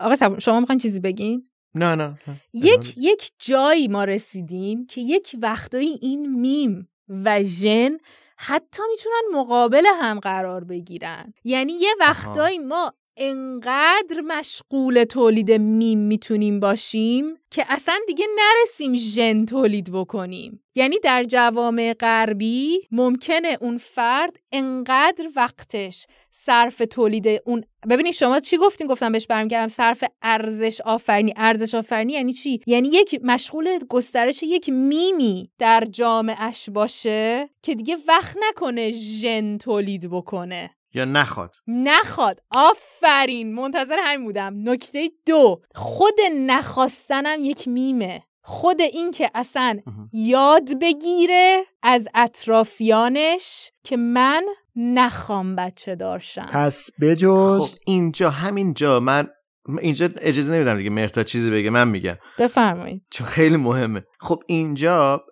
[0.00, 2.40] آقا شما می‌خواین چیزی بگین؟ نه نه, نه.
[2.52, 7.96] یک یک جایی ما رسیدیم که یک وقتایی این میم و ژن
[8.36, 16.60] حتی می‌تونن مقابل هم قرار بگیرن یعنی یه وقتایی ما انقدر مشغول تولید میم می‌تونیم
[16.60, 20.62] باشیم که اصلا دیگه نرسیم ژن تولید بکنیم.
[20.74, 28.56] یعنی در جوامع غربی ممکنه اون فرد انقدر وقتش صرف تولید اون ببینید شما چی
[28.56, 29.68] گفتین؟ گفتم بهش برمیگردم.
[29.68, 31.34] صرف ارزش آفرینی.
[31.36, 37.96] ارزش آفرینی یعنی چی؟ یعنی یک مشغول گسترش یک میمی در جامعهش باشه که دیگه
[38.08, 40.70] وقت نکنه ژن تولید بکنه.
[40.94, 42.42] یا نخواد؟ نخواد.
[42.50, 43.54] آفرین.
[43.54, 44.54] منتظر همین بودم.
[44.70, 45.60] نکته دو.
[45.74, 46.14] خود
[46.46, 48.22] نخواستنم یک میمه.
[48.42, 49.78] خود این که اصلا
[50.12, 54.44] یاد بگیره از اطرافیانش که من
[54.76, 59.00] نخوام بچه دارشم پس بجز خب اینجا همینجا.
[59.00, 59.28] من
[59.76, 62.16] اینجا اجازه نمیدم دیگه مرتا چیزی بگه من میگم.
[62.38, 63.02] بفرمایید.
[63.10, 64.02] چون خیلی مهمه.
[64.20, 65.24] خب اینجا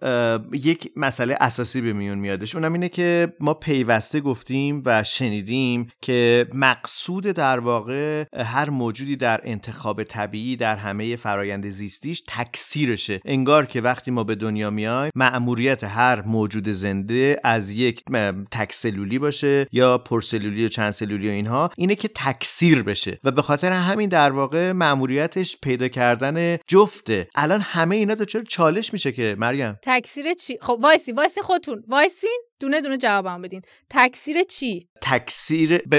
[0.53, 2.55] یک مسئله اساسی به میون میادش.
[2.55, 9.41] اونم اینه که ما پیوسته گفتیم و شنیدیم که مقصود در واقع هر موجودی در
[9.45, 13.21] انتخاب طبیعی در همه فرایند زیستیش تکثیرشه.
[13.25, 18.05] انگار که وقتی ما به دنیا میایم مأموریت هر موجود زنده از یک
[18.51, 23.19] تک سلولی باشه یا پرسلولی و چند سلولی و اینها اینه که تکثیر بشه.
[23.25, 28.93] و به خاطر همین در واقع مأموریتش پیدا کردن جفته الان همه اینا چرا چالش
[28.93, 29.79] میشه که مریم.
[29.83, 31.83] تکثیر چی؟ خب وایسی وایسی خودتون.
[31.89, 33.63] وایسین دونه دونه جوابم بدین.
[33.91, 35.99] تکثیر چی؟ تکثیر ب...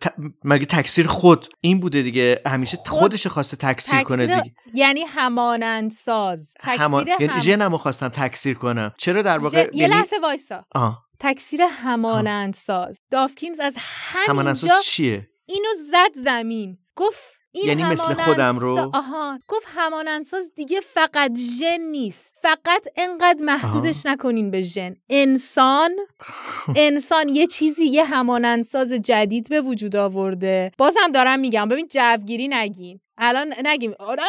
[0.00, 0.14] ت...
[0.44, 2.40] مگه تکثیر خود؟ این بوده دیگه.
[2.46, 4.54] همیشه خودش خواسته تکثیر کنه دیگه.
[4.74, 7.06] یعنی همانند ساز همان...
[7.06, 7.40] یعنی هم...
[7.40, 9.58] ژنمو خواستم تکثیر کنم چرا در واقع.
[9.58, 9.94] یه یعنی...
[9.94, 10.64] لحظه وایسا.
[10.74, 11.02] آه.
[11.20, 16.78] تکثیر همانند ساز دافکینز از همینجا همانند ساز چیه؟ اینو زد زمین.
[16.96, 19.38] گفت این یعنی مثل خودم رو؟ آها.
[19.48, 22.34] گفت همانندساز دیگه فقط ژن نیست.
[22.42, 24.14] فقط انقدر محدودش آها.
[24.14, 24.96] نکنین به ژن.
[25.10, 25.90] انسان؟
[26.76, 30.72] انسان یه چیزی یه همانندساز جدید به وجود آورده.
[30.78, 31.68] بازم دارم میگم.
[31.68, 33.00] ببین جوگیری نگین.
[33.20, 33.94] الان نگیم.
[33.98, 34.22] آره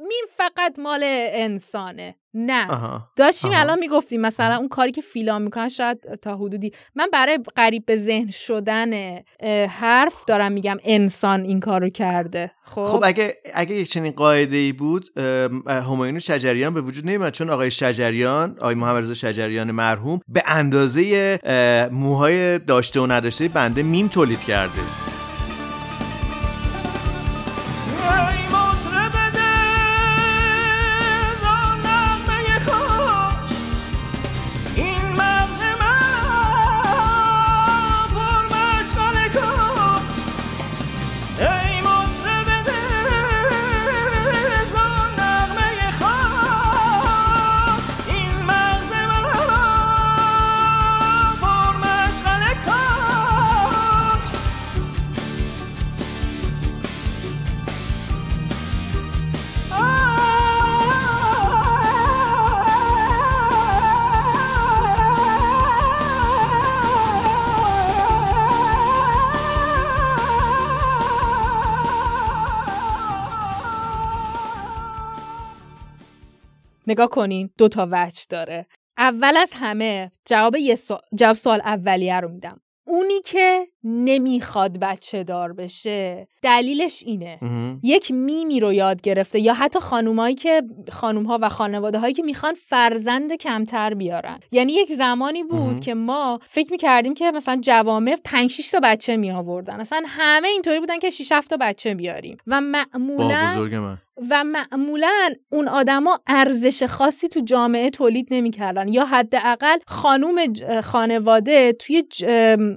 [0.00, 2.14] مین فقط مال انسانه.
[2.36, 2.66] نه.
[3.16, 7.86] داشتیم الان می‌گفتیم مثلا اون کاری که فیلام می‌کنن شاید تا حدودی من برای قریب
[7.86, 9.18] به ذهن شدن
[9.68, 12.50] حرف دارم میگم انسان این کارو کرده.
[12.64, 15.18] خب, خب اگه اگه یک چنین قاعده ای بود
[15.68, 21.38] همایون شجریان به وجود نمیاد چون آقای شجریان آقای محمد رضا شجریان مرحوم به اندازه
[21.92, 25.13] موهای داشته و نداشته بنده میم تولید کرده.
[76.94, 78.66] نگاه کنین دو تا وجه داره.
[78.98, 82.60] اول از همه جواب یه سوال جواب سوال اولیه رو میدم.
[82.86, 87.38] اونی که نمی‌خواد بچه دار بشه دلیلش اینه.
[87.82, 90.62] یک میمی رو یاد گرفته یا حتی خانومایی که
[90.92, 94.40] خانوم ها و خانواده هایی که می‌خوان فرزند کمتر بیارن.
[94.52, 99.32] یعنی یک زمانی بود که ما فکر می‌کردیم که مثلا جوامع 5 تا بچه می
[99.32, 102.36] آوردن اصلا همه اینطوری بودن که 6 تا بچه بیاریم.
[102.46, 103.68] و معمولا
[104.30, 108.88] و معمولا اون آدما ارزش خاصی تو جامعه تولید نمی‌کردن.
[108.88, 110.36] یا حداقل خانوم
[110.84, 112.04] خانواده توی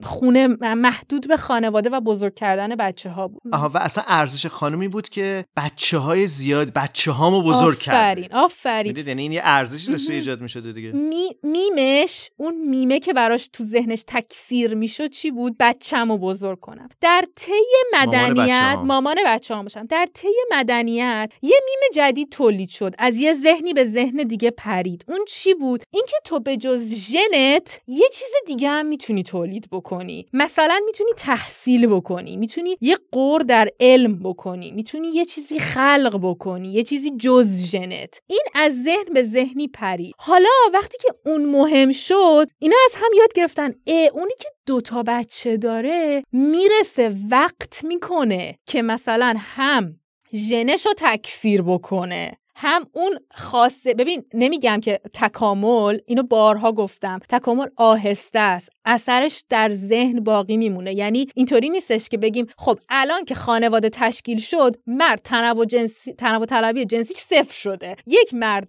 [0.03, 3.41] خونه محدود به خانواده و بزرگ کردن بچه ها بود.
[3.53, 8.33] آها و اصلا ارزش خانومی بود که بچه های زیاد بچه هامو بزرگ کرد آفرین.
[8.33, 10.91] آفرین یعنی این یه ارزشی داشته ایجاد می‌شده دیگه.
[10.91, 16.89] می، میمش اون میمه که براش تو ذهنش تکثیر می‌شد چی بود؟ بچه‌مو بزرگ کنم.
[17.01, 17.51] در طی
[17.93, 19.85] مدنیت مامان بچه هم باشم.
[19.85, 22.93] در طی مدنیت یه میم جدید تولید شد.
[22.97, 25.05] از یه ذهنی به ذهن دیگه پرید.
[25.07, 30.27] اون چی بود؟ اینکه تو به جز ژنت یه چیز دیگه هم می‌تونی تولید بکنی.
[30.33, 32.37] مثلا می‌تونی تحصیل بکنی.
[32.37, 34.71] می‌تونی یه قور در علم بکنی.
[34.71, 36.73] می‌تونی یه چیزی خلق بکنی.
[36.73, 38.19] یه چیزی جز ژنت.
[38.27, 40.13] این از ذهن به ذهنی پرید.
[40.17, 43.73] حالا وقتی که اون مهم شد اینا از هم یاد گرفتن.
[43.87, 49.99] اه اونی که دوتا بچه داره می‌رسه وقت می‌کنه که مثلا هم
[50.33, 52.37] ژنش رو تکثیر بکنه.
[52.55, 57.19] هم اون خاصه ببین نمیگم که تکامل اینو بارها گفتم.
[57.29, 58.69] تکامل آهسته است.
[58.89, 60.93] اثرش در ذهن باقی میمونه.
[60.93, 66.45] یعنی اینطوری نیستش که بگیم خب الان که خانواده تشکیل شد مرد تنوع جنسی تنوع
[66.45, 67.95] طلبی جنسیش صفر شده.
[68.07, 68.67] یک مرد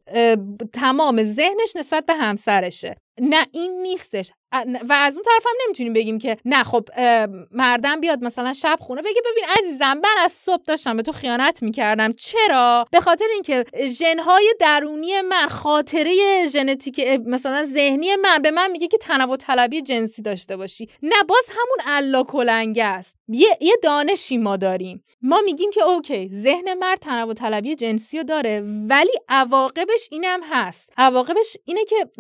[0.73, 2.97] تمام ذهنش نسبت به همسرشه.
[3.21, 4.31] نه این نیستش.
[4.89, 6.89] و از اون طرف هم نمی‌تونیم بگیم که نه خب
[7.51, 11.63] مردم بیاد مثلا شب خونه بگه ببین عزیزم من از صبح داشتم به تو خیانت
[11.63, 12.13] می‌کردم.
[12.13, 18.87] چرا؟ به خاطر اینکه ژنهای درونی من خاطره ژنتیک مثلا ذهنی من به من میگه
[18.87, 20.89] که تنوع طلبی جنسی داشته باشی.
[21.03, 23.17] نه باز همون الا کلنگه است.
[23.29, 25.05] یه, یه دانشی ما داریم.
[25.23, 30.93] ما میگیم که اوکی ذهن مرد تنوع طلبی جنسی رو داره ولی عواقبش اینم هست.
[30.97, 32.11] عواقبش اینه که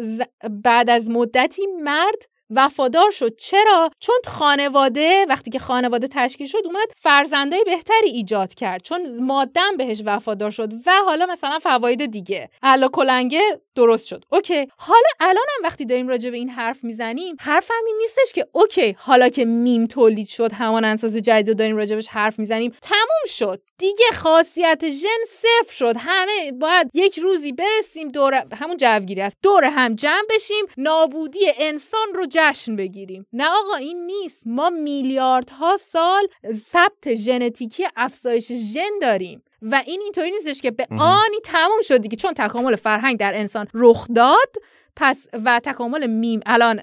[0.64, 3.36] بعد از مدتی مرد وفادار شد.
[3.36, 8.82] چرا؟ چون خانواده وقتی که خانواده تشکیل شد اومد فرزندای بهتری ایجاد کرد.
[8.82, 12.50] چون مادم بهش وفادار شد و حالا مثلا فواید دیگه.
[12.62, 14.24] الا کلنگه درست شد.
[14.32, 14.68] اوکی.
[14.76, 19.28] حالا الانم وقتی داریم راجع به این حرف می‌زنیم حرف این نیستش که اوکی حالا
[19.28, 23.62] که میم تولید شد همانندساز جدید داریم راجبش حرف می‌زنیم تموم شد.
[23.78, 25.94] دیگه خاصیت ژن صفر شد.
[25.98, 29.36] همه باید یک روزی برسیم دور همون جوگیری است.
[29.42, 30.66] دور هم جمع بشیم.
[30.76, 33.26] نابودی انسان رو جشن بگیریم.
[33.32, 34.42] نه آقا این نیست.
[34.46, 41.36] ما میلیاردها سال ثبت ژنتیکی افزایش ژن داریم و این اینطوری نیستش که به آنی
[41.44, 42.16] تموم شد دیگه.
[42.16, 44.56] چون تکامل فرهنگ در انسان رخ داد
[44.96, 46.40] پس و تکامل میم.
[46.46, 46.80] الان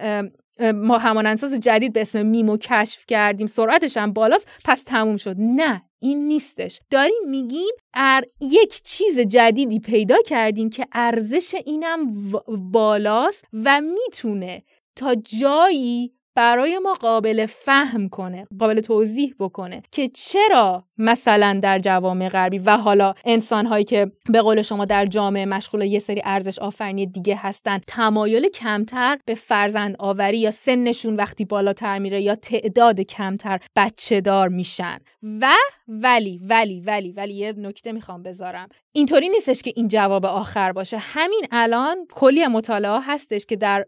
[0.73, 3.48] ما همان انساز جدید به اسم میمو کشف کردیم.
[3.48, 4.48] سرعتش هم بالاست.
[4.65, 5.36] پس تموم شد.
[5.38, 6.80] نه این نیستش.
[6.91, 12.32] داریم میگیم ار یک چیز جدیدی پیدا کردیم که ارزش اینم
[12.72, 14.64] بالاست و می‌تونه
[14.95, 22.30] تا جایی برای ما قابل فهم کنه قابل توضیح بکنه که چرا مثلا در جوامع
[22.30, 26.59] غربی و حالا انسان هایی که به قول شما در جامعه مشغول یه سری ارزش
[26.59, 33.01] آفرینی دیگه هستن تمایل کمتر به فرزند آوری یا سنشون وقتی بالاتر میره یا تعداد
[33.01, 34.99] کمتر بچه دار میشن.
[35.23, 35.53] و
[35.88, 38.69] ولی ولی ولی ولی یه نکته می‌خوام بذارم.
[38.95, 40.97] اینطوری نیستش که این جواب آخر باشه.
[40.99, 43.85] همین الان کلی مطالعه هستش که در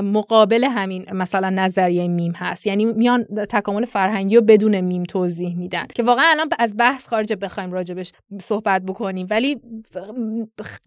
[0.00, 2.66] مقابل همین مثلا نظریه میم هست.
[2.66, 7.32] یعنی میان تکامل فرهنگی رو بدون میم توضیح میدن که واقعا الان از بحث خارج
[7.32, 9.26] بخوایم راجبش صحبت بکنیم.
[9.30, 9.60] ولی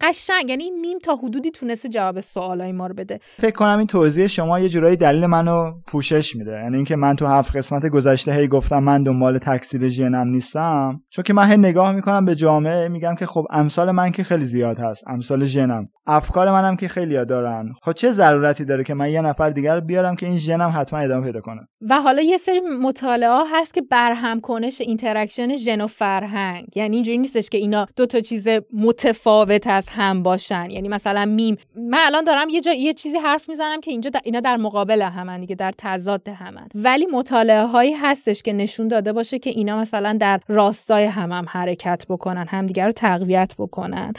[0.00, 3.20] قشنگ یعنی میم تا حدودی تونسته جواب سوالای ما رو بده.
[3.38, 6.52] فکر کنم این توضیح شما یه جورایی دلیل منو پوشش میده.
[6.52, 11.02] یعنی اینکه من تو هفت قسمت گذشته هی گفتم من دنبال تکثیر ژنم نیستم.
[11.10, 14.44] چون که من هی نگاه می‌کنم به جامعه میگم که خب امثال من که خیلی
[14.44, 15.08] زیاد هست.
[15.08, 15.88] امثال ژنم.
[16.06, 17.72] افکار منم که خیلی دارن.
[17.82, 21.26] خب چه ضرورتی داره که من یه نفر دیگر بیارم که این ژنم حتما ادامه
[21.26, 21.60] پیدا کنه؟
[21.90, 26.66] و حالا یه سری مطالعه هست که برهم کنش interaction ژن و فرهنگ.
[26.76, 30.70] یعنی اینجوری نیستش که اینا دو تا چیز متفاوت از هم باشن.
[30.70, 31.56] یعنی مثلا میم.
[31.76, 35.40] من الان دارم یه جا یه چیزی حرف می‌زنم که اینجا اینا در مقابل همن
[35.40, 36.68] دیگه در تضاد همن.
[36.74, 41.46] ولی مطالعه هایی هستش که نشون داده باشه که اینا مثلا در راستای هم هم
[41.48, 44.12] حرکت بکنن همدیگه رو تقویت بکنن.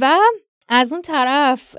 [0.00, 0.18] و
[0.68, 1.76] از اون طرف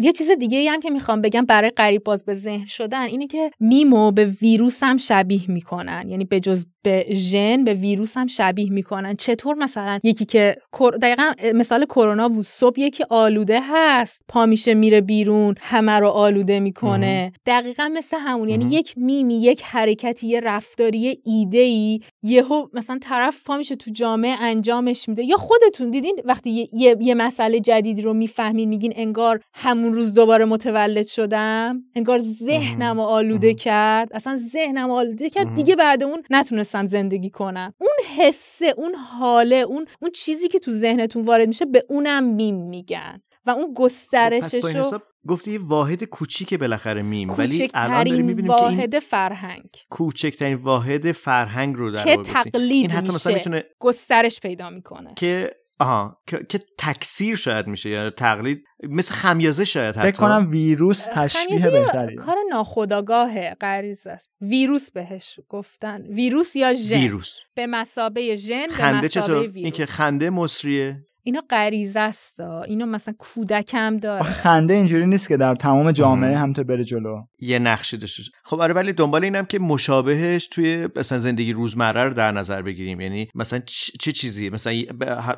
[0.00, 3.50] یه چیز دیگه هم که می‌خوام بگم برای قریب باز به ذهن شدن اینه که
[3.60, 6.08] میمو به ویروس هم شبیه می‌کنن.
[6.08, 9.14] یعنی به جز به ژن به ویروس هم شبیه می‌کنن.
[9.14, 10.56] چطور مثلا یکی که
[11.02, 12.44] دقیقا مثال کرونا بود.
[12.44, 17.32] صبح یکی آلوده هست پا میشه میره بیرون همه رو آلوده می‌کنه.
[17.46, 18.48] دقیقا مثل همون.
[18.48, 23.90] یعنی یک میمی یک حرکتی یه رفتاری ایده ای یهو مثلا طرف پا میشه تو
[23.90, 25.24] جامعه انجامش میده.
[25.24, 30.44] یا خودتون دیدین وقتی یه, یه مسئله جدیدی رو می‌فهمین میگین انگار همون روز دوباره
[30.44, 31.82] متولد شدم.
[31.94, 34.08] انگار ذهنم آلوده کرد.
[34.12, 35.54] اصلا ذهنم آلوده کرد.
[35.54, 37.74] دیگه بعد اون نتونست زندگی کنم.
[37.78, 42.68] اون حسه اون حاله اون اون چیزی که تو ذهنتون وارد میشه به اونم میم
[42.68, 43.20] میگن.
[43.46, 44.92] و اون خب، گسترشش
[45.28, 47.30] گفتی یه واحد کوچیک بالاخره میم.
[47.38, 49.68] ولی الان داریم می‌بینیم واحد که این فرهنگ.
[49.90, 53.34] کوچکترین واحد فرهنگ رو در که تقلید این حتی میشه.
[53.34, 55.14] می‌تونه گسترش پیدا می‌کنه.
[55.16, 61.06] که آها که, که تکثیر شاید میشه یا تقلید مثل خمیازه شاید فکر کنم ویروس
[61.12, 62.16] تشبیه بهتری.
[62.16, 64.30] کار ناخودآگاه غریزه است.
[64.40, 66.02] ویروس بهش گفتن.
[66.02, 67.38] ویروس یا ژن؟ ویروس.
[67.54, 69.56] به مثابه ژن به خنده مثابه چطور ویروس.
[69.56, 71.06] این که خنده مسریه.
[71.24, 74.22] اینا غریزه است اینو مثلا کودکم داره.
[74.22, 77.22] خنده اینجوری نیست که در تمام جامعه همینطور بره جلو.
[77.38, 82.14] یه نقشی داشته خب آره ولی دنبال اینم که مشابهش توی مثلا زندگی روزمره رو
[82.14, 83.00] در نظر بگیریم.
[83.00, 83.58] یعنی مثلا
[84.00, 84.82] چه چیزی مثلا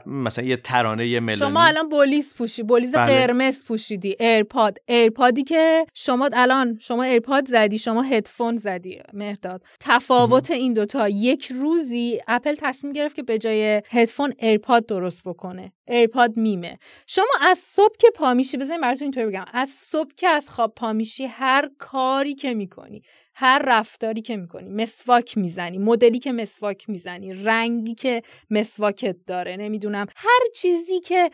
[0.06, 1.38] مثلا یه ترانه یه ملودی.
[1.38, 2.62] شما الان بولیز پوشی.
[2.62, 3.26] بولیز بله.
[3.26, 4.16] قرمز پوشیدی.
[4.20, 4.78] ایرپاد.
[4.88, 8.98] ایرپادی که شما الان شما ایرپاد زدی شما هدفون زدی.
[9.12, 9.62] مهرداد.
[9.80, 11.08] تفاوت این دوتا.
[11.08, 15.73] یک روزی اپل تصمیم گرفت که به جای هدفون ایرپاد درست بکنه.
[15.88, 16.78] ایرپاد میمه.
[17.06, 19.44] شما از صبح که پا میشی بزنین براتون اینطوری بگم.
[19.52, 23.02] از صبح که از خواب پا میشی هر کاری که می‌کنی
[23.34, 30.06] هر رفتاری که می‌کنی مسواک می‌زنی مدلی که مسواک می‌زنی رنگی که مسواکت داره نمی‌دونم
[30.16, 31.30] هر چیزی که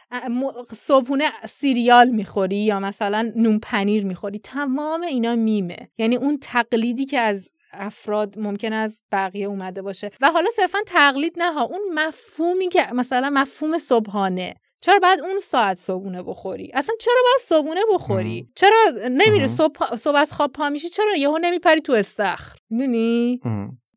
[0.77, 5.91] صبحونه سیریال می‌خوری یا مثلا نون پنیر می‌خوری تمام اینا میمه.
[5.99, 10.11] یعنی اون تقلیدی که از افراد ممکن از بقیه اومده باشه.
[10.21, 14.55] و حالا صرفا تقلید نه ها اون مفهومی که مثلا مفهوم صبحانه.
[14.81, 20.17] چرا بعد اون ساعت صبحونه بخوری؟ اصلا چرا باید صبحونه بخوری؟ چرا نمیره صبح, صبح
[20.17, 23.41] از خواب پا میشی؟ چرا یهو نمیپری تو استخر؟ می‌دونی؟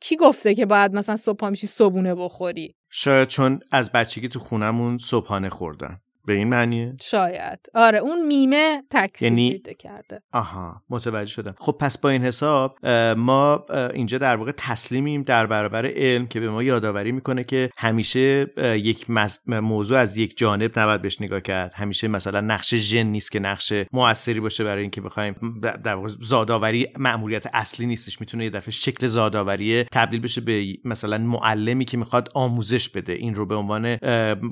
[0.01, 4.39] کی گفته که باید مثلا صبح پا میشی صبحونه بخوری؟ شاید چون از بچگی تو
[4.39, 5.97] خونمون صبحانه خوردن.
[6.25, 7.59] به این معنیه شاید.
[7.75, 10.21] آره اون میمه تکثیر یعنی- پیدا کرده.
[10.33, 11.55] آها متوجه شدم.
[11.57, 12.85] خب پس با این حساب
[13.17, 18.47] ما اینجا در واقع تسلیمیم در برابر علم که به ما یادآوری می‌کنه که همیشه
[18.57, 21.73] یک مز- موضوع از یک جانب نباید بهش نگاه کرد.
[21.75, 26.87] همیشه مثلا نقش ژن نیست که نقش موثری باشه برای اینکه بخوایم در واقع زادآوری
[26.97, 28.19] مأموریت اصلی نیستش.
[28.19, 33.13] می‌تونه یه دفعه شکل زادآوری تبدیل بشه به مثلا معلمی که می‌خواد آموزش بده.
[33.13, 33.95] این رو به عنوان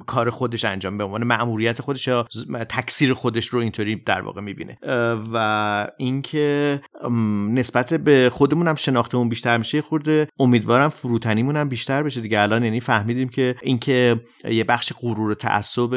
[0.05, 2.27] کار خودش انجام به عنوان مأموریت خودش یا
[2.69, 4.77] تکثیر خودش رو اینطوری در واقع می‌بینه.
[5.33, 6.81] و اینکه
[7.49, 12.39] نسبت به خودمون هم شناختمون بیشتر میشه خورده امیدوارم فروتنیمون هم بیشتر بشه دیگه.
[12.41, 15.95] الان یعنی فهمیدیم که اینکه یه بخش غرور و تعصب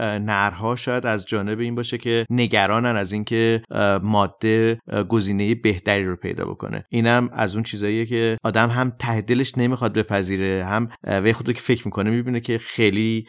[0.00, 3.62] نرها شاید از جانب این باشه که نگرانن از اینکه
[4.02, 4.78] ماده
[5.08, 6.84] گزینه بهتری رو پیدا بکنه.
[6.90, 11.32] اینم از اون چیزاییه که آدم هم ته دلش نمی‌خواد بپذیره هم اه، و یه
[11.32, 13.26] خود که فکر می‌کنه می‌بینه که خیلی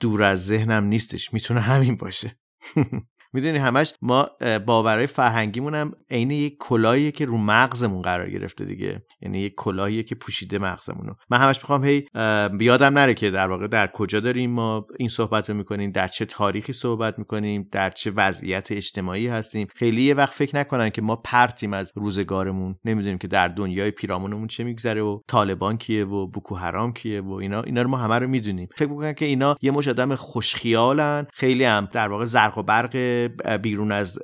[0.00, 1.32] دور از ذهنم نیستش.
[1.32, 2.38] می‌تونه همین باشه.
[3.36, 4.30] می‌دونی همش ما
[4.66, 9.02] باورهای فرهنگیمون هم عین یک کلاهیه که رو مغزمون قرار گرفته دیگه.
[9.22, 11.12] یعنی یک کلاهیه که پوشیده مغزمونو.
[11.30, 15.08] من همش می‌خوام هی اه، یادم نره که در واقع در کجا داریم ما این
[15.08, 19.66] صحبت رو می‌کنیم در چه تاریخی صحبت می‌کنیم در چه وضعیت اجتماعی هستیم.
[19.74, 22.76] خیلی یه وقت فکر نکنن که ما پرتیم از روزگارمون.
[22.84, 27.32] نمی‌دونیم که در دنیای پیرامونمون چه میگذره و طالبان کیه و بوکو حرام کیه و
[27.32, 27.62] اینا.
[27.62, 28.68] اینا رو ما همه رو می‌دونیم.
[28.76, 31.26] فکر می‌کنن که اینا یه مش آدم خوشخیالن.
[31.32, 33.25] خیلی هم در واقع زرق و برق
[33.62, 34.18] بیرون از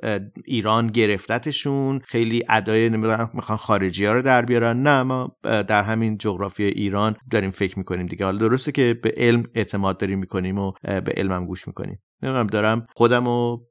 [0.45, 1.99] ایران گرفتتشون.
[1.99, 4.83] خیلی ادای نمی‌دونم می‌خوان خارجی ها رو در بیارن.
[4.83, 8.25] نه ما در همین جغرافی ایران داریم فکر می‌کنیم دیگه.
[8.25, 11.99] حالا درسته که به علم اعتماد داریم می‌کنیم و به علمم گوش می‌کنیم.
[12.23, 13.61] نمی‌دونم دارم خودم رو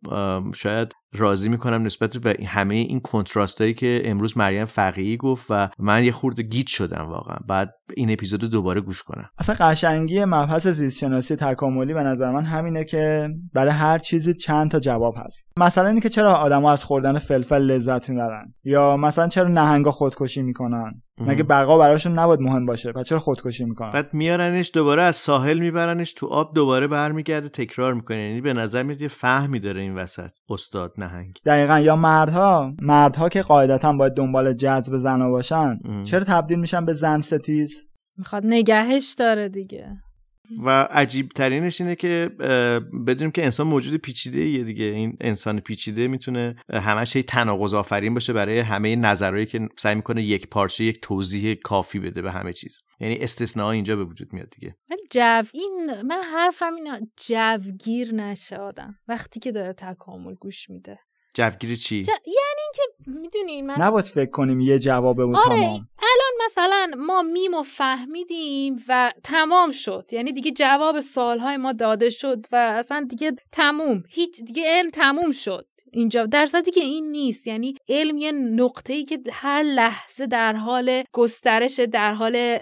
[0.54, 5.68] شاید راضی می‌کنم نسبت به همه این کنتراست هایی که امروز مریم فقیهی گفت و
[5.78, 7.36] من یه خورده گیج شدم واقعا.
[7.48, 9.28] بعد این اپیزود رو دوباره گوش کنم.
[9.38, 14.70] اصلا قشنگی مبحث زیست شناسی تکاملی به نظر من همینه که برای هر چیزی چند
[14.70, 15.52] تا جواب هست.
[15.56, 21.02] مثلا اینکه چرا آدما از خوردن فلفل لذت می‌برن؟ یا مثلا چرا نهنگا خودکشی می‌کنن؟
[21.27, 25.59] مگه بقا براشون نباید مهم باشه؟ پس چرا خودکشی می‌کنن؟ بعد میارنش دوباره از ساحل
[25.59, 28.28] میبرنش تو آب دوباره برمیگرده تکرار می‌کنه.
[28.28, 31.39] یعنی به نظر میاد یه فهمی داره این وسط استاد نهنگ.
[31.47, 31.78] دقیقا.
[31.78, 36.05] یا مردها مردها که قاعدتا باید دنبال جذب زنا باشن ام.
[36.05, 37.86] چرا تبدیل میشن به زن ستیز؟
[38.19, 39.86] می‌خواد نگهش داره دیگه.
[40.64, 42.30] و عجیب ترینش اینه که
[43.06, 44.84] بدونیم که انسان موجود پیچیده یه دیگه.
[44.84, 50.22] این انسان پیچیده می‌تونه همش هی تناقض آفرین باشه برای همه نظرهایی که سعی می‌کنه
[50.22, 52.80] یک پارچه یک توضیح کافی بده به همه چیز.
[53.00, 54.76] یعنی استثناء اینجا به وجود میاد دیگه.
[54.90, 58.94] ولی جو این من حرفم اینه جوگیر نشه آدم.
[59.08, 60.98] وقتی که داره تکامل گوش میده.
[61.34, 65.88] جوگیری چی؟ ج- یعنی اینکه می‌دونی من نباید فکر کنیم یه جوابه و آره تمام.
[65.98, 70.06] الان مثلا ما میمو فهمیدیم و تمام شد.
[70.12, 74.02] یعنی دیگه جواب سوالهای ما داده شد و اصلا دیگه تموم.
[74.09, 75.66] هیچ دیگه علم تموم شد.
[75.94, 77.46] اینجا در صورتی که این نیست.
[77.46, 82.59] یعنی علم یه نقطه ای که هر لحظه در حال گسترش در حال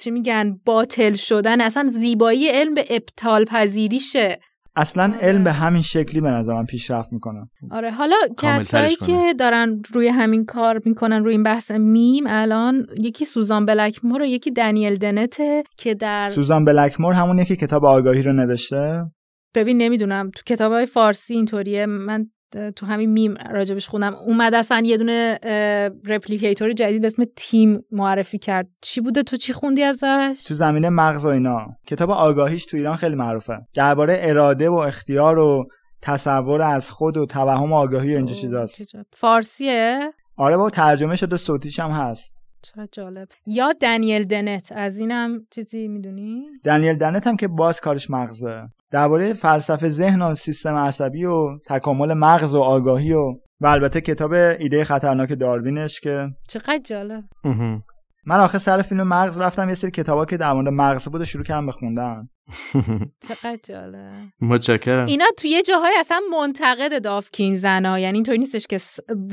[0.00, 4.40] چی میگن باطل شدن اصلا زیبایی علم به ابطال پذیریشه
[4.76, 5.20] اصلا آره.
[5.20, 7.40] علم به همین شکلی به نظر من پیشرفت می‌کنه
[7.70, 9.08] آره حالا کسایی کنه.
[9.08, 14.24] که دارن روی همین کار می‌کنن روی این بحث میم الان یکی سوزان بلکمور و
[14.24, 19.04] یکی دنیل دنته که در سوزان بلکمور همون که کتاب آگاهی رو نوشته
[19.54, 22.26] ببین نمی‌دونم تو کتاب های فارسی اینطوریه من
[22.76, 24.14] تو همین میم راجبش خوندم.
[24.14, 25.38] اومد اصلا یه دونه
[26.06, 28.68] replicator جدید به اسم teme معرفی کرد.
[28.80, 31.66] چی بوده؟ تو چی خوندی ازش؟ تو زمینه مغز و اینا.
[31.86, 33.58] کتاب آگاهیش تو ایران خیلی معروفه.
[33.74, 35.64] درباره اراده و اختیار و
[36.02, 38.82] تصور از خود و توهم آگاهی و اینجا چیزاست.
[39.12, 42.45] فارسیه؟ آره با ترجمه شده صوتیش هم هست.
[42.66, 43.28] چقدر جالب.
[43.46, 48.62] یا دنیل دنت از اینم چیزی می‌دونی؟ دنیل دنت هم که باز کارش مغزه.
[48.90, 54.32] درباره فلسفه ذهن و سیستم عصبی و تکامل مغز و آگاهی و و البته کتاب
[54.32, 57.24] ایده خطرناک داروینش که چقدر جالب.
[57.44, 57.82] اها.
[58.26, 61.44] من آخه سر فیلم مغز رفتم یه سری کتابا که در مورد مغز بود شروع
[61.44, 62.28] کردم بخوندن
[63.28, 64.28] چقدر جالب.
[64.40, 65.06] متشکرم.
[65.06, 68.80] اینا توی یه جاهای اصلا منتقد داوکینزن یعنی اینطوری نیستش که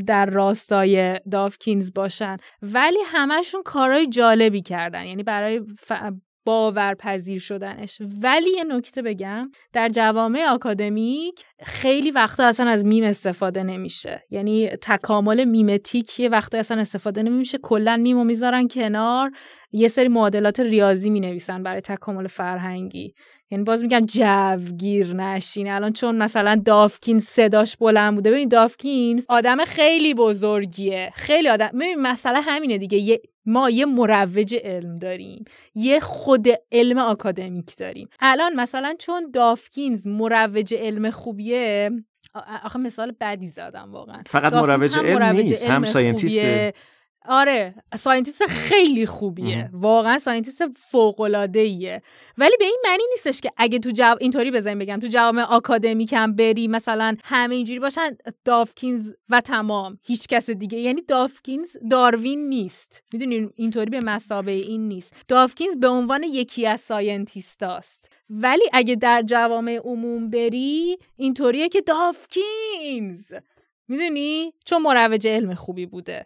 [0.06, 2.38] در راستای داوکینز باشن.
[2.61, 5.06] ولی همشون کارهای جالبی کردن.
[5.06, 5.91] یعنی برای ف...
[6.45, 8.02] باورپذیر شدنش.
[8.22, 14.24] ولی یه نکته بگم در جوامع آکادمیک خیلی وقتا اصلا از میم استفاده نمیشه.
[14.30, 17.57] یعنی تکامل memetic یه وقتا اصلا استفاده نمیشه.
[17.57, 19.32] کلا میمو می‌ذارن کنار
[19.72, 23.14] یه سری معادلات ریاضی می نویسن برای تکامل فرهنگی.
[23.52, 25.72] یعنی باز میگن جوگیر نشین.
[25.72, 31.11] الان چون مثلا دافکین صداش بلند بوده ببین دافکین آدم خیلی بزرگیه.
[31.14, 32.98] خیلی آدم ببین مسئله همینه دیگه.
[32.98, 35.45] یه ما یه مروج علم داریم
[35.76, 38.10] یه خود علم آکادمیک داریم.
[38.20, 41.90] الان مثلا چون دافکینز مروج علم خوبیه
[42.64, 44.22] آخه مثال بدی زدم واقعا.
[44.28, 46.74] فقط مروج علم نیست هم ساینتیسته
[47.25, 49.69] آره scientist خیلی خوبیه.
[49.73, 52.01] واقعا scientist فوق العاده ایه
[52.37, 54.15] ولی به این معنی نیستش که اگه تو جو...
[54.19, 59.99] اینطوری بزنیم بگم تو جوامع آکادمیکم بری مثلا همه اینجوری باشن داوکینز و تمام.
[60.03, 60.77] هیچ کس دیگه.
[60.77, 63.03] یعنی داوکینز داروین نیست.
[63.13, 65.13] می‌دونین اینطوری به مثابه این نیست.
[65.27, 68.10] داوکینز به عنوان یکی از scientist هاست.
[68.29, 73.34] ولی اگه در جوامع عموم بری اینطوریه که داوکینز.
[73.88, 76.26] می‌دونی؟ چون مروج علم خوبی بوده.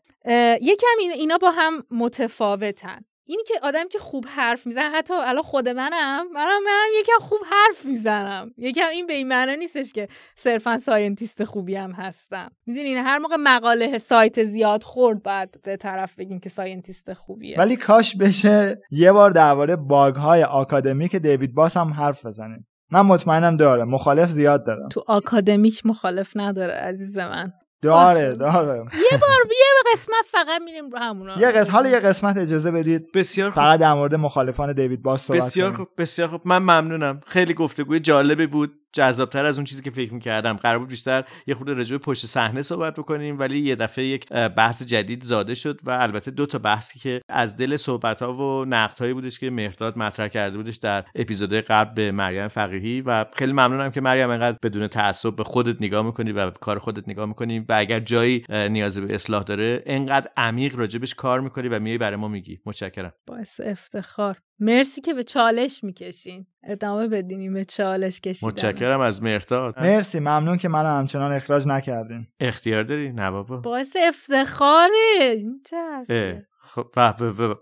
[0.61, 2.99] یکم اینا با هم متفاوتن.
[3.29, 7.39] اینی که آدم که خوب حرف می‌زنه حتی الان خود منم منم منم یکم خوب
[7.51, 8.53] حرف می‌زنم.
[8.57, 12.51] یکم این به این معنی نیستش که صرفا scientist خوبی هم هستم.
[12.65, 17.57] می‌دونین هر موقع مقاله cite زیاد خورد بعد به طرف بگین که scientist خوبیه.
[17.57, 23.01] ولی کاش بشه یه بار درباره bug های آکادمیک دیوید باس هم حرف بزنیم من
[23.01, 23.83] مطمئنم داره.
[23.83, 24.87] مخالف زیاد داره.
[24.87, 27.53] تو آکادمیک مخالف نداره عزیز من.
[27.81, 28.77] داره داره.
[28.77, 31.39] یه بار یه قسمت فقط میریم رو همونا.
[31.39, 33.07] یه قسمت حالا یه قسمت اجازه بدید.
[33.13, 33.63] بسیار خوب.
[33.63, 36.41] فقط در مورد مخالفان دیوید باس صحبت بسیار خوب بسیار خوب.
[36.45, 37.21] من ممنونم.
[37.27, 38.73] خیلی گفتگوی جالبی بود.
[38.93, 40.53] جذابتر از اون چیزی که فکر می‌کردم.
[40.53, 44.85] قرار بود بیشتر یه خورده راجع پشت صحنه صحبت بکنیم ولی یه دفعه یک بحث
[44.85, 48.99] جدید زاده شد و البته دو تا بحثی که از دل صحبت ها و نقد
[48.99, 53.51] هایی بودش که مهرداد مطرح کرده بودش در اپیزودهای قبل به مریم فقیهی و خیلی
[53.51, 57.25] ممنونم که مریم انقدر بدون تعصب به خودت نگاه می‌کنی و به کار خودت نگاه
[57.25, 61.97] می‌کنی و اگر جایی نیاز به اصلاح داره انقدر عمیق راجبش کار می‌کنی و میای
[61.97, 62.59] برای ما میگی.
[62.65, 63.13] متشکرم.
[63.27, 64.37] باعث افتخار.
[64.59, 66.47] مرسی که به چالش می‌کشین.
[66.63, 68.51] ادامه بدینیم به چالش کشیدن.
[68.51, 69.79] متشکرم از مهرداد.
[69.79, 72.27] مرسی ممنون که منو همچنان اخراج نکردین.
[72.39, 73.57] اختیار داری؟ نه بابا.
[73.57, 76.87] باعث افتخاره چه خب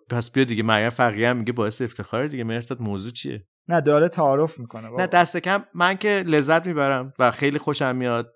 [0.10, 4.08] پس بیا دیگه مریم فقیه هم میگه باعث افتخاره دیگه؟ مهرداد موضوع چیه؟ نه داره
[4.08, 5.02] تعارف می‌کنه بابا.
[5.02, 5.64] نه دست کم.
[5.74, 8.34] من که لذت می‌برم و خیلی خوشم میاد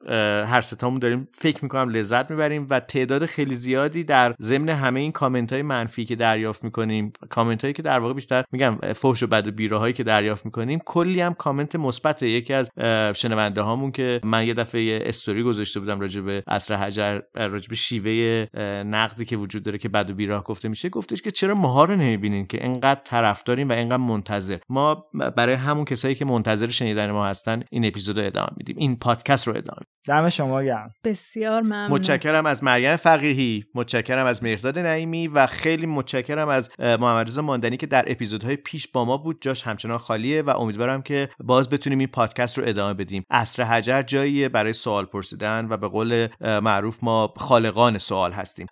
[0.47, 5.11] هر ستامون داریم فکر می‌کنم لذت می‌بریم و تعداد خیلی زیادی در ضمن همه این
[5.11, 9.27] کامنت های منفی که دریافت می‌کنیم کامنت هایی که در واقع بیشتر میگم فحش و
[9.27, 12.71] بد و بیراهایی که دریافت می‌کنیم کلی هم کامنت مثبت یکی از
[13.15, 17.75] شنونده هامون که من یه دفعه استوری گذاشته بودم راجع به عصر حجر راجع به
[17.75, 18.47] شیوه
[18.83, 20.89] نقدی که وجود داره که بد و بیراه گفته میشه.
[20.89, 25.85] گفتش که چرا ماها رو نمی‌بینین که انقدر طرفداریم و انقدر منتظر؟ ما برای همون
[25.85, 28.75] کسایی که منتظر شنیدن ما هستن این اپیزود رو ادامه میدیم.
[28.79, 30.91] این پادکست رو ادامه دم شما گرم.
[31.03, 31.91] بسیار ممنون.
[31.91, 37.77] متشکرم از مریم فقیهی متشکرم از مهرداد نعیمی و خیلی متشکرم از محمد رضا ماندنی
[37.77, 39.41] که در اپیزودهای پیش با ما بود.
[39.41, 43.23] جاش همچنان خالیه و امیدوارم که باز بتونیم این پادکست رو ادامه بدیم.
[43.29, 48.67] عصر حجر جاییه برای سوال پرسیدن و به قول معروف ما خالقان سوال هستیم.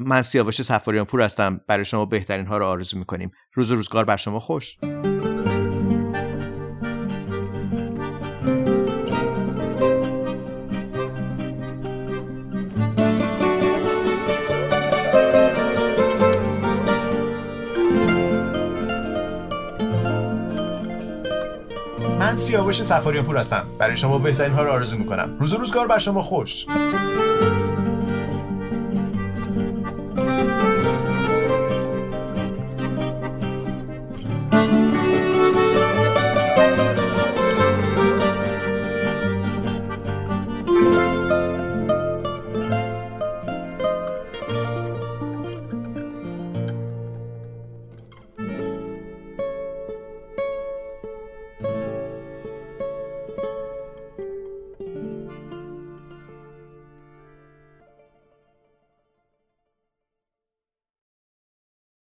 [0.00, 1.60] من سیاوش سفاریان پور هستم.
[1.68, 3.30] برای شما بهترین ها رو آرزو می‌کنیم.
[3.54, 4.76] روز و روزگار بر شما خوش.
[22.38, 23.66] سیاوش سفاریان پور هستم.
[23.78, 25.36] برای شما بهترین ها رو آرزو می‌کنم.
[25.40, 26.66] روز و روزگار بر شما خوش.